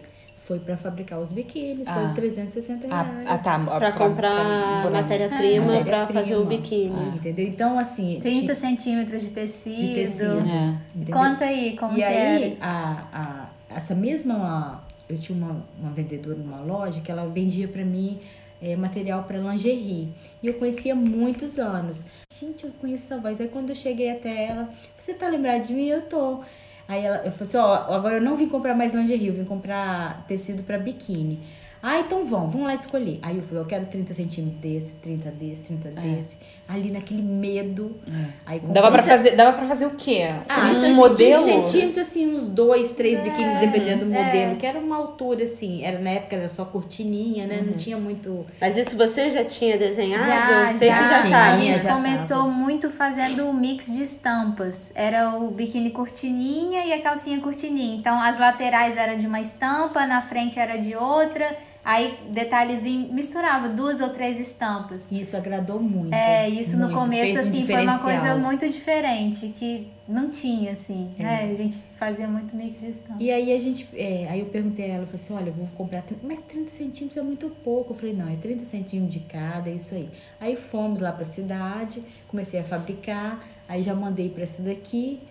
Foi 0.46 0.58
para 0.60 0.76
fabricar 0.78 1.20
os 1.20 1.32
biquínis, 1.32 1.88
Ah. 1.88 1.94
foi 1.94 2.14
360 2.16 2.88
Ah, 2.90 3.04
reais. 3.04 3.28
ah, 3.30 3.38
tá. 3.38 3.60
Pra 3.60 3.92
comprar 3.92 4.82
pra- 4.82 4.90
matéria-prima 4.92 5.84
pra 5.84 6.08
fazer 6.08 6.36
o 6.38 6.46
biquíni. 6.46 6.96
Entendeu? 7.16 7.48
Então, 7.48 7.78
assim. 7.78 8.20
30 8.22 8.54
ti- 8.54 8.60
centímetros 8.60 9.24
de 9.24 9.30
tecido. 9.32 9.76
de 9.76 9.94
tecido. 9.94 10.40
É. 10.50 11.12
Conta 11.12 11.46
aí 11.46 11.76
como 11.78 11.94
E 11.94 11.96
que 11.98 12.04
aí, 12.04 12.44
era. 12.44 12.58
a, 12.62 13.08
a, 13.14 13.39
essa 13.70 13.96
mesma. 13.96 14.84
Eu 15.08 15.18
tinha 15.18 15.38
uma, 15.38 15.66
uma 15.80 15.92
vendedora 15.92 16.38
numa 16.38 16.60
loja 16.60 17.02
que 17.02 17.12
ela 17.12 17.26
vendia 17.28 17.68
pra 17.68 17.84
mim 17.84 18.20
eh, 18.62 18.76
material 18.76 19.24
pra 19.24 19.38
lingerie. 19.38 20.10
E 20.44 20.48
eu 20.48 20.54
conhecia 20.56 20.94
muitos 20.94 21.58
anos. 21.58 22.04
Gente, 22.40 22.66
eu 22.66 22.72
conheço 22.80 23.06
essa 23.06 23.18
voz. 23.18 23.40
Aí 23.42 23.48
quando 23.48 23.70
eu 23.70 23.76
cheguei 23.76 24.12
até 24.12 24.46
ela, 24.46 24.70
você 24.98 25.14
tá 25.14 25.28
lembrada 25.28 25.60
de 25.60 25.74
mim? 25.74 25.88
Eu 25.88 26.02
tô. 26.04 26.42
Aí 26.88 27.04
ela, 27.04 27.18
eu 27.18 27.32
falei 27.32 27.44
assim: 27.44 27.58
ó, 27.58 27.74
agora 27.96 28.16
eu 28.18 28.22
não 28.22 28.38
vim 28.38 28.48
comprar 28.50 28.76
mais 28.76 28.94
lingerie, 28.94 29.28
eu 29.28 29.34
vim 29.34 29.46
comprar 29.46 30.26
tecido 30.28 30.64
pra 30.64 30.78
biquíni. 30.78 31.40
Ah, 31.82 32.02
então 32.02 32.26
vamos, 32.26 32.52
vamos 32.52 32.68
lá 32.68 32.74
escolher. 32.74 33.20
Aí 33.22 33.38
eu 33.38 33.44
falei, 33.44 33.64
eu 33.64 33.68
quero 33.68 33.86
30 33.86 34.14
centímetros 34.14 34.62
desse, 34.62 34.94
30 34.96 35.32
desse, 35.32 35.62
30 35.64 35.92
desse. 35.92 36.38
Ali 36.72 36.92
naquele 36.92 37.24
medo. 37.24 37.98
Aí 38.46 38.60
comprei- 38.60 38.76
Dava 38.76 38.92
pra 38.92 39.02
fazer, 39.02 39.36
dava 39.36 39.58
pra 39.58 39.66
fazer 39.66 39.88
o 39.88 39.96
quê? 39.96 40.28
ah, 40.48 40.72
um 40.72 40.78
assim, 40.78 40.94
modelo? 40.94 41.44
15 41.46 41.66
centímetros, 41.72 42.08
assim, 42.08 42.32
uns 42.32 42.48
dois, 42.48 42.94
três 42.94 43.20
biquínis, 43.22 43.60
dependendo 43.60 44.06
do 44.06 44.14
é. 44.14 44.24
modelo. 44.24 44.56
Que 44.58 44.68
era 44.68 44.78
uma 44.78 44.96
altura, 44.96 45.46
assim. 45.46 45.84
Era, 45.84 45.98
na 45.98 46.12
época 46.12 46.36
era 46.36 46.48
só 46.48 46.64
cortininha, 46.66 47.48
né? 47.48 47.58
Uhum. 47.62 47.66
Não 47.66 47.74
tinha 47.74 47.98
muito... 47.98 48.46
Mas 48.62 48.78
isso 48.78 48.96
você 48.96 49.32
já 49.32 49.44
tinha 49.44 49.80
desenhado? 49.80 50.24
Já, 50.24 50.68
Sempre 50.74 50.88
já. 50.88 51.12
já 51.12 51.22
tinha, 51.24 51.38
A 51.40 51.56
gente 51.56 51.82
já 51.82 51.92
começou 51.94 52.38
tava. 52.44 52.50
muito 52.52 52.90
fazendo 52.92 53.50
o 53.50 53.54
mix 53.54 53.88
de 53.92 54.04
estampas. 54.04 54.92
Era 54.94 55.36
o 55.40 55.50
biquíni 55.50 55.90
cortininha 55.90 56.86
e 56.86 56.94
a 56.94 57.02
calcinha 57.02 57.40
cortininha. 57.40 57.96
Então 57.98 58.22
as 58.22 58.38
laterais 58.40 58.96
eram 58.96 59.18
de 59.18 59.26
uma 59.26 59.42
estampa, 59.42 60.06
na 60.06 60.22
frente 60.22 60.60
era 60.60 60.78
de 60.78 60.96
outra. 60.96 61.58
Aí 61.90 62.20
detalhezinho, 62.30 63.12
misturava 63.12 63.68
duas 63.68 64.00
ou 64.00 64.10
três 64.10 64.40
estampas. 64.40 65.12
Isso 65.12 65.36
agradou 65.36 65.80
muito. 65.80 66.14
É, 66.14 66.48
isso 66.48 66.78
no 66.78 66.84
muito. 66.86 67.00
começo, 67.00 67.34
Fez 67.34 67.38
um 67.38 67.50
assim, 67.50 67.66
foi 67.66 67.82
uma 67.82 67.98
coisa 67.98 68.36
muito 68.36 68.70
diferente, 68.70 69.48
que 69.58 69.88
não 70.08 70.30
tinha, 70.30 70.74
assim, 70.74 71.12
É. 71.18 71.24
né? 71.24 71.50
A 71.52 71.56
gente 71.56 71.82
fazia 71.98 72.28
muito 72.28 72.56
mix 72.56 72.80
de 72.80 72.92
estampa. 72.92 73.18
E 73.20 73.32
aí 73.32 73.52
a 73.52 73.60
gente... 73.60 73.90
é, 73.96 74.28
aí 74.30 74.40
eu 74.40 74.46
perguntei 74.46 74.86
a 74.86 74.94
ela, 74.94 75.04
eu 75.04 75.08
falei 75.08 75.22
assim, 75.24 75.34
olha, 75.34 75.50
eu 75.50 75.54
vou 75.54 75.68
comprar... 75.76 76.04
30, 76.04 76.28
mas 76.28 76.42
30 76.42 76.70
centímetros 76.70 77.18
é 77.18 77.24
muito 77.24 77.50
pouco. 77.64 77.94
Eu 77.94 77.98
falei, 77.98 78.14
não, 78.14 78.32
é 78.32 78.36
30 78.36 78.66
centímetros 78.66 79.12
de 79.12 79.22
cada, 79.22 79.68
é 79.72 79.74
isso 79.74 79.96
aí. 79.96 80.12
Aí 80.40 80.56
fomos 80.56 81.00
lá 81.00 81.12
pra 81.12 81.26
cidade, 81.26 82.04
comecei 82.28 82.60
a 82.60 82.64
fabricar, 82.64 83.44
aí 83.68 83.82
já 83.82 83.96
mandei 83.96 84.30
pra 84.30 84.44
essa 84.44 84.62
daqui... 84.62 85.22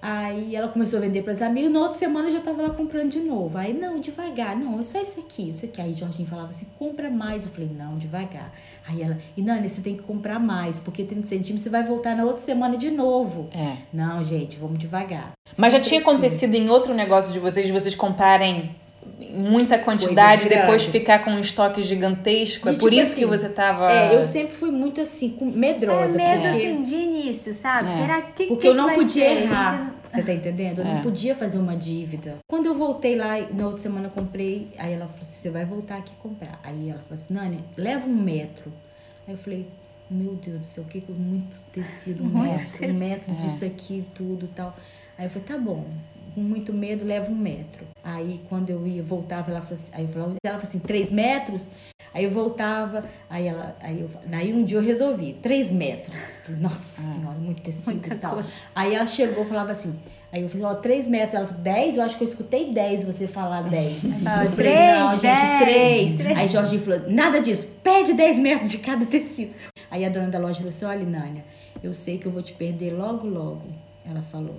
Aí 0.00 0.54
ela 0.54 0.68
começou 0.68 0.98
a 0.98 1.02
vender 1.02 1.22
para 1.22 1.32
as 1.32 1.42
amigas, 1.42 1.72
na 1.72 1.80
outra 1.80 1.98
semana 1.98 2.28
eu 2.28 2.32
já 2.32 2.40
tava 2.40 2.62
lá 2.62 2.70
comprando 2.70 3.10
de 3.10 3.18
novo. 3.18 3.58
Aí, 3.58 3.72
não, 3.72 3.98
devagar, 3.98 4.56
não, 4.56 4.78
é 4.78 4.82
só 4.84 5.00
isso 5.00 5.18
aqui, 5.18 5.50
isso 5.50 5.64
aqui. 5.64 5.80
Aí 5.80 5.92
Jorginho 5.92 6.28
falava 6.28 6.50
assim, 6.50 6.66
compra 6.78 7.10
mais. 7.10 7.44
Eu 7.44 7.50
falei, 7.50 7.68
não, 7.76 7.98
devagar. 7.98 8.52
Aí 8.86 9.02
ela, 9.02 9.18
e 9.36 9.42
Nani, 9.42 9.68
você 9.68 9.80
tem 9.80 9.96
que 9.96 10.02
comprar 10.02 10.38
mais, 10.38 10.78
porque 10.78 11.02
30 11.02 11.26
centímetros 11.26 11.62
você 11.62 11.70
vai 11.70 11.82
voltar 11.84 12.14
na 12.14 12.24
outra 12.24 12.42
semana 12.42 12.76
de 12.76 12.90
novo. 12.90 13.48
É. 13.52 13.78
Não, 13.92 14.22
gente, 14.22 14.56
vamos 14.56 14.78
devagar. 14.78 15.32
Mas 15.56 15.72
já 15.72 15.78
Sempre 15.78 15.88
tinha 15.88 16.00
assim. 16.00 16.10
acontecido 16.10 16.54
em 16.54 16.70
outro 16.70 16.94
negócio 16.94 17.32
de 17.32 17.40
vocês, 17.40 17.66
de 17.66 17.72
vocês 17.72 17.94
comprarem 17.94 18.74
muita 19.30 19.78
quantidade 19.78 20.46
e 20.46 20.48
depois 20.48 20.84
ficar 20.84 21.24
com 21.24 21.30
um 21.32 21.40
estoque 21.40 21.82
gigantesco? 21.82 22.68
é 22.68 22.72
por 22.72 22.90
tipo 22.90 23.02
isso 23.02 23.16
que 23.16 23.24
assim, 23.24 23.30
você 23.38 23.48
tava... 23.48 23.90
É, 23.90 24.14
eu 24.14 24.22
sempre 24.22 24.54
fui 24.56 24.70
muito 24.70 25.00
assim, 25.00 25.30
com- 25.30 25.48
É 25.48 25.52
medrosa. 25.52 26.16
medo, 26.16 26.42
porque, 26.42 26.46
assim, 26.48 26.82
de 26.82 26.94
início, 26.94 27.52
sabe? 27.52 27.90
É. 27.90 27.94
Será 27.94 28.22
que 28.22 28.46
porque 28.46 28.62
que 28.62 28.66
eu 28.68 28.72
que 28.72 28.76
não 28.76 28.86
vai 28.86 28.94
podia 28.96 29.24
ser? 29.24 29.42
Errar. 29.42 29.94
Você 30.10 30.22
tá 30.22 30.32
entendendo? 30.32 30.78
Eu 30.78 30.86
É. 30.86 30.94
não 30.94 31.02
podia 31.02 31.34
fazer 31.36 31.58
uma 31.58 31.76
dívida. 31.76 32.36
Quando 32.48 32.66
eu 32.66 32.74
voltei 32.74 33.14
lá, 33.16 33.34
na 33.52 33.66
outra 33.66 33.82
semana 33.82 34.06
eu 34.06 34.10
comprei, 34.10 34.68
aí 34.78 34.92
ela 34.94 35.06
falou 35.06 35.20
assim, 35.20 35.36
você 35.40 35.50
vai 35.50 35.64
voltar 35.66 35.96
aqui 35.98 36.12
comprar. 36.22 36.58
Aí 36.62 36.88
ela 36.88 37.00
falou 37.00 37.22
assim, 37.22 37.34
Nani, 37.34 37.64
leva 37.76 38.06
um 38.06 38.14
metro. 38.14 38.72
Aí 39.26 39.34
eu 39.34 39.38
falei, 39.38 39.66
meu 40.10 40.34
Deus 40.36 40.60
do 40.60 40.64
céu, 40.66 40.84
o 40.84 40.86
que 40.86 41.02
que 41.02 41.10
eu- 41.10 41.14
muito 41.14 41.58
tecido, 41.72 42.24
um 42.24 42.28
Muito 42.28 42.52
metro, 42.52 42.70
tecido. 42.78 42.94
um 42.94 42.98
metro 42.98 43.32
É. 43.32 43.34
disso 43.34 43.64
aqui, 43.66 44.04
tudo 44.14 44.46
e 44.46 44.48
tal. 44.48 44.74
Aí 45.18 45.26
eu 45.26 45.30
falei, 45.30 45.46
tá 45.46 45.58
bom, 45.58 45.84
com 46.38 46.44
muito 46.44 46.72
medo, 46.72 47.04
leva 47.04 47.30
um 47.30 47.34
metro. 47.34 47.84
Aí 48.02 48.40
quando 48.48 48.70
eu 48.70 48.86
ia, 48.86 49.02
voltava, 49.02 49.50
ela 49.50 49.60
falou 49.60 49.74
assim, 49.74 49.90
aí 49.92 50.04
eu 50.04 50.08
falava, 50.08 50.34
ela 50.44 50.58
falou 50.58 50.68
assim, 50.68 50.78
três 50.78 51.10
metros? 51.10 51.68
Aí 52.14 52.24
eu 52.24 52.30
voltava, 52.30 53.04
aí 53.28 53.46
ela, 53.46 53.76
aí 53.80 54.00
eu, 54.00 54.08
daí 54.26 54.52
um 54.52 54.64
dia 54.64 54.78
eu 54.78 54.82
resolvi, 54.82 55.34
três 55.42 55.70
metros. 55.70 56.38
Falei, 56.44 56.60
Nossa 56.60 57.02
senhora, 57.02 57.38
muito 57.38 57.60
tecido 57.62 58.06
e 58.06 58.16
tal. 58.16 58.34
coisa. 58.34 58.48
Aí 58.74 58.94
ela 58.94 59.06
chegou 59.06 59.44
e 59.44 59.46
falava 59.46 59.72
assim, 59.72 59.94
aí 60.32 60.42
eu 60.42 60.48
falei, 60.48 60.66
ó, 60.66 60.74
três 60.76 61.06
metros. 61.06 61.34
Ela 61.34 61.46
falou, 61.46 61.62
dez? 61.62 61.96
Eu 61.96 62.02
acho 62.04 62.16
que 62.16 62.24
eu 62.24 62.28
escutei 62.28 62.72
dez 62.72 63.04
você 63.04 63.26
falar 63.26 63.62
dez. 63.62 64.00
fala, 64.00 64.44
eu 64.46 64.50
falei, 64.50 64.72
"Três, 64.72 64.98
não, 64.98 65.10
gente, 65.10 65.22
dez, 65.22 65.62
três. 65.62 66.16
três." 66.16 66.38
Aí 66.38 66.48
Jorginho 66.48 66.82
falou, 66.82 67.10
nada 67.10 67.40
disso, 67.40 67.66
pede 67.82 68.14
dez 68.14 68.38
metros 68.38 68.70
de 68.70 68.78
cada 68.78 69.04
tecido. 69.04 69.52
Aí 69.90 70.04
a 70.04 70.08
dona 70.08 70.28
da 70.28 70.38
loja 70.38 70.54
falou 70.54 70.70
assim, 70.70 70.84
olha, 70.86 71.04
Nânia, 71.04 71.44
eu 71.82 71.92
sei 71.92 72.16
que 72.16 72.26
eu 72.26 72.32
vou 72.32 72.42
te 72.42 72.52
perder 72.54 72.92
logo, 72.94 73.26
logo. 73.26 73.62
Ela 74.08 74.22
falou. 74.22 74.56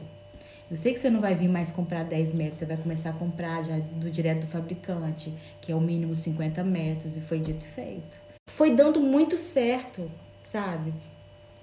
Eu 0.70 0.78
sei 0.78 0.94
que 0.94 1.00
você 1.00 1.10
não 1.10 1.20
vai 1.20 1.34
vir 1.36 1.48
mais 1.50 1.72
comprar 1.72 2.04
10 2.04 2.34
metros, 2.34 2.60
você 2.60 2.66
vai 2.66 2.78
começar 2.78 3.10
a 3.10 3.14
comprar 3.14 3.64
já 3.64 3.78
do 3.96 4.10
direto 4.12 4.42
do 4.42 4.48
fabricante, 4.48 5.34
que 5.62 5.72
é 5.72 5.76
o 5.76 5.82
mínimo 5.82 6.16
50 6.16 6.64
metros, 6.64 7.18
e 7.18 7.22
foi 7.22 7.40
dito 7.40 7.66
e 7.66 7.70
feito. 7.70 8.20
Foi 8.52 8.76
dando 8.76 9.00
muito 9.00 9.38
certo, 9.38 10.10
sabe? 10.52 10.94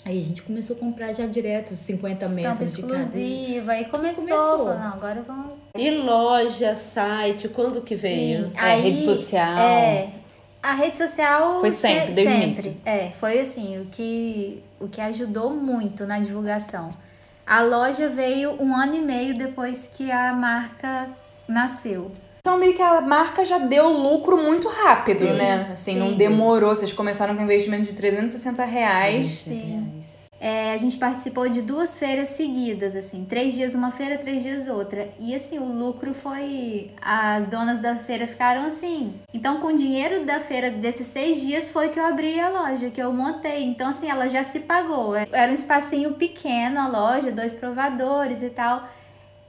Aí 0.05 0.21
a 0.21 0.25
gente 0.25 0.43
começou 0.43 0.77
a 0.77 0.79
comprar 0.79 1.13
já 1.13 1.27
direto 1.27 1.75
50 1.75 2.27
Estampa 2.27 2.35
metros 2.35 2.73
de 2.75 2.81
exclusiva. 2.81 3.73
Aí 3.73 3.85
começou. 3.87 4.25
Começou. 4.25 4.59
falou, 4.59 4.79
não, 4.79 4.93
agora 4.93 5.23
vamos. 5.23 5.53
E 5.77 5.91
loja, 5.91 6.75
site, 6.77 7.49
quando 7.49 7.83
que 7.83 7.95
veio? 7.97 8.47
Sim. 8.51 8.57
É, 8.57 8.77
rede 8.77 8.99
social. 9.01 9.59
É. 9.59 10.11
A 10.63 10.75
rede 10.75 10.99
social 10.99 11.61
Foi 11.61 11.71
sempre, 11.71 12.13
se- 12.13 12.15
desde 12.15 12.23
o 12.23 12.31
sempre. 12.33 12.45
início. 12.45 12.77
É, 12.85 13.11
foi 13.11 13.39
assim, 13.41 13.81
o 13.81 13.87
que, 13.87 14.63
o 14.81 14.89
que 14.89 15.01
ajudou 15.01 15.51
muito 15.51 16.05
na 16.07 16.19
divulgação. 16.21 16.91
A 17.47 17.63
loja 17.63 18.09
veio 18.09 18.61
um 18.61 18.75
ano 18.75 18.97
e 18.97 19.01
meio 19.01 19.39
depois 19.39 19.87
que 19.87 20.11
a 20.11 20.33
marca 20.33 21.09
nasceu. 21.47 22.11
Então, 22.41 22.59
meio 22.59 22.75
que 22.75 22.83
a 22.83 23.01
marca 23.01 23.45
já 23.45 23.59
deu 23.59 23.89
lucro 23.89 24.37
muito 24.37 24.69
rápido, 24.69 25.19
Sim, 25.19 25.33
né? 25.33 25.69
Assim, 25.73 25.93
sim. 25.93 25.99
não 25.99 26.17
demorou. 26.17 26.75
Vocês 26.75 26.93
começaram 26.93 27.37
com 27.37 27.43
investimento 27.43 27.85
de 27.85 27.93
360 27.93 28.65
reais. 28.65 29.27
Sim. 29.27 29.96
É, 30.39 30.73
a 30.73 30.77
gente 30.77 30.97
participou 30.99 31.49
de 31.49 31.63
duas 31.63 31.99
feiras 31.99 32.29
seguidas, 32.31 32.95
assim, 32.95 33.25
três 33.25 33.55
dias 33.55 33.75
uma 33.75 33.91
feira, 33.91 34.19
três 34.19 34.43
dias 34.43 34.69
outra. 34.69 35.09
E 35.19 35.35
assim, 35.35 35.59
o 35.59 35.65
lucro 35.65 36.13
foi. 36.13 36.91
As 37.01 37.47
donas 37.47 37.79
da 37.81 37.97
feira 37.97 38.27
ficaram 38.27 38.65
assim. 38.65 39.15
Então, 39.33 39.61
com 39.61 39.69
o 39.69 39.77
dinheiro 39.77 40.25
da 40.27 40.39
feira 40.39 40.71
desses 40.71 41.07
seis 41.07 41.41
dias 41.41 41.71
foi 41.71 41.89
que 41.89 41.99
eu 41.99 42.05
abri 42.05 42.39
a 42.39 42.51
loja, 42.51 42.91
que 42.91 43.01
eu 43.01 43.13
montei. 43.13 43.65
Então, 43.65 43.89
assim, 43.89 44.11
ela 44.11 44.29
já 44.29 44.45
se 44.45 44.61
pagou. 44.61 45.15
Era 45.17 45.51
um 45.51 45.55
espacinho 45.55 46.15
pequeno 46.15 46.81
a 46.81 46.89
loja, 46.89 47.33
dois 47.33 47.55
provadores 47.55 48.43
e 48.43 48.51
tal. 48.51 48.89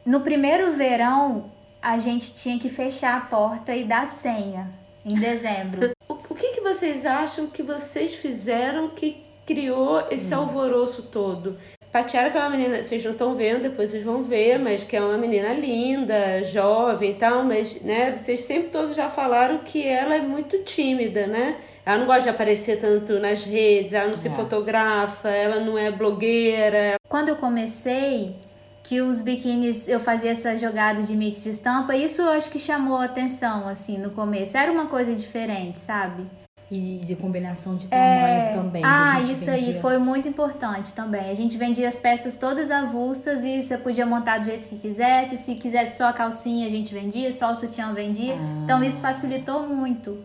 No 0.06 0.22
primeiro 0.22 0.72
verão, 0.72 1.52
a 1.82 1.98
gente 1.98 2.34
tinha 2.34 2.58
que 2.58 2.70
fechar 2.70 3.18
a 3.18 3.22
porta 3.22 3.76
e 3.76 3.84
dar 3.84 4.08
senha 4.08 4.70
em 5.06 5.16
dezembro. 5.16 5.92
O, 6.10 6.14
o 6.14 6.36
que, 6.36 6.54
que 6.54 6.62
vocês 6.62 7.06
acham 7.06 7.48
que 7.48 7.62
vocês 7.62 8.16
fizeram 8.16 8.88
que 8.88 9.27
criou 9.48 10.04
esse 10.12 10.34
alvoroço 10.34 11.04
todo. 11.04 11.58
Patiara, 11.92 12.30
que 12.30 12.38
é 12.38 12.42
uma 12.42 12.50
menina, 12.50 12.84
vocês 12.84 13.04
não 13.04 13.14
estão 13.14 13.34
vendo, 13.34 13.62
depois 13.62 13.90
vocês 13.90 14.04
vão 14.04 14.22
ver, 14.22 14.60
mas 14.60 14.84
que 14.84 14.96
é 14.96 15.02
uma 15.02 15.18
menina 15.18 15.54
linda, 15.54 16.44
jovem 16.44 17.12
e 17.12 17.14
tal, 17.16 17.44
mas, 17.46 17.82
né, 17.82 18.14
vocês 18.16 18.42
sempre 18.42 18.70
todos 18.70 18.94
já 18.94 19.10
falaram 19.10 19.60
que 19.60 19.88
ela 19.88 20.16
é 20.16 20.22
muito 20.22 20.60
tímida, 20.64 21.26
né? 21.26 21.56
Ela 21.86 22.00
não 22.00 22.06
gosta 22.06 22.24
de 22.24 22.30
aparecer 22.30 22.78
tanto 22.80 23.18
nas 23.20 23.46
redes, 23.46 23.94
ela 23.94 24.08
não 24.08 24.18
se 24.18 24.28
É. 24.28 24.32
fotografa, 24.32 25.30
ela 25.30 25.62
não 25.62 25.78
é 25.78 25.90
blogueira. 25.90 26.96
Quando 27.08 27.30
eu 27.30 27.38
comecei, 27.38 28.36
que 28.84 29.02
os 29.02 29.22
biquínis 29.22 29.88
eu 29.88 30.00
fazia 30.00 30.32
essa 30.32 30.56
jogada 30.58 31.02
de 31.02 31.16
mix 31.16 31.44
de 31.44 31.52
estampa, 31.52 31.96
isso 31.96 32.22
eu 32.22 32.30
acho 32.30 32.50
que 32.50 32.60
chamou 32.60 32.98
a 32.98 33.06
atenção, 33.06 33.68
assim, 33.68 33.98
no 33.98 34.12
começo. 34.12 34.58
Era 34.58 34.72
uma 34.72 34.88
coisa 34.88 35.16
diferente, 35.16 35.80
sabe? 35.80 36.26
E 36.70 37.00
de 37.06 37.16
combinação 37.16 37.78
de 37.78 37.88
tamanhos 37.88 38.48
também. 38.54 38.82
que 38.82 38.88
a 38.88 39.14
Ah, 39.14 39.22
isso 39.22 39.50
aí 39.50 39.66
vendia. 39.68 39.82
foi 39.82 39.98
muito 39.98 40.28
importante 40.28 40.94
também. 40.94 41.30
A 41.30 41.34
gente 41.34 41.58
vendia 41.58 41.88
as 41.88 41.98
peças 42.00 42.36
todas 42.36 42.70
avulsas 42.70 43.46
e 43.46 43.62
você 43.62 43.78
podia 43.78 44.06
montar 44.06 44.40
do 44.40 44.46
jeito 44.46 44.68
que 44.68 44.78
quisesse. 44.78 45.38
Se 45.38 45.56
quisesse 45.56 45.98
só 45.98 46.10
a 46.10 46.14
calcinha, 46.14 46.66
a 46.66 46.70
gente 46.70 46.94
vendia, 46.94 47.32
só 47.32 47.52
o 47.54 47.56
sutiã 47.56 47.94
vendia. 47.94 48.36
Então 48.66 48.84
isso 48.84 49.00
facilitou 49.00 49.66
muito. 49.66 50.18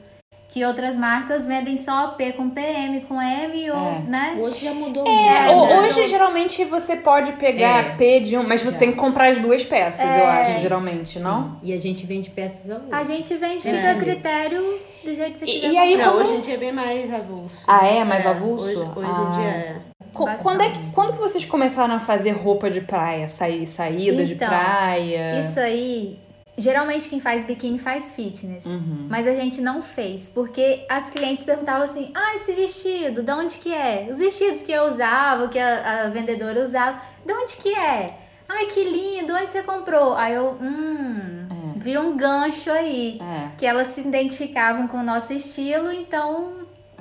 Que 0.52 0.64
outras 0.66 0.94
marcas 0.94 1.46
vendem 1.46 1.78
só 1.78 2.08
P 2.08 2.32
com 2.32 2.50
PM, 2.50 3.00
com 3.02 3.20
M 3.20 3.70
ou, 3.70 3.76
É. 3.76 3.98
né? 4.00 4.36
Hoje 4.38 4.64
já 4.66 4.74
mudou 4.74 5.06
É, 5.06 5.54
muito. 5.54 5.66
né? 5.72 5.80
hoje 5.80 6.06
geralmente 6.06 6.62
você 6.66 6.94
pode 6.96 7.32
pegar 7.32 7.78
É. 7.78 7.96
P 7.96 8.20
de 8.20 8.36
um, 8.36 8.46
mas 8.46 8.60
você 8.62 8.76
É. 8.76 8.80
tem 8.80 8.90
que 8.92 8.98
comprar 8.98 9.30
as 9.30 9.38
duas 9.38 9.64
peças, 9.64 10.00
eu 10.04 10.06
É. 10.26 10.42
acho, 10.42 10.60
geralmente, 10.60 11.18
não? 11.18 11.56
E 11.62 11.72
a 11.72 11.80
gente 11.80 12.04
vende 12.04 12.28
peças 12.28 12.70
avulsas. 12.70 12.92
A 12.92 13.02
gente 13.02 13.34
vende, 13.34 13.66
É. 13.66 13.72
fica 13.76 13.92
a 13.92 13.94
critério 13.94 14.60
do 15.02 15.14
jeito 15.14 15.32
que 15.32 15.38
você 15.38 15.44
E- 15.46 15.60
quiser. 15.60 15.72
e 15.72 15.78
aí, 15.78 15.90
comprar. 15.92 16.06
Não, 16.06 16.12
quando- 16.16 16.26
hoje 16.28 16.36
em 16.36 16.40
dia 16.42 16.54
é 16.54 16.58
bem 16.58 16.72
mais 16.72 17.14
avulso. 17.14 17.64
Ah, 17.66 17.86
é? 17.86 18.04
Mais 18.04 18.26
avulso? 18.26 18.66
Hoje, 18.66 18.76
hoje 18.76 19.10
Ah. 19.10 19.26
em 19.28 19.30
dia 19.38 19.48
é. 19.48 19.76
Bastante. 20.12 20.42
Quando, 20.42 20.60
é 20.60 20.68
que, 20.68 20.92
quando 20.92 21.12
que 21.14 21.18
vocês 21.18 21.46
começaram 21.46 21.94
a 21.94 21.98
fazer 22.00 22.32
roupa 22.32 22.68
de 22.68 22.82
praia? 22.82 23.26
Sair, 23.26 23.66
saída 23.66 24.22
de 24.26 24.34
Então, 24.34 24.46
praia? 24.48 25.40
Isso 25.40 25.58
aí, 25.58 26.18
geralmente 26.56 27.08
quem 27.08 27.20
faz 27.20 27.44
biquíni 27.44 27.78
faz 27.78 28.12
fitness. 28.12 28.66
Uhum. 28.66 29.06
Mas 29.08 29.26
a 29.26 29.34
gente 29.34 29.60
não 29.60 29.80
fez, 29.82 30.28
porque 30.28 30.84
as 30.88 31.10
clientes 31.10 31.44
perguntavam 31.44 31.82
assim: 31.82 32.10
ah, 32.14 32.34
esse 32.34 32.52
vestido, 32.52 33.22
de 33.22 33.32
onde 33.32 33.58
que 33.58 33.72
é? 33.72 34.08
Os 34.10 34.18
vestidos 34.18 34.62
que 34.62 34.72
eu 34.72 34.84
usava, 34.84 35.48
que 35.48 35.58
a, 35.58 36.04
a 36.04 36.08
vendedora 36.08 36.60
usava, 36.62 37.00
de 37.24 37.32
onde 37.32 37.56
que 37.56 37.74
é? 37.74 38.18
Ai, 38.48 38.66
que 38.66 38.84
lindo, 38.84 39.32
onde 39.34 39.50
você 39.50 39.62
comprou? 39.62 40.14
Aí 40.14 40.34
eu, 40.34 40.58
hum, 40.60 41.46
vi 41.76 41.96
um 41.96 42.16
gancho 42.16 42.70
aí. 42.70 43.18
É. 43.20 43.48
Que 43.56 43.64
elas 43.64 43.86
se 43.88 44.00
identificavam 44.02 44.86
com 44.86 44.98
o 44.98 45.02
nosso 45.02 45.32
estilo, 45.32 45.90
então 45.90 46.52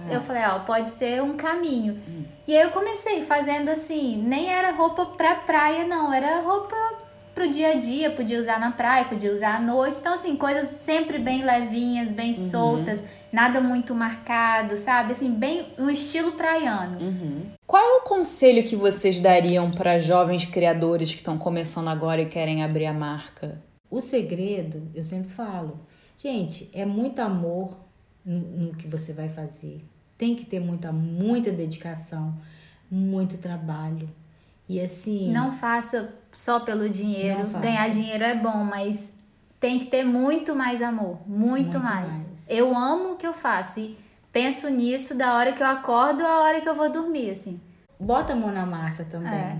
É. 0.10 0.16
eu 0.16 0.22
falei, 0.22 0.44
ó, 0.46 0.60
pode 0.60 0.90
ser 0.90 1.22
um 1.22 1.36
caminho. 1.36 2.00
Hum. 2.08 2.24
E 2.48 2.56
aí 2.56 2.64
eu 2.64 2.72
comecei 2.72 3.22
fazendo 3.22 3.68
assim, 3.70 4.16
nem 4.18 4.50
era 4.50 4.72
roupa 4.72 5.06
pra 5.08 5.36
praia, 5.36 5.86
não, 5.86 6.14
era 6.14 6.40
roupa 6.42 6.76
pro 7.34 7.50
dia 7.50 7.72
a 7.72 7.76
dia, 7.76 8.12
podia 8.12 8.40
usar 8.40 8.60
na 8.60 8.72
praia, 8.72 9.06
podia 9.06 9.32
usar 9.32 9.56
à 9.58 9.60
noite. 9.62 9.98
Então, 10.00 10.14
assim, 10.14 10.36
coisas 10.36 10.68
sempre 10.68 11.18
bem 11.20 11.44
levinhas, 11.44 12.12
bem 12.12 12.28
Uhum. 12.28 12.34
soltas, 12.50 13.04
nada 13.32 13.60
muito 13.62 13.94
marcado, 13.96 14.76
sabe? 14.78 15.12
Assim, 15.14 15.32
bem 15.32 15.68
um 15.78 15.90
estilo 15.90 16.34
praiano. 16.34 17.00
Uhum. 17.00 17.42
Qual 17.66 17.82
é 17.84 17.98
o 17.98 18.02
conselho 18.04 18.64
que 18.64 18.76
vocês 18.76 19.20
dariam 19.20 19.72
para 19.72 19.98
jovens 20.00 20.46
criadores 20.46 21.12
que 21.12 21.18
estão 21.18 21.38
começando 21.38 21.88
agora 21.88 22.22
e 22.22 22.26
querem 22.26 22.64
abrir 22.64 22.86
a 22.86 22.94
marca? 22.94 23.62
O 23.90 24.00
segredo, 24.00 24.90
eu 24.94 25.04
sempre 25.04 25.30
falo, 25.32 25.80
gente, 26.18 26.70
é 26.74 26.86
muito 26.86 27.20
amor 27.20 27.78
no, 28.26 28.40
no 28.40 28.74
que 28.76 28.88
você 28.88 29.14
vai 29.14 29.30
fazer. 29.30 29.84
Tem 30.18 30.36
que 30.36 30.46
ter 30.46 30.60
muita, 30.60 30.92
muita 30.92 31.52
dedicação, 31.52 32.36
muito 32.90 33.38
trabalho. 33.38 34.10
E 34.72 34.80
assim. 34.80 35.32
Não 35.32 35.52
faça 35.52 36.14
só 36.32 36.60
pelo 36.62 36.88
dinheiro. 36.90 37.46
Ganhar 37.60 37.90
dinheiro 37.90 38.24
é 38.24 38.36
bom, 38.36 38.64
mas 38.64 39.14
tem 39.60 39.78
que 39.78 39.86
ter 39.86 40.04
muito 40.04 40.56
mais 40.56 40.82
amor. 40.82 41.20
Muito, 41.28 41.48
Muito 41.48 41.80
mais. 41.80 42.08
mais. 42.08 42.32
Eu 42.48 42.76
amo 42.76 43.14
o 43.14 43.16
que 43.18 43.28
eu 43.28 43.34
faço 43.34 43.80
e 43.82 43.98
penso 44.32 44.70
nisso 44.70 45.14
da 45.14 45.36
hora 45.36 45.52
que 45.52 45.62
eu 45.62 45.68
acordo 45.68 46.26
à 46.26 46.40
hora 46.42 46.62
que 46.62 46.70
eu 46.70 46.74
vou 46.74 46.90
dormir, 46.90 47.30
assim. 47.30 47.60
Bota 48.00 48.34
a 48.34 48.36
mão 48.36 48.52
na 48.52 48.66
massa 48.66 49.06
também. 49.06 49.32
É. 49.32 49.60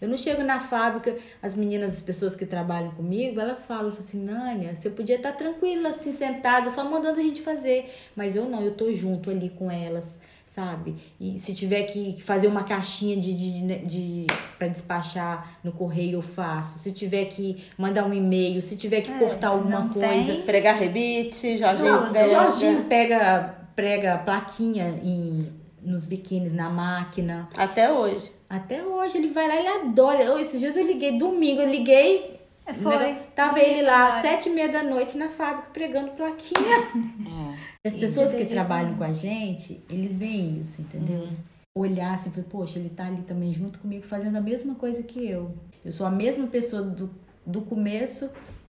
Eu 0.00 0.08
não 0.08 0.16
chego 0.16 0.44
na 0.44 0.60
fábrica, 0.60 1.16
as 1.42 1.56
meninas, 1.56 1.94
as 1.94 2.02
pessoas 2.02 2.36
que 2.36 2.46
trabalham 2.46 2.92
comigo, 2.92 3.40
elas 3.40 3.64
falam 3.64 3.92
assim, 3.98 4.22
Nânia, 4.22 4.76
você 4.76 4.88
podia 4.88 5.16
estar 5.16 5.32
tranquila, 5.32 5.88
assim, 5.88 6.12
sentada, 6.12 6.70
só 6.70 6.84
mandando 6.88 7.18
a 7.18 7.22
gente 7.22 7.42
fazer. 7.42 7.92
Mas 8.14 8.36
eu 8.36 8.44
não, 8.44 8.62
eu 8.62 8.76
tô 8.76 8.92
junto 8.92 9.28
ali 9.28 9.50
com 9.50 9.68
elas, 9.68 10.20
sabe? 10.50 10.96
E 11.20 11.38
se 11.38 11.54
tiver 11.54 11.84
que 11.84 12.20
fazer 12.20 12.48
uma 12.48 12.64
caixinha 12.64 13.16
de, 13.16 13.32
de, 13.32 13.78
de, 13.86 14.26
para 14.58 14.66
despachar 14.66 15.58
no 15.62 15.70
correio, 15.70 16.14
eu 16.14 16.22
faço. 16.22 16.76
Se 16.80 16.92
tiver 16.92 17.26
que 17.26 17.64
mandar 17.78 18.04
um 18.04 18.12
e-mail, 18.12 18.60
se 18.60 18.76
tiver 18.76 19.00
que 19.00 19.12
cortar 19.16 19.48
alguma 19.50 19.76
É, 19.76 19.80
não 19.82 19.88
coisa. 19.90 20.32
tem. 20.32 20.42
Pregar 20.42 20.76
rebite, 20.76 21.56
Jorginho 21.56 21.96
Tudo. 21.98 22.08
O 22.08 22.10
prega. 22.10 22.28
Jorginho 22.28 22.84
pega, 22.84 23.54
prega 23.76 24.18
plaquinha 24.18 24.88
em, 25.04 25.52
nos 25.80 26.04
biquínis 26.04 26.52
na 26.52 26.68
máquina. 26.68 27.48
Até 27.56 27.92
hoje. 27.92 28.32
Até 28.48 28.82
hoje 28.82 29.18
ele 29.18 29.28
vai 29.28 29.46
lá, 29.46 29.54
ele 29.56 29.68
adora. 29.68 30.20
Eu, 30.20 30.36
esses 30.40 30.58
dias 30.58 30.76
eu 30.76 30.84
liguei, 30.84 31.16
domingo, 31.16 31.60
eu 31.60 31.68
liguei. 31.70 32.40
Foi. 32.82 32.96
né, 32.96 33.18
Tava 33.34 33.58
ele 33.60 33.82
lá, 33.82 34.20
sete 34.20 34.48
e 34.48 34.52
meia 34.52 34.68
da 34.68 34.82
noite 34.82 35.16
na 35.16 35.28
fábrica 35.28 35.70
pregando 35.72 36.10
plaquinha. 36.10 36.76
As 37.86 37.96
pessoas 37.96 38.34
que 38.34 38.44
trabalham 38.44 38.94
com 38.94 39.04
a 39.04 39.12
gente, 39.12 39.80
eles 39.88 40.14
veem 40.14 40.58
isso, 40.60 40.82
entendeu? 40.82 41.28
Olhar 41.74 42.14
assim, 42.14 42.30
falar, 42.30 42.46
poxa, 42.50 42.78
ele 42.78 42.90
tá 42.90 43.06
ali 43.06 43.22
também 43.22 43.54
junto 43.54 43.78
comigo 43.78 44.04
fazendo 44.04 44.36
a 44.36 44.40
mesma 44.40 44.74
coisa 44.74 45.02
que 45.02 45.26
eu. 45.26 45.52
Eu 45.82 45.90
sou 45.90 46.06
a 46.06 46.10
mesma 46.10 46.46
pessoa 46.46 46.82
do, 46.82 47.08
do 47.46 47.62
começo. 47.62 48.28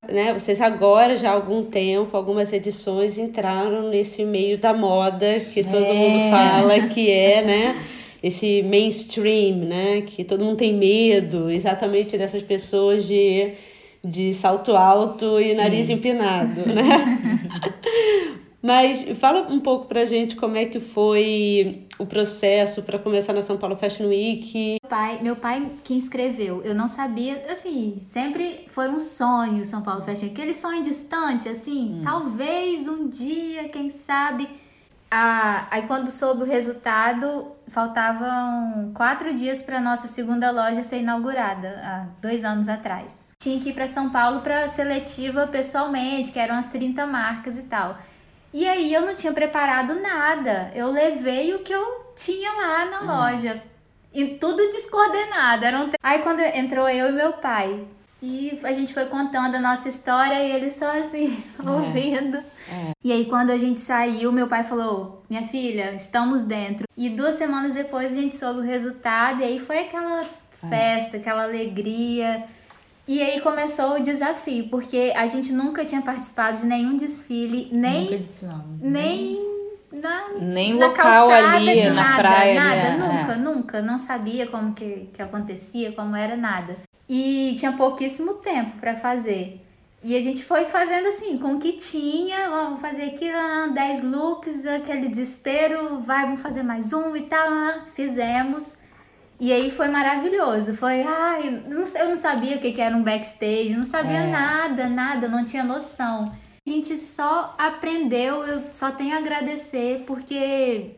Né, 0.08 0.32
vocês 0.32 0.60
agora, 0.60 1.16
já 1.16 1.30
há 1.30 1.34
algum 1.34 1.64
tempo, 1.64 2.16
algumas 2.16 2.52
edições 2.52 3.18
entraram 3.18 3.90
nesse 3.90 4.24
meio 4.24 4.58
da 4.58 4.72
moda 4.72 5.40
que 5.40 5.64
todo 5.64 5.74
mundo 5.74 6.30
fala 6.30 6.88
que 6.88 7.10
é, 7.10 7.44
né? 7.44 7.86
Esse 8.22 8.62
mainstream, 8.62 9.56
né? 9.56 10.02
Que 10.02 10.22
todo 10.22 10.44
mundo 10.44 10.58
tem 10.58 10.72
medo 10.72 11.50
exatamente 11.50 12.16
dessas 12.16 12.44
pessoas 12.44 13.04
de, 13.04 13.54
de 14.04 14.34
salto 14.34 14.76
alto 14.76 15.40
e 15.40 15.52
nariz 15.54 15.90
empinado, 15.90 16.64
né? 16.64 17.18
Mas 18.62 19.18
fala 19.18 19.48
um 19.48 19.58
pouco 19.60 19.86
pra 19.86 20.04
gente 20.04 20.36
como 20.36 20.56
é 20.56 20.66
que 20.66 20.80
foi 20.80 21.86
o 21.98 22.04
processo 22.04 22.82
para 22.82 22.98
começar 22.98 23.32
na 23.32 23.42
São 23.42 23.56
Paulo 23.56 23.76
Fashion 23.76 24.08
Week. 24.08 24.76
pai, 24.88 25.18
meu 25.22 25.36
pai 25.36 25.70
que 25.82 25.94
inscreveu, 25.94 26.62
eu 26.62 26.74
não 26.74 26.86
sabia, 26.86 27.42
assim, 27.50 27.98
sempre 28.00 28.64
foi 28.68 28.88
um 28.88 28.98
sonho 28.98 29.64
São 29.64 29.82
Paulo 29.82 30.02
Fashion, 30.02 30.24
Week, 30.24 30.34
aquele 30.34 30.54
sonho 30.54 30.82
distante, 30.82 31.48
assim, 31.48 32.00
talvez 32.02 32.86
um 32.86 33.08
dia, 33.08 33.68
quem 33.68 33.88
sabe. 33.88 34.48
Ah, 35.12 35.66
aí 35.72 35.82
quando 35.88 36.08
soube 36.08 36.42
o 36.44 36.46
resultado, 36.46 37.48
faltavam 37.66 38.92
quatro 38.94 39.34
dias 39.34 39.60
para 39.60 39.80
nossa 39.80 40.06
segunda 40.06 40.52
loja 40.52 40.84
ser 40.84 41.00
inaugurada, 41.00 41.68
há 41.82 42.06
dois 42.22 42.44
anos 42.44 42.68
atrás. 42.68 43.30
Tinha 43.40 43.58
que 43.58 43.70
ir 43.70 43.72
para 43.72 43.88
São 43.88 44.10
Paulo 44.10 44.40
para 44.40 44.68
seletiva 44.68 45.48
pessoalmente, 45.48 46.30
que 46.30 46.38
eram 46.38 46.54
as 46.54 46.70
30 46.70 47.06
marcas 47.06 47.58
e 47.58 47.62
tal. 47.64 47.98
E 48.52 48.66
aí 48.66 48.92
eu 48.92 49.02
não 49.02 49.14
tinha 49.14 49.32
preparado 49.32 49.94
nada. 50.00 50.72
Eu 50.74 50.90
levei 50.90 51.54
o 51.54 51.60
que 51.60 51.72
eu 51.72 52.12
tinha 52.16 52.52
lá 52.52 52.84
na 52.84 53.00
loja. 53.00 53.62
E 54.12 54.26
tudo 54.26 54.70
descoordenado. 54.70 55.64
Eram... 55.64 55.90
Aí 56.02 56.18
quando 56.20 56.40
entrou 56.40 56.88
eu 56.88 57.10
e 57.10 57.12
meu 57.12 57.34
pai. 57.34 57.86
E 58.22 58.58
a 58.62 58.72
gente 58.72 58.92
foi 58.92 59.06
contando 59.06 59.54
a 59.54 59.60
nossa 59.60 59.88
história 59.88 60.44
e 60.44 60.52
ele 60.52 60.70
só 60.70 60.98
assim, 60.98 61.42
ouvindo. 61.66 62.42
E 63.02 63.12
aí 63.12 63.24
quando 63.24 63.50
a 63.50 63.56
gente 63.56 63.80
saiu, 63.80 64.30
meu 64.30 64.46
pai 64.46 64.62
falou: 64.62 65.22
Minha 65.30 65.44
filha, 65.44 65.94
estamos 65.94 66.42
dentro. 66.42 66.86
E 66.96 67.08
duas 67.08 67.34
semanas 67.34 67.72
depois 67.72 68.12
a 68.12 68.20
gente 68.20 68.36
soube 68.36 68.60
o 68.60 68.62
resultado. 68.62 69.40
E 69.40 69.44
aí 69.44 69.58
foi 69.58 69.78
aquela 69.78 70.28
festa, 70.68 71.16
aquela 71.16 71.44
alegria. 71.44 72.44
E 73.10 73.20
aí 73.20 73.40
começou 73.40 73.96
o 73.96 74.00
desafio, 74.00 74.68
porque 74.68 75.12
a 75.16 75.26
gente 75.26 75.52
nunca 75.52 75.84
tinha 75.84 76.00
participado 76.00 76.60
de 76.60 76.64
nenhum 76.64 76.96
desfile, 76.96 77.68
nem 77.72 78.02
Nunca 78.02 78.16
desfilamos. 78.18 78.80
nem 78.80 79.50
na, 79.92 80.28
Nem 80.38 80.74
na 80.74 80.86
local 80.86 81.26
calçada, 81.26 81.56
ali, 81.56 81.88
na 81.88 81.94
nada, 81.94 82.22
praia. 82.22 82.54
Nada, 82.54 82.80
ali, 82.80 82.86
é, 82.86 82.96
nunca, 82.96 83.32
é. 83.32 83.36
nunca. 83.36 83.82
Não 83.82 83.98
sabia 83.98 84.46
como 84.46 84.74
que, 84.74 85.08
que 85.12 85.20
acontecia, 85.20 85.90
como 85.90 86.14
era 86.14 86.36
nada. 86.36 86.76
E 87.08 87.52
tinha 87.58 87.72
pouquíssimo 87.72 88.34
tempo 88.34 88.78
para 88.78 88.94
fazer. 88.94 89.60
E 90.04 90.16
a 90.16 90.20
gente 90.20 90.44
foi 90.44 90.64
fazendo 90.64 91.08
assim, 91.08 91.36
com 91.36 91.54
o 91.54 91.58
que 91.58 91.72
tinha, 91.72 92.48
ó, 92.48 92.64
vamos 92.66 92.80
fazer 92.80 93.06
aqui 93.06 93.28
ah, 93.28 93.72
10 93.74 94.04
looks, 94.04 94.64
aquele 94.64 95.08
desespero, 95.08 95.98
vai, 95.98 96.26
vamos 96.26 96.40
fazer 96.40 96.62
mais 96.62 96.92
um 96.92 97.16
e 97.16 97.22
tal. 97.22 97.48
Fizemos. 97.86 98.78
E 99.40 99.52
aí 99.52 99.70
foi 99.70 99.88
maravilhoso. 99.88 100.74
Foi, 100.74 101.02
ai, 101.02 101.62
não 101.66 101.82
eu 101.82 102.08
não 102.10 102.16
sabia 102.16 102.56
o 102.56 102.60
que 102.60 102.72
que 102.72 102.80
era 102.80 102.94
um 102.94 103.02
backstage, 103.02 103.74
não 103.74 103.84
sabia 103.84 104.18
É. 104.18 104.26
nada, 104.30 104.86
nada, 104.88 105.26
não 105.28 105.44
tinha 105.44 105.64
noção. 105.64 106.30
A 106.66 106.70
gente 106.70 106.94
só 106.96 107.54
aprendeu, 107.58 108.44
eu 108.44 108.62
só 108.70 108.90
tenho 108.90 109.14
a 109.14 109.18
agradecer, 109.18 110.04
porque 110.06 110.90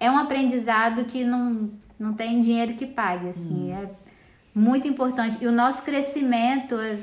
é 0.00 0.10
um 0.10 0.16
aprendizado 0.16 1.04
que 1.04 1.24
não, 1.24 1.70
não 1.98 2.14
tem 2.14 2.40
dinheiro 2.40 2.72
que 2.72 2.86
pague, 2.86 3.28
assim, 3.28 3.70
é 3.72 3.86
muito 4.54 4.88
importante. 4.88 5.36
E 5.42 5.46
o 5.46 5.52
nosso 5.52 5.82
crescimento, 5.82 6.74
é- 6.76 6.96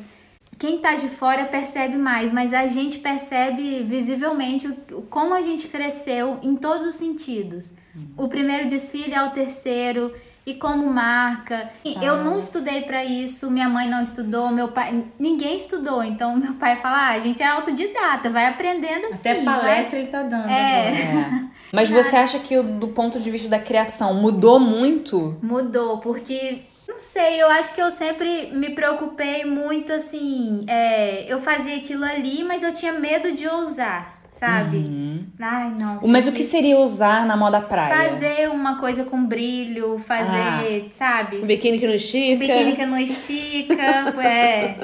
quem 0.58 0.80
tá 0.80 0.96
de 0.96 1.10
fora 1.10 1.46
percebe 1.46 1.96
mais, 1.98 2.32
mas 2.34 2.54
a 2.56 2.66
gente 2.68 2.98
percebe 3.00 3.84
visivelmente 3.84 4.68
o- 4.92 5.02
como 5.04 5.34
a 5.36 5.42
gente 5.42 5.68
cresceu 5.68 6.40
em 6.42 6.56
todos 6.56 6.86
os 6.86 6.96
sentidos. 6.96 7.74
O 8.18 8.28
primeiro 8.28 8.68
desfile 8.68 9.14
ao 9.16 9.30
terceiro 9.32 10.14
e 10.46 10.56
como 10.56 10.88
marca. 10.88 11.70
E 11.86 12.04
Eu 12.04 12.24
não 12.24 12.40
estudei 12.40 12.82
para 12.82 13.04
isso, 13.06 13.50
minha 13.52 13.70
mãe 13.70 13.88
não 13.90 14.02
estudou, 14.02 14.50
meu 14.50 14.70
pai, 14.70 15.06
ninguém 15.20 15.58
estudou. 15.58 16.04
Então 16.04 16.36
meu 16.36 16.54
pai 16.54 16.78
fala: 16.78 17.10
ah, 17.10 17.12
a 17.12 17.20
gente 17.20 17.42
é 17.44 17.48
autodidata, 17.48 18.30
vai 18.30 18.46
aprendendo 18.48 19.08
assim. 19.08 19.30
Até 19.30 19.44
vai- 19.44 19.60
palestra 19.60 20.00
ele 20.00 20.08
tá 20.08 20.24
dando. 20.24 20.50
É. 20.50 20.90
É. 20.90 21.52
Mas 21.74 21.90
você 21.90 22.16
acha 22.18 22.40
que 22.40 22.62
do 22.62 22.90
ponto 22.90 23.20
de 23.20 23.32
vista 23.32 23.50
da 23.50 23.60
criação 23.60 24.14
mudou 24.16 24.60
muito? 24.60 25.38
Mudou, 25.42 26.00
porque 26.00 26.64
não 26.88 26.98
sei, 26.98 27.42
eu 27.42 27.50
acho 27.50 27.74
que 27.74 27.82
eu 27.82 27.90
sempre 27.90 28.50
me 28.52 28.72
preocupei 28.72 29.46
muito 29.46 29.94
assim. 29.94 30.66
é, 30.68 31.32
eu 31.32 31.40
fazia 31.40 31.78
aquilo 31.78 32.04
ali, 32.04 32.44
mas 32.44 32.62
eu 32.64 32.74
tinha 32.74 32.92
medo 32.92 33.32
de 33.32 33.48
ousar, 33.48 34.21
sabe? 34.32 35.28
Ai, 35.40 35.70
não. 35.72 36.00
Mas 36.08 36.26
o 36.26 36.32
que 36.32 36.44
seria 36.44 36.80
usar 36.80 37.26
na 37.26 37.38
moda 37.38 37.62
praia? 37.62 38.10
Fazer 38.10 38.50
uma 38.50 38.80
coisa 38.80 39.04
com 39.04 39.24
brilho, 39.24 40.00
fazer, 40.00 40.88
sabe? 40.92 41.38
Um 41.38 41.46
biquíni 41.46 41.78
que 41.78 41.86
não 41.86 41.94
estica. 41.94 42.36
Um 42.36 42.40
biquíni 42.40 42.76
que 42.76 42.86
não 42.86 42.98
estica, 42.98 43.84
é. 44.24 44.78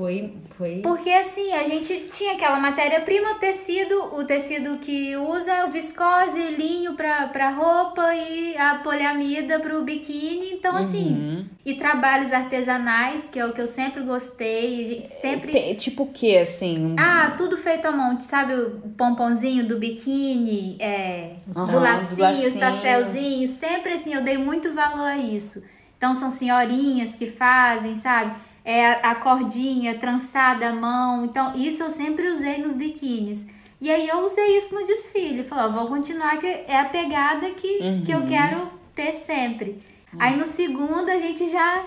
Foi, 0.00 0.32
foi. 0.56 0.76
Porque 0.82 1.10
assim, 1.10 1.52
a 1.52 1.62
gente 1.62 2.06
tinha 2.10 2.32
aquela 2.32 2.58
matéria-prima, 2.58 3.34
tecido, 3.34 4.14
o 4.14 4.24
tecido 4.24 4.78
que 4.78 5.14
usa 5.14 5.52
é 5.52 5.64
o 5.66 5.68
viscose, 5.68 6.40
linho 6.56 6.94
pra, 6.94 7.28
pra 7.28 7.50
roupa 7.50 8.14
e 8.14 8.56
a 8.56 8.76
poliamida 8.76 9.60
pro 9.60 9.82
biquíni. 9.82 10.52
Então, 10.54 10.74
assim, 10.74 11.46
e 11.66 11.74
trabalhos 11.74 12.32
artesanais, 12.32 13.28
que 13.28 13.38
é 13.38 13.44
o 13.44 13.52
que 13.52 13.60
eu 13.60 13.66
sempre 13.66 14.02
gostei, 14.02 15.02
sempre. 15.02 15.52
Tem- 15.52 15.74
tipo 15.74 16.04
o 16.04 16.10
que, 16.10 16.38
assim? 16.38 16.96
Ah, 16.98 17.34
tudo 17.36 17.58
feito 17.58 17.84
à 17.86 17.92
mão, 17.92 18.18
sabe 18.22 18.54
o 18.54 18.70
pomponzinho 18.96 19.68
do 19.68 19.78
biquíni, 19.78 20.76
é, 20.80 21.32
Aham, 21.54 21.66
do 21.66 21.72
do 21.72 21.78
lacinho, 21.80 22.30
os 22.30 22.38
lacinho. 22.38 22.60
tasselzinhos, 22.60 23.50
sempre 23.50 23.92
assim, 23.92 24.14
eu 24.14 24.22
dei 24.22 24.38
muito 24.38 24.72
valor 24.72 25.04
a 25.08 25.18
isso. 25.18 25.62
Então 25.98 26.14
são 26.14 26.30
senhorinhas 26.30 27.14
que 27.14 27.26
fazem, 27.28 27.94
sabe? 27.94 28.48
É 28.64 29.06
a, 29.06 29.14
cordinha 29.14 29.98
trançada 29.98 30.68
à 30.68 30.72
mão. 30.72 31.24
Então, 31.24 31.56
isso 31.56 31.82
eu 31.82 31.90
sempre 31.90 32.28
usei 32.28 32.58
nos 32.58 32.74
biquínis. 32.74 33.46
E 33.80 33.90
aí 33.90 34.06
eu 34.06 34.18
usei 34.24 34.56
isso 34.56 34.74
no 34.74 34.84
desfile. 34.84 35.42
Falei, 35.42 35.64
ó, 35.64 35.68
vou 35.68 35.86
continuar, 35.88 36.38
que 36.38 36.46
é 36.46 36.78
a 36.78 36.84
pegada 36.84 37.50
que, 37.50 38.02
que 38.04 38.12
eu 38.12 38.26
quero 38.26 38.70
ter 38.94 39.12
sempre. 39.12 39.82
Aí 40.18 40.36
no 40.36 40.44
segundo 40.44 41.08
a 41.08 41.18
gente 41.18 41.46
já 41.46 41.84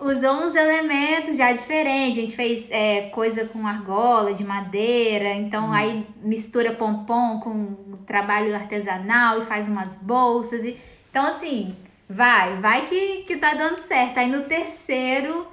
usou 0.00 0.34
uns 0.44 0.54
elementos 0.54 1.36
já 1.36 1.52
diferentes. 1.52 2.18
A 2.18 2.20
gente 2.20 2.36
fez 2.36 2.70
é, 2.70 3.08
coisa 3.10 3.46
com 3.46 3.66
argola, 3.66 4.34
de 4.34 4.44
madeira. 4.44 5.30
Então 5.34 5.72
aí 5.72 6.06
mistura 6.22 6.72
pompom 6.72 7.40
com 7.40 7.96
trabalho 8.06 8.54
artesanal 8.54 9.38
e 9.38 9.42
faz 9.42 9.68
umas 9.68 9.96
bolsas. 9.96 10.64
E... 10.64 10.78
Então 11.10 11.26
assim, 11.26 11.74
vai, 12.08 12.56
vai 12.56 12.86
que, 12.86 13.22
que 13.22 13.36
tá 13.36 13.54
dando 13.54 13.78
certo. 13.78 14.18
Aí 14.18 14.28
no 14.28 14.44
terceiro, 14.44 15.46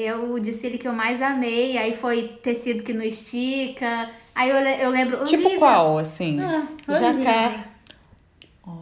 eu, 0.00 0.32
o 0.32 0.40
desfile 0.40 0.78
que 0.78 0.86
eu 0.86 0.92
mais 0.92 1.20
amei, 1.20 1.76
aí 1.76 1.92
foi 1.94 2.28
tecido 2.42 2.82
que 2.82 2.92
não 2.92 3.02
estica. 3.02 4.08
Aí 4.34 4.48
eu, 4.50 4.56
eu 4.56 4.90
lembro... 4.90 5.24
Tipo 5.24 5.42
Olivia, 5.44 5.58
qual, 5.58 5.98
assim? 5.98 6.38
Ah, 6.40 6.66
Jacquard. 6.88 7.64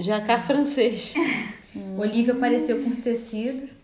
Jacquard 0.00 0.46
francês. 0.46 1.14
Olivia 1.98 2.32
apareceu 2.34 2.82
com 2.82 2.88
os 2.88 2.96
tecidos. 2.96 3.76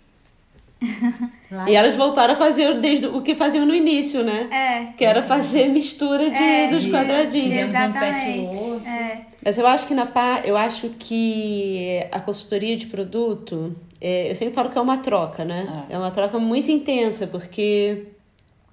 Lá 1.51 1.71
E 1.71 1.75
elas 1.77 1.95
voltaram 1.97 2.35
a 2.35 2.37
fazer 2.37 2.81
desde 2.81 3.07
o 3.07 3.23
que 3.23 3.35
faziam 3.35 3.65
no 3.65 3.75
início, 3.75 4.23
né? 4.25 4.49
É, 4.51 4.93
Que 4.97 5.05
era 5.05 5.23
fazer 5.23 5.69
mistura 5.69 6.29
de, 6.31 6.37
É, 6.43 6.69
dos 6.69 6.83
de- 6.83 6.91
quadradinhos. 6.91 7.53
Um 7.53 7.65
exatamente. 7.69 8.47
patchwork. 8.49 8.87
É. 8.89 9.21
Mas 9.45 9.59
eu 9.59 9.67
acho 9.67 9.87
que 9.87 9.95
na 9.95 10.07
pá, 10.07 10.41
eu 10.45 10.57
acho 10.57 10.89
que 10.99 12.05
a 12.11 12.19
consultoria 12.21 12.77
de 12.77 12.87
produto, 12.87 13.75
é, 14.05 14.29
eu 14.29 14.35
sempre 14.35 14.53
falo 14.53 14.69
que 14.69 14.77
é 14.77 14.81
uma 14.81 14.99
troca, 14.99 15.45
né? 15.45 15.87
É, 15.89 15.97
uma 15.97 16.11
troca 16.11 16.37
muito 16.37 16.73
intensa, 16.73 17.25
porque 17.25 18.07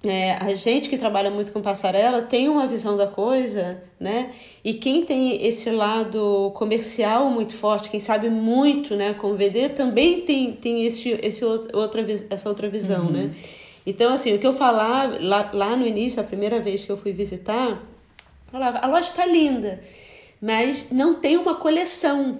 é, 0.02 0.32
a 0.32 0.52
gente 0.56 0.90
que 0.90 0.98
trabalha 0.98 1.30
muito 1.30 1.52
com 1.52 1.62
passarela 1.62 2.20
tem 2.22 2.48
uma 2.48 2.66
visão 2.66 2.96
da 2.96 3.06
coisa, 3.06 3.80
né? 4.00 4.32
E 4.64 4.74
quem 4.74 5.04
tem 5.04 5.46
esse 5.46 5.70
lado 5.70 6.50
comercial 6.56 7.30
muito 7.30 7.54
forte, 7.54 7.88
quem 7.88 8.00
sabe 8.00 8.28
muito, 8.28 8.96
né, 8.96 9.14
como 9.14 9.36
vender, 9.36 9.70
também 9.74 10.22
tem, 10.22 10.52
tem 10.52 10.84
esse, 10.84 11.10
esse 11.22 11.44
outra, 11.44 12.04
essa 12.28 12.48
outra 12.48 12.68
visão, 12.68 13.08
né? 13.08 13.30
Então, 13.86 14.12
assim, 14.12 14.34
o 14.34 14.38
que 14.40 14.46
eu 14.46 14.52
falava 14.52 15.16
lá, 15.20 15.48
lá 15.52 15.76
no 15.76 15.86
início, 15.86 16.20
a 16.20 16.24
primeira 16.24 16.58
vez 16.58 16.84
que 16.84 16.90
eu 16.90 16.96
fui 16.96 17.12
visitar, 17.12 17.70
eu 17.70 17.78
falava, 18.50 18.78
a 18.78 18.88
loja 18.88 19.10
está 19.10 19.24
linda, 19.24 19.80
mas 20.40 20.86
não 20.90 21.14
tem 21.14 21.36
uma 21.36 21.54
coleção. 21.54 22.38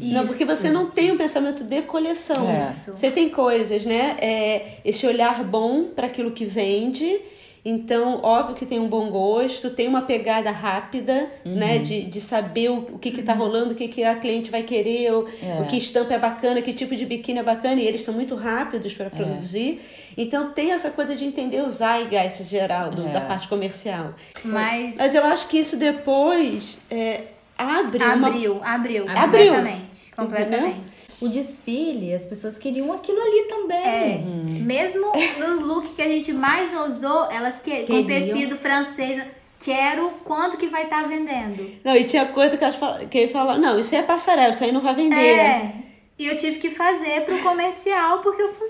Não, 0.00 0.26
porque 0.26 0.44
você 0.44 0.70
não 0.70 0.90
tem 0.90 1.12
um 1.12 1.18
pensamento 1.18 1.62
de 1.62 1.82
coleção. 1.82 2.48
É. 2.48 2.70
Isso. 2.70 2.92
Você 2.96 3.10
tem 3.10 3.28
coisas, 3.28 3.84
né? 3.84 4.16
É, 4.20 4.78
esse 4.84 5.06
olhar 5.06 5.44
bom 5.44 5.84
para 5.84 6.06
aquilo 6.06 6.30
que 6.30 6.46
vende. 6.46 7.20
Então, 7.64 8.20
óbvio 8.22 8.54
que 8.54 8.64
tem 8.64 8.78
um 8.78 8.88
bom 8.88 9.10
gosto, 9.10 9.70
tem 9.70 9.86
uma 9.88 10.02
pegada 10.02 10.50
rápida, 10.50 11.28
né? 11.44 11.78
De, 11.78 12.02
de 12.02 12.20
saber 12.20 12.70
o, 12.70 12.78
o 12.78 12.98
que 12.98 13.10
que 13.10 13.22
tá 13.22 13.32
rolando, 13.32 13.72
o 13.72 13.74
que, 13.74 13.88
que 13.88 14.04
a 14.04 14.14
cliente 14.16 14.50
vai 14.50 14.62
querer, 14.62 15.12
o, 15.12 15.26
É. 15.42 15.60
o 15.60 15.66
que 15.66 15.76
estampa 15.76 16.14
é 16.14 16.18
bacana, 16.18 16.62
que 16.62 16.72
tipo 16.72 16.94
de 16.96 17.04
biquíni 17.04 17.40
é 17.40 17.42
bacana, 17.42 17.80
e 17.80 17.86
eles 17.86 18.02
são 18.02 18.14
muito 18.14 18.34
rápidos 18.34 18.94
para 18.94 19.10
produzir. 19.10 19.80
Então, 20.16 20.50
tem 20.52 20.72
essa 20.72 20.90
coisa 20.90 21.14
de 21.14 21.24
entender 21.24 21.60
o 21.62 21.68
zeitgeist 21.68 22.44
geral 22.44 22.90
do- 22.90 23.06
É. 23.06 23.12
da 23.12 23.20
parte 23.22 23.48
comercial. 23.48 24.14
Mas... 24.44 24.96
Mas 24.96 25.14
eu 25.14 25.24
acho 25.24 25.48
que 25.48 25.58
isso 25.58 25.76
depois 25.76 26.78
é, 26.90 27.22
abre 27.56 28.02
uma 28.04 28.28
Abriu, 28.28 28.60
abriu, 28.62 29.04
Abriu. 29.08 29.46
completamente, 29.46 30.10
completamente. 30.16 31.07
O 31.20 31.28
desfile, 31.28 32.14
as 32.14 32.24
pessoas 32.24 32.56
queriam 32.58 32.92
aquilo 32.92 33.20
ali 33.20 33.42
também. 33.48 33.76
É, 33.86 34.18
mesmo 34.62 35.10
no 35.38 35.66
look 35.66 35.94
que 35.94 36.02
a 36.02 36.06
gente 36.08 36.32
mais 36.32 36.72
usou, 36.72 37.30
elas 37.30 37.60
que 37.60 37.70
com 37.80 37.86
Queriam. 37.86 38.06
tecido 38.06 38.56
francês, 38.56 39.24
quero 39.64 40.10
quanto 40.24 40.56
que 40.56 40.68
vai 40.68 40.84
estar 40.84 41.08
vendendo. 41.08 41.68
Não, 41.84 41.96
e 41.96 42.04
tinha 42.04 42.26
coisa 42.26 42.56
que 42.56 42.62
elas 42.62 42.76
fal- 42.76 42.98
que 43.10 43.18
ele 43.18 43.32
falava, 43.32 43.58
não, 43.58 43.78
isso 43.80 43.94
é 43.96 44.02
passarela, 44.02 44.52
isso 44.54 44.62
aí 44.62 44.70
não 44.70 44.80
vai 44.80 44.94
vender. 44.94 45.16
É, 45.16 45.72
e 46.18 46.26
eu 46.26 46.36
tive 46.36 46.58
que 46.58 46.70
fazer 46.70 47.24
pro 47.24 47.38
comercial 47.42 48.18
porque 48.20 48.42
eu 48.42 48.52
fui 48.54 48.68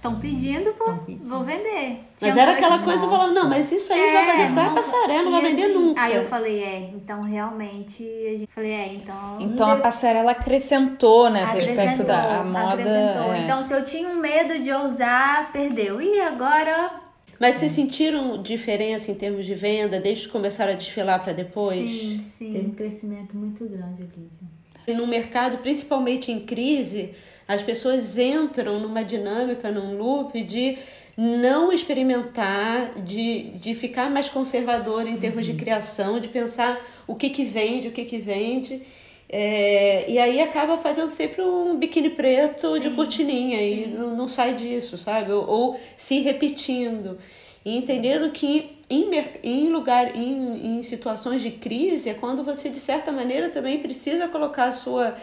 estão 0.00 0.18
pedindo, 0.18 0.74
vou, 0.78 0.96
pedindo. 0.96 1.28
vou 1.28 1.44
vender. 1.44 2.00
Mas 2.20 2.32
Tinha 2.32 2.42
era 2.42 2.52
aquela 2.52 2.78
coisa, 2.80 3.04
eu 3.04 3.10
falava, 3.10 3.32
não, 3.32 3.48
mas 3.48 3.70
isso 3.70 3.92
aí 3.92 4.12
vai 4.12 4.26
fazer 4.26 4.42
é 4.42 4.46
a 4.46 4.70
passarela, 4.70 5.22
não 5.24 5.30
vai 5.32 5.40
e 5.40 5.54
vender 5.54 5.64
assim, 5.64 5.74
nunca. 5.74 6.00
Aí 6.00 6.16
eu 6.16 6.24
falei, 6.24 6.62
é, 6.64 6.90
então 6.94 7.20
realmente, 7.22 8.02
a 8.02 8.36
gente 8.38 8.52
falei, 8.52 8.72
é, 8.72 8.94
então 8.94 9.36
Então 9.40 9.70
a 9.70 9.76
passarela 9.76 10.32
acrescentou 10.32 11.28
nesse 11.30 11.58
aspecto 11.58 11.80
acrescentou, 11.80 12.06
da 12.06 12.40
a 12.40 12.44
moda. 12.44 12.68
acrescentou. 12.82 13.32
é. 13.34 13.38
Então 13.44 13.62
se 13.62 13.74
eu 13.74 13.84
tinha 13.84 14.08
um 14.08 14.16
medo 14.16 14.58
de 14.58 14.72
ousar, 14.72 15.52
perdeu. 15.52 16.00
E 16.00 16.18
agora 16.20 16.90
Mas 17.38 17.56
vocês 17.56 17.72
sentiram 17.72 18.42
diferença 18.42 19.10
em 19.10 19.14
termos 19.14 19.44
de 19.44 19.54
venda 19.54 20.00
desde 20.00 20.26
que 20.26 20.32
começaram 20.32 20.72
a 20.72 20.76
desfilar 20.76 21.22
para 21.22 21.32
depois? 21.34 21.90
sim, 21.90 22.52
Teve 22.52 22.58
sim. 22.60 22.66
um 22.68 22.74
crescimento 22.74 23.36
muito 23.36 23.64
grande, 23.66 24.02
Olivia. 24.02 24.59
No 24.94 25.06
mercado, 25.06 25.58
principalmente 25.58 26.30
em 26.30 26.40
crise, 26.40 27.10
as 27.46 27.62
pessoas 27.62 28.16
entram 28.18 28.78
numa 28.78 29.02
dinâmica, 29.02 29.70
num 29.70 29.96
loop 29.96 30.42
de 30.42 30.78
não 31.16 31.72
experimentar, 31.72 32.94
de, 33.02 33.50
de 33.58 33.74
ficar 33.74 34.10
mais 34.10 34.28
conservador 34.28 35.06
em 35.06 35.16
termos 35.16 35.44
de 35.44 35.54
criação, 35.54 36.18
de 36.18 36.28
pensar 36.28 36.80
o 37.06 37.14
que 37.14 37.28
que 37.28 37.44
vende, 37.44 37.88
o 37.88 37.92
que 37.92 38.04
que 38.04 38.18
vende. 38.18 38.82
É, 39.28 40.10
e 40.10 40.18
aí 40.18 40.40
acaba 40.40 40.78
fazendo 40.78 41.08
sempre 41.08 41.42
um 41.42 41.76
biquíni 41.76 42.10
preto 42.10 42.80
de 42.80 42.88
Sim, 42.88 42.96
cortininha 42.96 43.62
e 43.62 43.86
não, 43.86 44.16
não 44.16 44.26
sai 44.26 44.54
disso, 44.54 44.98
sabe? 44.98 45.30
Ou, 45.30 45.48
ou 45.48 45.80
se 45.96 46.20
repetindo. 46.20 47.18
E 47.64 47.76
entendendo 47.76 48.30
que 48.32 48.79
em, 48.90 49.08
em 49.42 49.68
lugar, 49.68 50.16
em, 50.16 50.78
em 50.78 50.82
situações 50.82 51.40
de 51.40 51.52
crise, 51.52 52.10
é 52.10 52.14
quando 52.14 52.42
você, 52.42 52.68
de 52.68 52.80
certa 52.80 53.12
maneira, 53.12 53.48
também 53.48 53.78
precisa 53.78 54.26
colocar 54.26 54.64
a 54.64 54.72
sua 54.72 55.14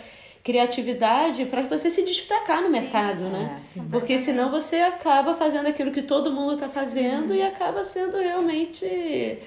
criatividade 0.41 1.43
para 1.45 1.63
você 1.63 1.89
se 1.89 2.03
destacar 2.03 2.61
no 2.61 2.69
mercado, 2.69 3.23
né? 3.23 3.61
Porque 3.91 4.17
senão 4.17 4.49
você 4.49 4.77
acaba 4.77 5.33
fazendo 5.33 5.67
aquilo 5.67 5.91
que 5.91 6.01
todo 6.01 6.31
mundo 6.31 6.53
está 6.53 6.69
fazendo 6.69 7.35
e 7.35 7.41
acaba 7.41 7.83
sendo 7.83 8.17
realmente. 8.17 8.85
é, 8.85 9.39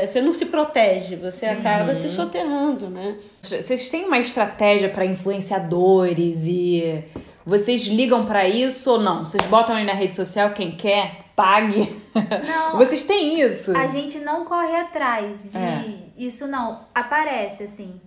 é, 0.00 0.06
você 0.06 0.20
não 0.20 0.32
se 0.32 0.46
protege, 0.46 1.14
você 1.14 1.46
acaba 1.46 1.94
se 1.94 2.08
soterrando, 2.08 2.90
né? 2.90 3.16
Vocês 3.40 3.88
têm 3.88 4.04
uma 4.04 4.18
estratégia 4.18 4.88
para 4.88 5.04
influenciadores 5.04 6.44
e 6.46 7.04
vocês 7.44 7.86
ligam 7.86 8.26
para 8.26 8.48
isso 8.48 8.90
ou 8.90 9.00
não? 9.00 9.24
Vocês 9.24 9.46
botam 9.46 9.76
ali 9.76 9.86
na 9.86 9.94
rede 9.94 10.16
social 10.16 10.50
quem 10.50 10.72
quer, 10.72 11.25
pague. 11.36 12.02
Não, 12.46 12.76
Vocês 12.78 13.02
têm 13.02 13.40
isso? 13.40 13.76
a 13.76 13.86
gente 13.86 14.18
não 14.18 14.44
corre 14.44 14.74
atrás 14.74 15.52
de 15.52 15.56
É. 15.58 15.84
isso 16.16 16.46
não. 16.48 16.86
Aparece 16.94 17.62
assim. 17.64 18.00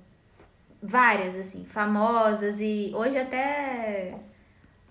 várias, 0.82 1.38
assim, 1.38 1.64
famosas 1.66 2.60
e 2.60 2.92
hoje 2.96 3.18
até 3.18 4.16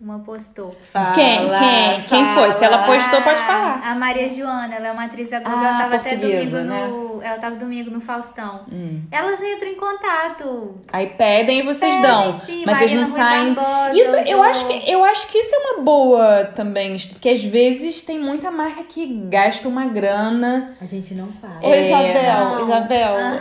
uma 0.00 0.20
postou. 0.20 0.72
Fala, 0.92 1.12
quem? 1.12 1.38
Quem? 1.48 2.02
Quem 2.02 2.26
foi? 2.34 2.52
Se 2.52 2.64
ela 2.64 2.84
fala. 2.84 2.94
postou, 2.98 3.22
pode 3.22 3.40
falar. 3.40 3.80
A 3.84 3.94
Maria 3.96 4.28
Joana, 4.28 4.76
ela 4.76 4.86
é 4.88 4.92
uma 4.92 5.04
atriz 5.06 5.32
aguda, 5.32 5.50
Ah, 5.50 5.68
ela 5.68 5.78
tava 5.78 5.96
até 5.96 6.16
domingo 6.16 6.56
né? 6.58 6.86
no. 6.86 7.08
Ela 7.22 7.38
tava 7.38 7.56
domingo 7.56 7.90
no 7.90 8.00
Faustão. 8.00 8.64
Hum. 8.70 9.02
Elas 9.10 9.42
entram 9.42 9.68
em 9.68 9.74
contato. 9.74 10.76
Aí 10.92 11.06
pedem 11.08 11.58
e 11.58 11.62
vocês 11.62 11.92
Pedem, 11.92 12.08
dão. 12.10 12.32
sim, 12.34 12.62
mas 12.64 12.76
Marina 12.78 12.82
eles 12.84 13.10
não 13.10 13.16
Rui 13.18 13.28
saem. 13.28 13.54
Barbosa 13.54 13.92
Isso, 14.00 14.30
eu 14.30 14.42
acho, 14.42 14.66
que, 14.68 14.90
eu 14.92 15.04
acho 15.04 15.26
que 15.26 15.38
isso 15.38 15.54
é 15.54 15.58
uma 15.58 15.82
boa 15.82 16.44
também. 16.54 16.96
Porque 17.08 17.28
às 17.28 17.42
vezes 17.42 18.00
tem 18.02 18.20
muita 18.20 18.50
marca 18.52 18.84
que 18.84 19.04
gasta 19.28 19.66
uma 19.68 19.86
grana. 19.86 20.76
A 20.80 20.84
gente 20.84 21.12
não 21.14 21.26
para. 21.32 21.58
Ô, 21.68 21.74
Isabel, 21.74 22.44
Não. 22.44 22.62
Isabel. 22.62 23.16
Ah. 23.16 23.40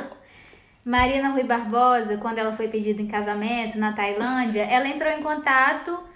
Marina 0.83 1.29
Rui 1.29 1.43
Barbosa, 1.43 2.17
quando 2.17 2.39
ela 2.39 2.53
foi 2.53 2.67
pedida 2.69 3.01
em 3.01 3.07
casamento 3.07 3.77
na 3.77 3.91
Tailândia, 3.93 4.63
ela 4.63 4.87
entrou 4.87 5.11
em 5.11 5.21
contato. 5.21 6.06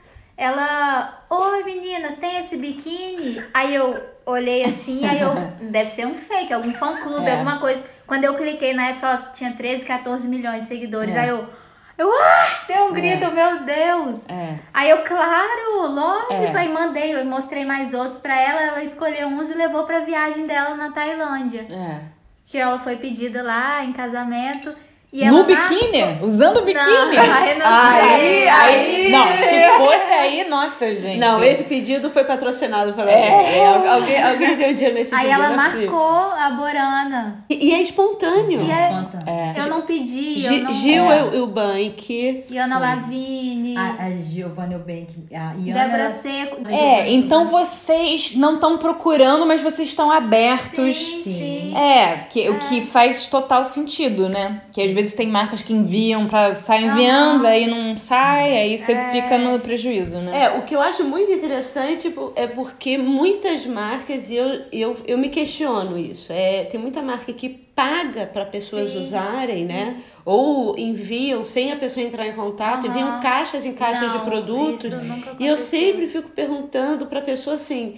Ela, 0.45 1.23
oi 1.29 1.63
meninas, 1.63 2.17
tem 2.17 2.39
esse 2.39 2.57
biquíni? 2.57 3.39
Aí 3.53 3.75
eu 3.75 3.95
olhei 4.25 4.65
assim, 4.65 5.05
aí 5.05 5.21
eu, 5.21 5.35
deve 5.69 5.87
ser 5.87 6.07
um 6.07 6.15
fake, 6.15 6.51
algum 6.51 6.73
fã 6.73 6.95
clube, 6.95 7.27
É. 7.27 7.33
alguma 7.33 7.59
coisa. 7.59 7.83
Quando 8.07 8.23
eu 8.23 8.33
cliquei, 8.33 8.73
na 8.73 8.87
época 8.87 9.05
ela 9.07 9.17
tinha 9.31 9.53
13, 9.53 9.85
14 9.85 10.27
milhões 10.27 10.63
de 10.63 10.69
seguidores. 10.69 11.15
É. 11.15 11.19
Aí 11.19 11.29
eu, 11.29 11.47
eu, 11.95 12.11
ah, 12.11 12.63
deu 12.67 12.85
um 12.85 12.91
grito, 12.91 13.31
meu 13.31 13.59
Deus. 13.63 14.27
É. 14.29 14.57
Aí 14.73 14.89
eu, 14.89 15.03
claro, 15.03 15.87
lógico, 15.91 16.57
É. 16.57 16.61
aí 16.61 16.69
mandei, 16.73 17.13
eu 17.13 17.23
mostrei 17.23 17.63
mais 17.63 17.93
outros 17.93 18.19
pra 18.19 18.35
ela, 18.35 18.61
ela 18.63 18.81
escolheu 18.81 19.27
uns 19.27 19.51
e 19.51 19.53
levou 19.53 19.83
pra 19.83 19.99
viagem 19.99 20.47
dela 20.47 20.73
na 20.73 20.91
Tailândia. 20.91 21.67
É. 21.71 21.99
Que 22.47 22.57
ela 22.57 22.79
foi 22.79 22.95
pedida 22.95 23.43
lá 23.43 23.85
em 23.85 23.93
casamento. 23.93 24.73
E 25.13 25.25
No 25.25 25.39
ela 25.39 25.43
biquíni? 25.43 26.03
Usando 26.21 26.57
o 26.57 26.61
biquíni? 26.63 26.85
Não, 26.85 27.09
aí 27.35 27.57
não 27.59 27.65
Aí, 27.67 28.09
sei. 28.21 28.47
aí. 28.47 29.11
Não, 29.11 29.27
se 29.27 29.77
fosse 29.77 30.11
aí, 30.13 30.49
nossa, 30.49 30.95
gente. 30.95 31.19
Não, 31.19 31.43
esse 31.43 31.65
pedido 31.65 32.09
foi 32.11 32.23
patrocinado 32.23 32.93
por 32.93 33.05
É. 33.05 33.13
alguém. 33.29 33.59
É, 33.59 33.67
al- 33.67 33.87
alguém. 33.95 34.23
Alguém 34.23 34.55
deu 34.55 34.73
dinheiro 34.73 34.95
nesse 34.97 35.13
Aí 35.13 35.25
pedido. 35.27 35.43
ela 35.43 35.55
não 35.55 35.63
é 35.63 35.69
possível. 35.69 35.91
marcou 35.91 36.31
a 36.31 36.49
Borana. 36.51 37.45
E, 37.49 37.67
e 37.69 37.73
é 37.73 37.81
espontâneo. 37.81 38.61
E 38.61 38.71
é- 38.71 38.87
Conta. 38.89 39.21
Eu 39.57 39.67
não 39.67 39.81
pedi, 39.81 40.39
Gi- 40.39 40.45
eu 40.59 40.63
não... 40.63 40.73
Gil 40.73 41.11
É. 41.11 41.19
é. 41.19 41.35
Eubank. 41.37 42.45
E 42.49 42.57
Ana 42.57 42.79
Lavigne, 42.79 43.75
A, 43.77 44.05
a 44.05 44.11
Giovanna 44.11 44.73
Eubank, 44.75 45.07
a 45.33 45.53
Iana... 45.59 45.73
Débora 45.73 46.09
Seco. 46.09 46.57
É, 46.69 47.11
então 47.11 47.43
vocês 47.45 48.33
não 48.35 48.55
estão 48.55 48.77
procurando, 48.77 49.45
mas 49.45 49.59
vocês 49.61 49.89
estão 49.89 50.09
abertos. 50.09 50.95
Sim, 50.95 51.21
sim. 51.23 51.77
É, 51.77 52.17
que, 52.29 52.49
o 52.49 52.57
que 52.59 52.81
faz 52.81 53.27
total 53.27 53.63
sentido, 53.65 54.29
né? 54.29 54.61
Que 54.71 54.81
às 54.81 54.91
vezes 54.91 55.00
tem 55.13 55.27
marcas 55.27 55.61
que 55.61 55.73
enviam 55.73 56.27
pra. 56.27 56.55
saem 56.57 56.87
enviando, 56.87 57.45
aí 57.45 57.67
não 57.67 57.97
sai, 57.97 58.55
aí 58.57 58.77
você 58.77 58.95
fica 59.11 59.37
no 59.37 59.59
prejuízo, 59.59 60.17
né? 60.17 60.43
É, 60.43 60.49
o 60.57 60.63
que 60.63 60.75
eu 60.75 60.81
acho 60.81 61.03
muito 61.03 61.31
interessante 61.31 62.09
tipo, 62.09 62.31
é 62.35 62.47
porque 62.47 62.97
muitas 62.97 63.65
marcas, 63.65 64.29
e 64.29 64.35
eu, 64.35 64.61
eu, 64.71 64.97
eu 65.05 65.17
me 65.17 65.29
questiono 65.29 65.97
isso, 65.97 66.31
é, 66.31 66.63
tem 66.65 66.79
muita 66.79 67.01
marca 67.01 67.31
que 67.33 67.49
paga 67.49 68.25
para 68.25 68.45
pessoas 68.45 68.91
Sim, 68.91 68.99
usarem, 68.99 69.65
sim. 69.65 69.65
né? 69.65 70.01
Ou 70.23 70.77
enviam 70.77 71.43
sem 71.43 71.71
a 71.71 71.75
pessoa 71.75 72.05
entrar 72.05 72.27
em 72.27 72.33
contato, 72.33 72.85
Aham. 72.85 72.87
enviam 72.87 73.19
caixas 73.21 73.65
em 73.65 73.73
caixas 73.73 74.11
Não, 74.11 74.19
de 74.19 74.25
produtos. 74.25 74.91
E 75.39 75.47
eu 75.47 75.57
sempre 75.57 76.07
fico 76.07 76.29
perguntando 76.29 77.07
para 77.07 77.19
a 77.19 77.23
pessoa 77.23 77.55
assim, 77.55 77.95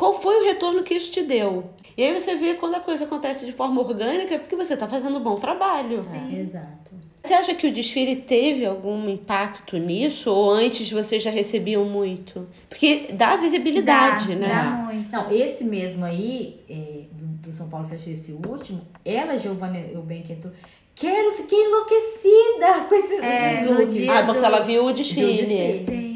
qual 0.00 0.14
foi 0.14 0.34
o 0.40 0.44
retorno 0.46 0.82
que 0.82 0.94
isso 0.94 1.12
te 1.12 1.22
deu? 1.22 1.64
E 1.96 2.02
aí 2.02 2.18
você 2.18 2.34
vê 2.34 2.54
quando 2.54 2.74
a 2.76 2.80
coisa 2.80 3.04
acontece 3.04 3.44
de 3.44 3.52
forma 3.52 3.80
orgânica, 3.82 4.34
é 4.34 4.38
porque 4.38 4.56
você 4.56 4.72
está 4.74 4.88
fazendo 4.88 5.18
um 5.18 5.22
bom 5.22 5.34
trabalho. 5.36 5.92
Exato. 6.32 6.90
Você 7.22 7.34
acha 7.34 7.54
que 7.54 7.66
o 7.66 7.72
desfile 7.72 8.16
teve 8.16 8.64
algum 8.64 9.06
impacto 9.10 9.76
nisso? 9.76 10.30
Ou 10.30 10.50
antes 10.52 10.90
vocês 10.90 11.22
já 11.22 11.30
recebiam 11.30 11.84
muito? 11.84 12.48
Porque 12.66 13.08
dá 13.12 13.36
visibilidade, 13.36 14.28
Dá, 14.28 14.34
né? 14.36 14.48
dá 14.48 14.64
muito. 14.90 15.12
Não, 15.12 15.30
esse 15.30 15.62
mesmo 15.62 16.04
aí, 16.06 16.58
é, 16.68 17.02
do, 17.12 17.26
do 17.26 17.52
São 17.52 17.68
Paulo 17.68 17.86
Fashion, 17.86 18.10
esse 18.12 18.32
último, 18.32 18.80
ela, 19.04 19.36
Giovanna 19.36 19.78
Eubank, 19.78 20.32
entrou. 20.32 20.52
Quero, 20.94 21.32
fiquei 21.32 21.58
enlouquecida 21.62 22.84
com 22.88 22.94
esses, 22.94 23.22
É, 23.22 23.52
esses 23.54 23.70
no 23.70 23.78
looks. 23.80 23.94
dia- 23.96 24.18
Ah, 24.18 24.24
porque 24.24 24.40
do- 24.40 24.46
ela 24.46 24.60
viu 24.60 24.86
o 24.86 24.92
desfile. 24.92 25.34
desfile. 25.34 25.74
Sim. 25.78 26.09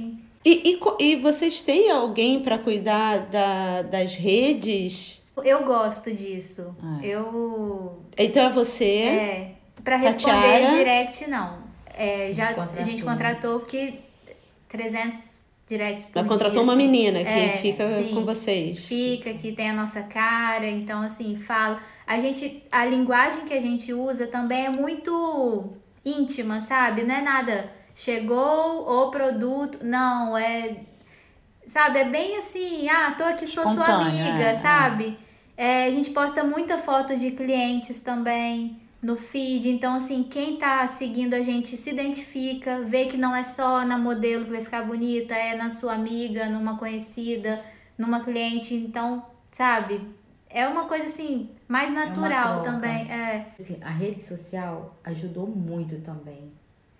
E, 0.45 0.79
e, 1.01 1.05
e 1.13 1.17
vocês 1.17 1.63
têm 1.63 1.91
alguém 1.91 2.43
para 2.43 2.59
cuidar 2.59 3.19
da, 3.31 3.83
das 3.83 4.15
redes? 4.15 5.23
Eu 5.43 5.65
gosto 5.65 6.13
disso. 6.13 6.77
Ah. 6.83 7.01
Eu 7.03 8.03
Então 8.17 8.47
é 8.49 8.53
você. 8.53 8.85
É, 8.85 9.55
pra 9.83 9.99
Tatiara? 9.99 10.41
responder 10.49 10.79
direct, 10.79 11.31
não. 11.31 11.59
É, 11.97 12.31
já, 12.33 12.51
a 12.77 12.83
gente 12.83 13.03
contratou. 13.03 13.61
porque 13.61 13.95
300 14.69 15.49
directs 15.67 16.05
por 16.05 16.19
Ela 16.19 16.29
contratou 16.29 16.53
dia, 16.53 16.63
uma 16.63 16.75
assim. 16.75 16.83
menina 16.83 17.21
que 17.23 17.29
É, 17.29 17.59
fica 17.59 17.87
sim. 17.87 18.15
com 18.15 18.25
vocês. 18.25 18.85
Fica, 18.87 19.33
que 19.35 19.53
tem 19.53 19.71
a 19.71 19.73
nossa 19.73 20.03
cara, 20.03 20.69
então 20.69 21.03
assim, 21.03 21.37
fala. 21.37 21.81
A 22.07 22.19
gente, 22.19 22.63
a 22.71 22.85
linguagem 22.85 23.47
que 23.47 23.55
a 23.55 23.61
gente 23.61 23.93
usa 23.95 24.27
também 24.27 24.67
é 24.67 24.71
muito 24.71 25.73
íntima, 26.05 26.61
sabe? 26.61 27.03
Não 27.03 27.15
é 27.15 27.23
nada, 27.23 27.71
chegou 27.95 28.89
o 28.89 29.11
produto, 29.11 29.79
não, 29.83 30.37
é, 30.37 30.81
sabe? 31.67 32.01
É 32.01 32.05
bem 32.05 32.37
assim, 32.37 32.89
ah, 32.89 33.15
tô 33.17 33.25
aqui, 33.25 33.47
sou 33.47 33.67
sua 33.67 33.87
amiga, 33.87 34.43
é, 34.43 34.51
é. 34.51 34.55
sabe? 34.55 35.19
É, 35.57 35.87
a 35.87 35.91
gente 35.91 36.11
posta 36.11 36.43
muita 36.43 36.79
foto 36.79 37.17
de 37.17 37.31
clientes 37.31 38.01
também 38.01 38.81
no 39.01 39.17
feed, 39.17 39.69
então 39.69 39.95
assim, 39.95 40.25
quem 40.25 40.57
tá 40.57 40.87
seguindo 40.87 41.35
a 41.35 41.43
gente 41.43 41.77
se 41.77 41.91
identifica, 41.91 42.81
vê 42.81 43.05
que 43.05 43.17
não 43.17 43.37
é 43.37 43.43
só 43.43 43.85
na 43.85 43.99
modelo 43.99 44.47
que 44.47 44.51
vai 44.51 44.63
ficar 44.63 44.83
bonita, 44.83 45.35
é 45.35 45.55
na 45.55 45.69
sua 45.69 45.93
amiga, 45.93 46.47
numa 46.47 46.79
conhecida, 46.79 47.63
numa 47.99 48.21
cliente, 48.21 48.75
então, 48.75 49.25
sabe? 49.53 50.01
É 50.49 50.67
uma 50.67 50.87
coisa 50.87 51.07
assim, 51.07 51.51
mais 51.69 51.93
natural 51.93 52.63
troca. 52.63 52.71
também. 52.71 53.11
É, 53.11 53.53
Assim, 53.59 53.79
a 53.83 53.91
rede 53.91 54.21
social 54.21 54.97
ajudou 55.05 55.47
muito 55.47 56.01
também. 56.01 56.53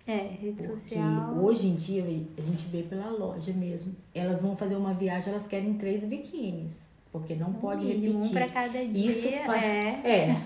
É, 0.07 0.17
rede 0.39 0.57
Porque 0.57 0.63
social. 0.67 1.35
hoje 1.41 1.67
em 1.67 1.75
dia 1.75 2.03
a 2.03 2.41
gente 2.41 2.65
vê 2.67 2.83
pela 2.83 3.09
loja 3.09 3.51
mesmo. 3.53 3.95
Elas 4.13 4.41
vão 4.41 4.55
fazer 4.55 4.75
uma 4.75 4.93
viagem, 4.93 5.29
elas 5.31 5.47
querem 5.47 5.73
três 5.75 6.03
biquínis. 6.05 6.87
Porque 7.11 7.33
não 7.33 7.53
pode 7.53 7.85
mínimo, 7.85 8.19
um 8.19 8.23
repetir. 8.27 8.37
pra 8.37 8.49
cada 8.49 8.85
dia. 8.85 9.05
Isso 9.05 9.29
faz. 9.45 9.63
é. 9.63 10.01
É. 10.03 10.41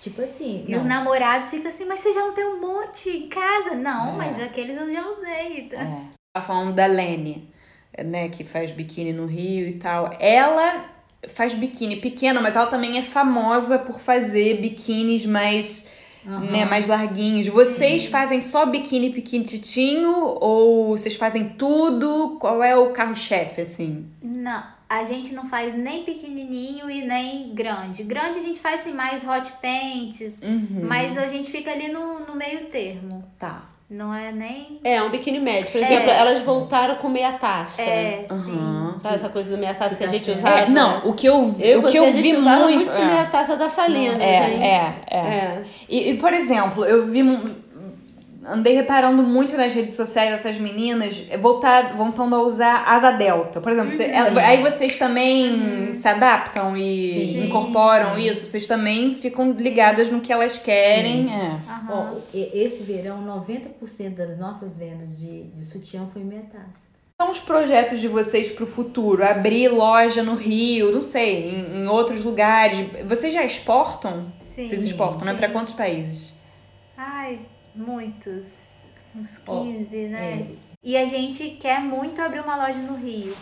Tipo 0.00 0.22
assim. 0.22 0.64
E 0.66 0.74
os 0.74 0.82
não. 0.82 0.96
namorados 0.96 1.50
ficam 1.50 1.68
assim, 1.68 1.84
mas 1.84 2.00
você 2.00 2.12
já 2.12 2.20
não 2.20 2.32
tem 2.34 2.44
um 2.44 2.60
monte 2.60 3.08
em 3.08 3.28
casa? 3.28 3.74
Não, 3.74 4.14
É. 4.14 4.16
mas 4.16 4.40
aqueles 4.40 4.76
eu 4.76 4.90
já 4.90 5.06
usei. 5.10 5.68
tá? 5.68 5.80
É. 5.82 6.02
Tá 6.34 6.40
falando 6.42 6.74
da 6.74 6.86
Lene, 6.86 7.48
né, 8.04 8.28
que 8.30 8.42
faz 8.42 8.72
biquíni 8.72 9.12
no 9.12 9.26
Rio 9.26 9.68
e 9.68 9.74
tal. 9.74 10.10
Ela 10.18 10.90
faz 11.28 11.52
biquíni 11.54 11.96
pequena, 12.00 12.40
mas 12.40 12.56
ela 12.56 12.66
também 12.66 12.96
é 12.98 13.02
famosa 13.02 13.78
por 13.78 14.00
fazer 14.00 14.60
biquínis 14.60 15.24
mais, 15.26 15.86
Aham. 16.26 16.40
né, 16.50 16.64
mais 16.64 16.86
larguinhos. 16.86 17.46
Vocês 17.48 18.06
fazem 18.06 18.40
só 18.40 18.66
biquíni 18.66 19.10
pequititinho 19.10 20.12
ou 20.40 20.96
vocês 20.96 21.16
fazem 21.16 21.50
tudo? 21.50 22.36
Qual 22.40 22.62
é 22.62 22.76
o 22.76 22.90
carro-chefe, 22.92 23.62
assim? 23.62 24.06
Não, 24.22 24.62
a 24.88 25.04
gente 25.04 25.34
não 25.34 25.48
faz 25.48 25.74
nem 25.74 26.04
pequenininho 26.04 26.88
e 26.90 27.02
nem 27.04 27.54
grande. 27.54 28.02
Grande 28.04 28.38
a 28.38 28.42
gente 28.42 28.58
faz 28.58 28.80
assim, 28.82 28.92
mais 28.92 29.22
hot 29.26 29.52
paints, 29.60 30.40
Uhum. 30.42 30.82
mas 30.84 31.16
a 31.18 31.26
gente 31.26 31.50
fica 31.50 31.70
ali 31.70 31.88
no, 31.92 32.20
no 32.26 32.34
meio 32.36 32.66
termo. 32.66 33.24
Tá. 33.38 33.71
Não 33.92 34.14
é 34.14 34.32
nem. 34.32 34.80
É, 34.82 35.02
um 35.02 35.10
biquíni 35.10 35.38
médio. 35.38 35.70
Por 35.70 35.82
exemplo, 35.82 36.08
elas 36.10 36.42
voltaram 36.42 36.94
com 36.94 37.10
meia 37.10 37.32
taça. 37.32 37.82
É, 37.82 38.24
Aham. 38.30 38.96
Sabe 39.02 39.14
essa 39.16 39.28
coisa 39.28 39.50
do 39.50 39.58
meia 39.58 39.74
taça 39.74 39.96
que 39.96 40.02
a 40.02 40.06
Tá 40.06 40.12
gente 40.14 40.30
usava? 40.30 40.60
É, 40.60 40.68
não, 40.70 41.02
o 41.04 41.12
que 41.12 41.26
eu, 41.26 41.54
Eu 41.60 41.80
o 41.80 41.82
você, 41.82 41.92
que 41.92 41.98
eu 41.98 42.04
a 42.04 42.10
gente 42.10 42.22
vi 42.22 42.34
usava 42.34 42.62
muito. 42.62 42.76
muito 42.76 42.88
esse 42.88 43.04
meia 43.04 43.20
é. 43.20 43.24
taça 43.26 43.54
da 43.54 43.68
Salinas, 43.68 44.18
hein? 44.18 44.26
É, 44.26 44.66
é, 44.66 45.04
é. 45.10 45.18
É. 45.18 45.64
E, 45.90 46.10
e, 46.10 46.14
por 46.16 46.32
exemplo, 46.32 46.86
eu 46.86 47.04
vi. 47.04 47.22
Andei 48.44 48.74
reparando 48.74 49.22
muito 49.22 49.56
nas 49.56 49.72
redes 49.72 49.94
sociais 49.94 50.32
essas 50.34 50.58
meninas 50.58 51.20
voltar, 51.40 51.94
voltando 51.96 52.34
a 52.34 52.42
usar 52.42 52.82
asa 52.86 53.12
delta. 53.12 53.60
Por 53.60 53.70
exemplo, 53.70 53.94
você- 53.94 54.04
ela- 54.06 54.40
aí 54.40 54.60
vocês 54.60 54.96
também 54.96 55.94
se 55.94 56.08
adaptam 56.08 56.76
e 56.76 57.12
Sim. 57.12 57.44
incorporam 57.46 58.18
isso? 58.18 58.44
Vocês 58.44 58.66
também 58.66 59.14
ficam 59.14 59.52
ligadas 59.52 60.10
no 60.10 60.20
que 60.20 60.32
elas 60.32 60.58
querem? 60.58 61.30
É. 61.32 61.60
Esse 62.34 62.82
verão, 62.82 63.22
90% 63.22 64.16
das 64.16 64.38
nossas 64.38 64.76
vendas 64.76 65.18
de, 65.18 65.44
de 65.44 65.64
sutiã 65.64 66.08
foi 66.12 66.24
meia 66.24 66.42
taça. 66.52 66.90
São 67.20 67.30
os 67.30 67.38
projetos 67.38 68.00
de 68.00 68.08
vocês 68.08 68.50
pro 68.50 68.66
futuro? 68.66 69.24
Abrir 69.24 69.68
loja 69.68 70.22
no 70.24 70.34
Rio, 70.34 70.90
não 70.90 71.02
sei, 71.02 71.50
em, 71.50 71.82
em 71.82 71.86
outros 71.86 72.24
lugares. 72.24 72.84
Vocês 73.06 73.32
já 73.32 73.44
exportam? 73.44 74.32
Sim. 74.42 74.66
Vocês 74.66 74.82
exportam, 74.82 75.24
né? 75.24 75.30
sim. 75.32 75.38
Pra 75.38 75.48
quantos 75.48 75.72
países? 75.72 76.32
Ai, 76.96 77.38
muitos. 77.74 78.72
Uns 79.14 79.40
Ó, 79.46 79.62
15, 79.62 79.96
né? 80.08 80.40
É, 80.40 80.46
E 80.82 80.96
a 80.96 81.04
gente 81.04 81.50
quer 81.50 81.80
muito 81.80 82.20
abrir 82.20 82.40
uma 82.40 82.56
loja 82.56 82.78
no 82.78 82.96
Rio. 82.96 83.34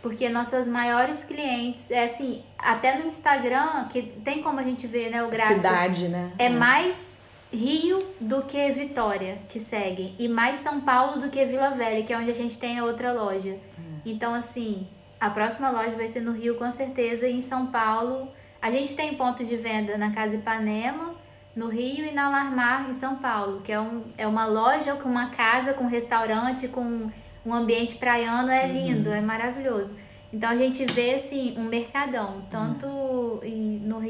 Porque 0.00 0.28
nossas 0.28 0.66
maiores 0.66 1.22
clientes, 1.22 1.90
é 1.90 2.04
assim, 2.04 2.42
até 2.58 2.98
no 2.98 3.06
Instagram, 3.06 3.86
que 3.88 4.02
tem 4.02 4.42
como 4.42 4.58
a 4.58 4.62
gente 4.62 4.86
ver, 4.86 5.10
né, 5.10 5.22
o 5.22 5.28
gráfico. 5.28 5.60
Cidade, 5.60 6.08
né? 6.08 6.32
É 6.38 6.48
mais 6.48 7.20
Rio 7.52 7.98
do 8.20 8.42
que 8.42 8.70
Vitória, 8.72 9.38
que 9.48 9.60
seguem, 9.60 10.16
e 10.18 10.26
mais 10.26 10.56
São 10.56 10.80
Paulo 10.80 11.20
do 11.20 11.30
que 11.30 11.44
Vila 11.44 11.70
Velha, 11.70 12.02
que 12.02 12.12
é 12.12 12.18
onde 12.18 12.30
a 12.30 12.34
gente 12.34 12.58
tem 12.58 12.78
a 12.78 12.84
outra 12.84 13.12
loja. 13.12 13.56
Então, 14.04 14.34
assim, 14.34 14.88
a 15.20 15.30
próxima 15.30 15.70
loja 15.70 15.90
vai 15.90 16.08
ser 16.08 16.20
no 16.20 16.32
Rio, 16.32 16.56
com 16.56 16.70
certeza, 16.70 17.28
e 17.28 17.34
em 17.34 17.40
São 17.40 17.66
Paulo. 17.66 18.28
A 18.60 18.70
gente 18.70 18.96
tem 18.96 19.14
ponto 19.14 19.44
de 19.44 19.56
venda 19.56 19.96
na 19.96 20.12
Casa 20.12 20.36
Ipanema, 20.36 21.14
no 21.54 21.68
Rio, 21.68 22.06
e 22.06 22.12
na 22.12 22.28
Larmar, 22.30 22.88
em 22.88 22.92
São 22.92 23.16
Paulo, 23.16 23.60
que 23.62 23.70
é, 23.72 23.80
um, 23.80 24.04
é 24.16 24.26
uma 24.26 24.46
loja 24.46 24.94
com 24.94 25.08
uma 25.08 25.30
casa, 25.30 25.74
com 25.74 25.86
restaurante, 25.86 26.68
com 26.68 27.10
um 27.44 27.54
ambiente 27.54 27.96
praiano, 27.96 28.50
é 28.50 28.66
lindo, 28.66 29.10
é 29.10 29.20
maravilhoso. 29.20 29.96
Então 30.32 30.48
a 30.48 30.56
gente 30.56 30.84
vê 30.86 31.14
assim 31.14 31.54
um 31.58 31.64
mercadão, 31.64 32.42
tanto 32.50 32.86
no 32.86 33.40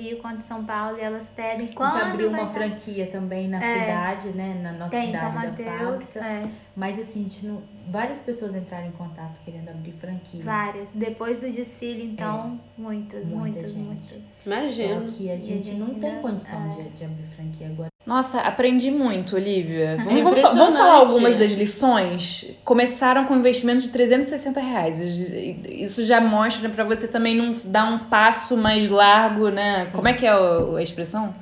Rio 0.02 0.18
quanto 0.18 0.40
São 0.42 0.64
Paulo, 0.64 0.98
e 0.98 1.00
elas 1.00 1.30
pedem 1.30 1.68
A 1.70 1.74
quando 1.74 1.92
gente 1.92 2.02
abriu 2.02 2.28
uma 2.28 2.46
franquia 2.46 3.06
também 3.06 3.48
na 3.48 3.62
É. 3.62 3.80
cidade, 3.80 4.28
né? 4.36 4.60
Na 4.62 4.72
nossa 4.72 4.90
Tem 4.90 5.10
em 5.10 5.14
cidade 5.14 5.32
São 5.32 5.42
da 5.42 5.48
Mateus, 5.48 6.02
fábrica. 6.14 6.26
é, 6.26 6.48
Mas 6.74 6.98
assim, 6.98 7.20
a 7.20 7.22
gente 7.22 7.46
não... 7.46 7.62
várias 7.90 8.20
pessoas 8.20 8.54
entraram 8.56 8.86
em 8.88 8.92
contato 8.92 9.38
querendo 9.44 9.68
abrir 9.68 9.92
franquia. 9.92 10.42
várias. 10.42 10.92
Depois 10.92 11.38
do 11.38 11.50
desfile, 11.50 12.04
então, 12.04 12.60
muitas, 12.76 13.28
Muita 13.28 13.38
muitas, 13.38 13.70
gente. 13.72 13.84
muitas. 13.84 14.46
Imagino. 14.46 15.10
Só 15.10 15.16
que 15.16 15.30
a 15.30 15.36
gente, 15.36 15.62
gente 15.64 15.78
não 15.78 15.94
tem 15.94 16.10
ainda- 16.10 16.22
condição 16.22 16.72
é. 16.72 16.82
de, 16.82 16.88
de 16.90 17.04
abrir 17.04 17.22
franquia 17.24 17.66
agora. 17.68 17.91
Nossa, 18.04 18.40
aprendi 18.40 18.90
muito, 18.90 19.36
Olivia. 19.36 19.96
Vamos, 19.98 20.00
É 20.00 20.22
vamos, 20.22 20.24
vamos 20.24 20.38
impressionante. 20.38 20.76
falar 20.76 20.94
algumas 20.94 21.36
das 21.36 21.52
lições? 21.52 22.50
Começaram 22.64 23.26
com 23.26 23.36
investimento 23.36 23.82
de 23.82 23.88
360 23.90 24.58
reais. 24.60 25.00
Isso 25.00 26.04
já 26.04 26.20
mostra 26.20 26.68
pra 26.68 26.82
você 26.82 27.06
também 27.06 27.36
não 27.36 27.54
dar 27.64 27.84
um 27.84 27.98
passo 27.98 28.56
mais 28.56 28.88
largo, 28.88 29.50
né? 29.50 29.86
Como 29.92 30.08
é 30.08 30.12
que 30.14 30.26
é 30.26 30.30
a 30.32 30.82
expressão? 30.82 31.32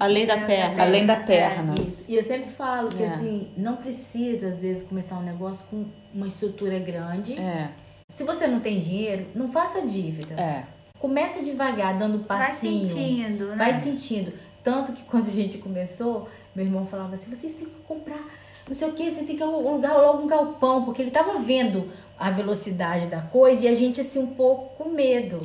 Além 0.00 0.24
da 0.26 0.38
perna. 0.38 0.82
Além 0.82 1.04
da 1.04 1.16
perna. 1.16 1.74
Isso. 1.86 2.04
E 2.08 2.16
eu 2.16 2.22
sempre 2.22 2.48
falo 2.48 2.88
que 2.88 3.02
É. 3.02 3.06
assim, 3.06 3.48
não 3.56 3.76
precisa, 3.76 4.48
às 4.48 4.62
vezes, 4.62 4.82
começar 4.82 5.16
um 5.18 5.22
negócio 5.22 5.66
com 5.70 5.84
uma 6.14 6.26
estrutura 6.26 6.78
grande. 6.78 7.34
É, 7.38 7.68
Se 8.08 8.24
você 8.24 8.46
não 8.46 8.60
tem 8.60 8.78
dinheiro, 8.78 9.26
não 9.34 9.48
faça 9.48 9.82
dívida. 9.82 10.34
é. 10.40 10.62
Comece 10.98 11.44
devagar, 11.44 11.98
dando 11.98 12.24
Vai 12.26 12.38
passinho. 12.46 12.86
sentindo, 12.86 13.48
né? 13.48 13.56
Vai 13.56 13.74
sentindo. 13.74 14.32
Tanto 14.64 14.92
que 14.92 15.04
quando 15.04 15.26
a 15.26 15.30
gente 15.30 15.58
começou, 15.58 16.28
meu 16.56 16.64
irmão 16.64 16.86
falava 16.86 17.14
assim, 17.14 17.30
vocês 17.30 17.54
têm 17.54 17.66
que 17.66 17.80
comprar 17.86 18.24
não 18.66 18.74
sei 18.74 18.88
o 18.88 18.92
que, 18.92 19.10
vocês 19.10 19.26
têm 19.26 19.36
que 19.36 19.42
alugar 19.42 19.94
logo 19.94 20.22
um 20.22 20.26
galpão, 20.26 20.84
porque 20.84 21.02
ele 21.02 21.10
tava 21.10 21.38
vendo 21.38 21.88
a 22.18 22.30
velocidade 22.30 23.08
da 23.08 23.20
coisa 23.20 23.64
e 23.64 23.68
a 23.68 23.74
gente 23.74 24.00
assim 24.00 24.18
um 24.18 24.28
pouco 24.28 24.74
com 24.82 24.88
medo. 24.88 25.40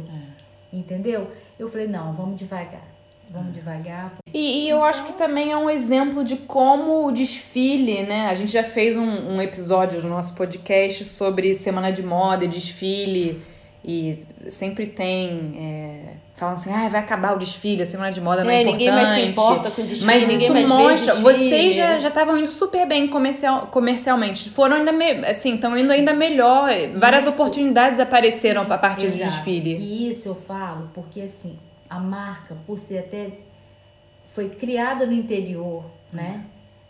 Entendeu? 0.72 1.32
Eu 1.58 1.68
falei, 1.68 1.88
não, 1.88 2.14
vamos 2.14 2.40
devagar. 2.40 2.88
Vamos 3.30 3.54
devagar. 3.54 4.14
E, 4.34 4.66
e 4.66 4.70
eu 4.70 4.84
acho 4.84 5.06
que 5.06 5.14
também 5.14 5.52
é 5.52 5.58
um 5.58 5.70
exemplo 5.70 6.24
de 6.24 6.38
como 6.38 7.06
o 7.06 7.12
desfile, 7.12 8.04
né? 8.04 8.28
A 8.28 8.34
gente 8.34 8.52
já 8.52 8.64
fez 8.64 8.96
um, 8.96 9.36
um 9.36 9.42
episódio 9.42 10.02
no 10.02 10.10
nosso 10.10 10.34
podcast 10.34 11.06
sobre 11.06 11.54
semana 11.54 11.92
de 11.92 12.02
moda 12.02 12.46
e 12.46 12.48
desfile. 12.48 13.44
E 13.84 14.20
sempre 14.50 14.88
tem. 14.88 15.54
É, 15.58 16.14
falam 16.40 16.56
assim, 16.56 16.72
ah, 16.74 16.88
vai 16.88 17.02
acabar 17.02 17.36
o 17.36 17.38
desfile, 17.38 17.82
a 17.84 17.86
semana 17.86 18.12
de 18.12 18.22
moda 18.22 18.44
não 18.44 18.50
é, 18.52 18.56
É, 18.56 18.62
importante. 18.62 18.78
ninguém 18.80 18.92
mais 18.96 19.10
se 19.16 19.22
importa 19.22 19.72
com 19.72 19.82
desfile, 19.84 20.06
Mas 20.06 20.28
ninguém 20.28 20.46
isso 20.64 20.68
mostra, 20.68 21.14
desfile. 21.16 21.22
vocês 21.34 21.76
já 21.76 21.98
já 22.00 22.08
estavam 22.10 22.38
indo 22.38 22.50
super 22.52 22.88
bem 22.88 23.08
comercial, 23.08 23.68
comercialmente. 23.68 24.50
Foram 24.50 24.78
ainda, 24.78 24.92
me, 24.92 25.12
assim, 25.26 25.56
estão 25.56 25.78
indo 25.78 25.92
ainda 25.92 26.14
melhor. 26.14 26.70
Várias 26.96 27.26
Isso. 27.26 27.34
oportunidades 27.34 28.00
apareceram 28.00 28.62
a 28.62 28.78
partir 28.78 29.08
do 29.10 29.16
Exato. 29.16 29.32
desfile. 29.32 29.76
E 29.76 30.10
isso 30.10 30.30
eu 30.30 30.36
falo 30.36 30.90
porque 30.94 31.22
assim, 31.22 31.58
a 31.90 32.00
marca, 32.00 32.56
por 32.66 32.78
ser 32.78 33.00
até 33.00 33.32
foi 34.34 34.50
criada 34.50 35.06
no 35.06 35.14
interior, 35.14 35.84
né? 36.14 36.42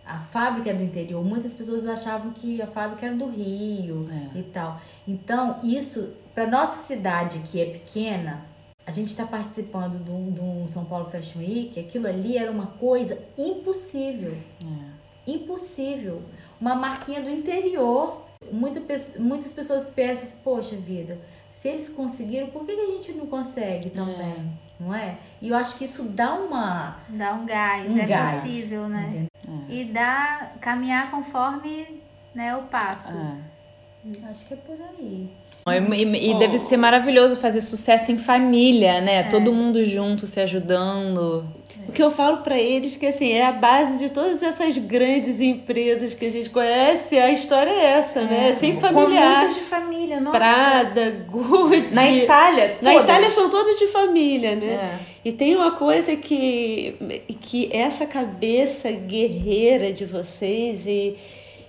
A 0.05 0.17
fábrica 0.17 0.71
é 0.71 0.73
do 0.73 0.83
interior. 0.83 1.23
Muitas 1.23 1.53
pessoas 1.53 1.85
achavam 1.85 2.31
que 2.31 2.61
a 2.61 2.67
fábrica 2.67 3.05
era 3.05 3.15
do 3.15 3.27
Rio 3.27 4.07
É. 4.35 4.39
e 4.39 4.43
tal. 4.43 4.79
Então, 5.07 5.57
isso 5.63 6.13
para 6.33 6.47
nossa 6.47 6.83
cidade 6.83 7.39
que 7.51 7.61
é 7.61 7.65
pequena, 7.65 8.41
a 8.89 8.91
gente 8.91 9.09
está 9.09 9.23
participando 9.23 9.99
do, 9.99 10.31
do 10.31 10.67
São 10.67 10.83
Paulo 10.83 11.11
Fashion 11.11 11.41
Week, 11.41 11.79
aquilo 11.79 12.07
ali 12.07 12.35
era 12.35 12.51
uma 12.51 12.65
coisa 12.65 13.19
impossível. 13.37 14.35
É. 14.63 15.31
Impossível. 15.31 16.23
Uma 16.59 16.73
marquinha 16.73 17.21
do 17.21 17.29
interior. 17.29 18.25
Muita, 18.51 18.81
muitas 19.19 19.53
pessoas 19.53 19.85
pensam, 19.85 20.27
poxa 20.43 20.75
vida, 20.75 21.19
se 21.51 21.69
eles 21.69 21.87
conseguiram, 21.87 22.47
por 22.47 22.65
que, 22.65 22.73
que 22.73 22.81
a 22.81 22.87
gente 22.87 23.11
não 23.11 23.27
consegue 23.27 23.91
também? 23.91 24.57
Não 24.79 24.95
é? 24.95 25.19
E 25.39 25.49
eu 25.49 25.55
acho 25.55 25.77
que 25.77 25.83
isso 25.83 26.05
dá 26.05 26.33
uma. 26.33 26.97
Dá 27.09 27.35
um 27.35 27.45
gás, 27.45 27.91
Um 27.91 27.99
é 27.99 28.05
gás, 28.07 28.41
possível, 28.41 28.89
né? 28.89 29.03
entendeu? 29.07 29.29
E 29.67 29.85
dá 29.85 30.53
caminhar 30.59 31.11
conforme 31.11 32.01
né, 32.33 32.55
o 32.55 32.63
passo. 32.63 33.15
É. 33.15 34.29
Acho 34.29 34.45
que 34.47 34.55
é 34.55 34.57
por 34.57 34.79
aí. 34.81 35.31
E, 35.73 36.31
e- 36.31 36.33
deve 36.39 36.59
ser 36.59 36.77
maravilhoso 36.77 37.35
fazer 37.35 37.61
sucesso 37.61 38.11
em 38.11 38.17
família, 38.17 38.99
né? 39.01 39.15
É. 39.19 39.23
Todo 39.23 39.51
mundo 39.53 39.83
junto, 39.85 40.25
se 40.27 40.39
ajudando. 40.39 41.45
O 41.87 41.91
que 41.91 42.03
eu 42.03 42.11
falo 42.11 42.37
pra 42.37 42.55
eles 42.59 42.95
que 42.95 43.07
assim, 43.07 43.31
é 43.31 43.43
a 43.47 43.51
base 43.51 43.97
de 43.97 44.09
todas 44.11 44.43
essas 44.43 44.77
grandes 44.77 45.41
empresas 45.41 46.13
que 46.13 46.23
a 46.23 46.29
gente 46.29 46.47
conhece, 46.51 47.17
a 47.17 47.31
história 47.31 47.71
é 47.71 47.85
essa, 47.97 48.21
né? 48.21 48.49
É 48.49 48.53
sempre 48.53 48.75
Com 48.81 48.93
familiar. 48.93 49.37
muitas 49.37 49.55
de 49.55 49.61
família, 49.61 50.19
nossa. 50.19 50.37
Prada, 50.37 51.25
Gucci. 51.27 51.89
Na 51.95 52.07
Itália, 52.11 52.77
Na 52.81 52.91
todas. 52.91 53.03
Itália 53.09 53.27
são 53.29 53.49
todas 53.49 53.79
de 53.79 53.87
família, 53.87 54.55
né? 54.55 54.67
É. 54.67 54.99
E 55.25 55.31
tem 55.31 55.55
uma 55.55 55.71
coisa 55.71 56.15
que, 56.15 56.95
que 57.41 57.69
essa 57.73 58.05
cabeça 58.05 58.91
guerreira 58.91 59.91
de 59.91 60.05
vocês 60.05 60.85
e, 60.85 61.15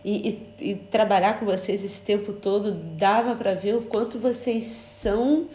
e, 0.04 0.40
e- 0.60 0.70
e 0.70 0.74
trabalhar 0.74 1.38
com 1.38 1.46
vocês 1.46 1.84
esse 1.84 2.00
tempo 2.00 2.32
todo 2.32 2.72
dava 2.72 3.34
pra 3.34 3.54
ver 3.54 3.76
o 3.76 3.82
quanto 3.82 4.18
vocês 4.18 4.64
são 4.64 5.46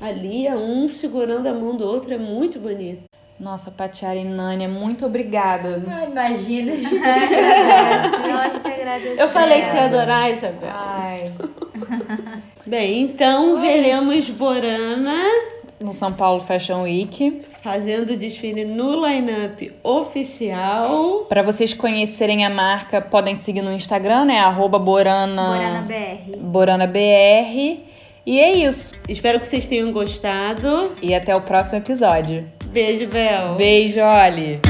ali, 0.00 0.48
um 0.48 0.88
segurando 0.88 1.46
a 1.48 1.54
mão 1.54 1.76
do 1.76 1.84
outro, 1.84 2.12
é 2.14 2.18
muito 2.18 2.58
bonito. 2.58 3.02
Nossa, 3.38 3.70
Patiara 3.70 4.16
e 4.18 4.24
Nânia, 4.24 4.68
muito 4.68 5.06
obrigada. 5.06 5.82
Ah, 5.88 6.04
imagina, 6.04 6.72
a 6.72 6.76
gente 6.76 6.94
Nós 6.94 8.58
que 8.58 8.68
agradecemos. 8.68 9.18
Eu 9.18 9.28
falei 9.30 9.62
que 9.62 9.68
você 9.68 9.76
ia 9.78 9.84
adorar, 9.86 10.30
Isabel. 10.30 10.70
Ai. 10.70 11.24
Bem, 12.66 13.02
então 13.02 13.58
veremos 13.60 14.28
Borana 14.30 15.22
No 15.80 15.94
São 15.94 16.12
Paulo 16.12 16.40
Fashion 16.42 16.82
Week. 16.82 17.42
Fazendo 17.62 18.16
desfile 18.16 18.64
no 18.64 19.06
line-up 19.06 19.72
oficial. 19.82 21.26
Pra 21.28 21.42
vocês 21.42 21.74
conhecerem 21.74 22.44
a 22.44 22.50
marca, 22.50 23.00
podem 23.00 23.34
seguir 23.34 23.62
no 23.62 23.72
Instagram, 23.72 24.24
né? 24.24 24.38
Arroba 24.40 24.78
Borana, 24.78 25.42
Borana 25.42 25.82
BR. 25.82 26.36
Borana 26.36 26.86
BR. 26.86 27.80
E 28.26 28.38
é 28.38 28.56
isso. 28.56 28.94
Espero 29.08 29.40
que 29.40 29.46
vocês 29.46 29.66
tenham 29.66 29.92
gostado. 29.92 30.92
E 31.02 31.14
até 31.14 31.34
o 31.34 31.40
próximo 31.40 31.78
episódio. 31.78 32.46
Beijo, 32.66 33.08
Bel. 33.08 33.54
Beijo, 33.54 34.00
Oli. 34.00 34.60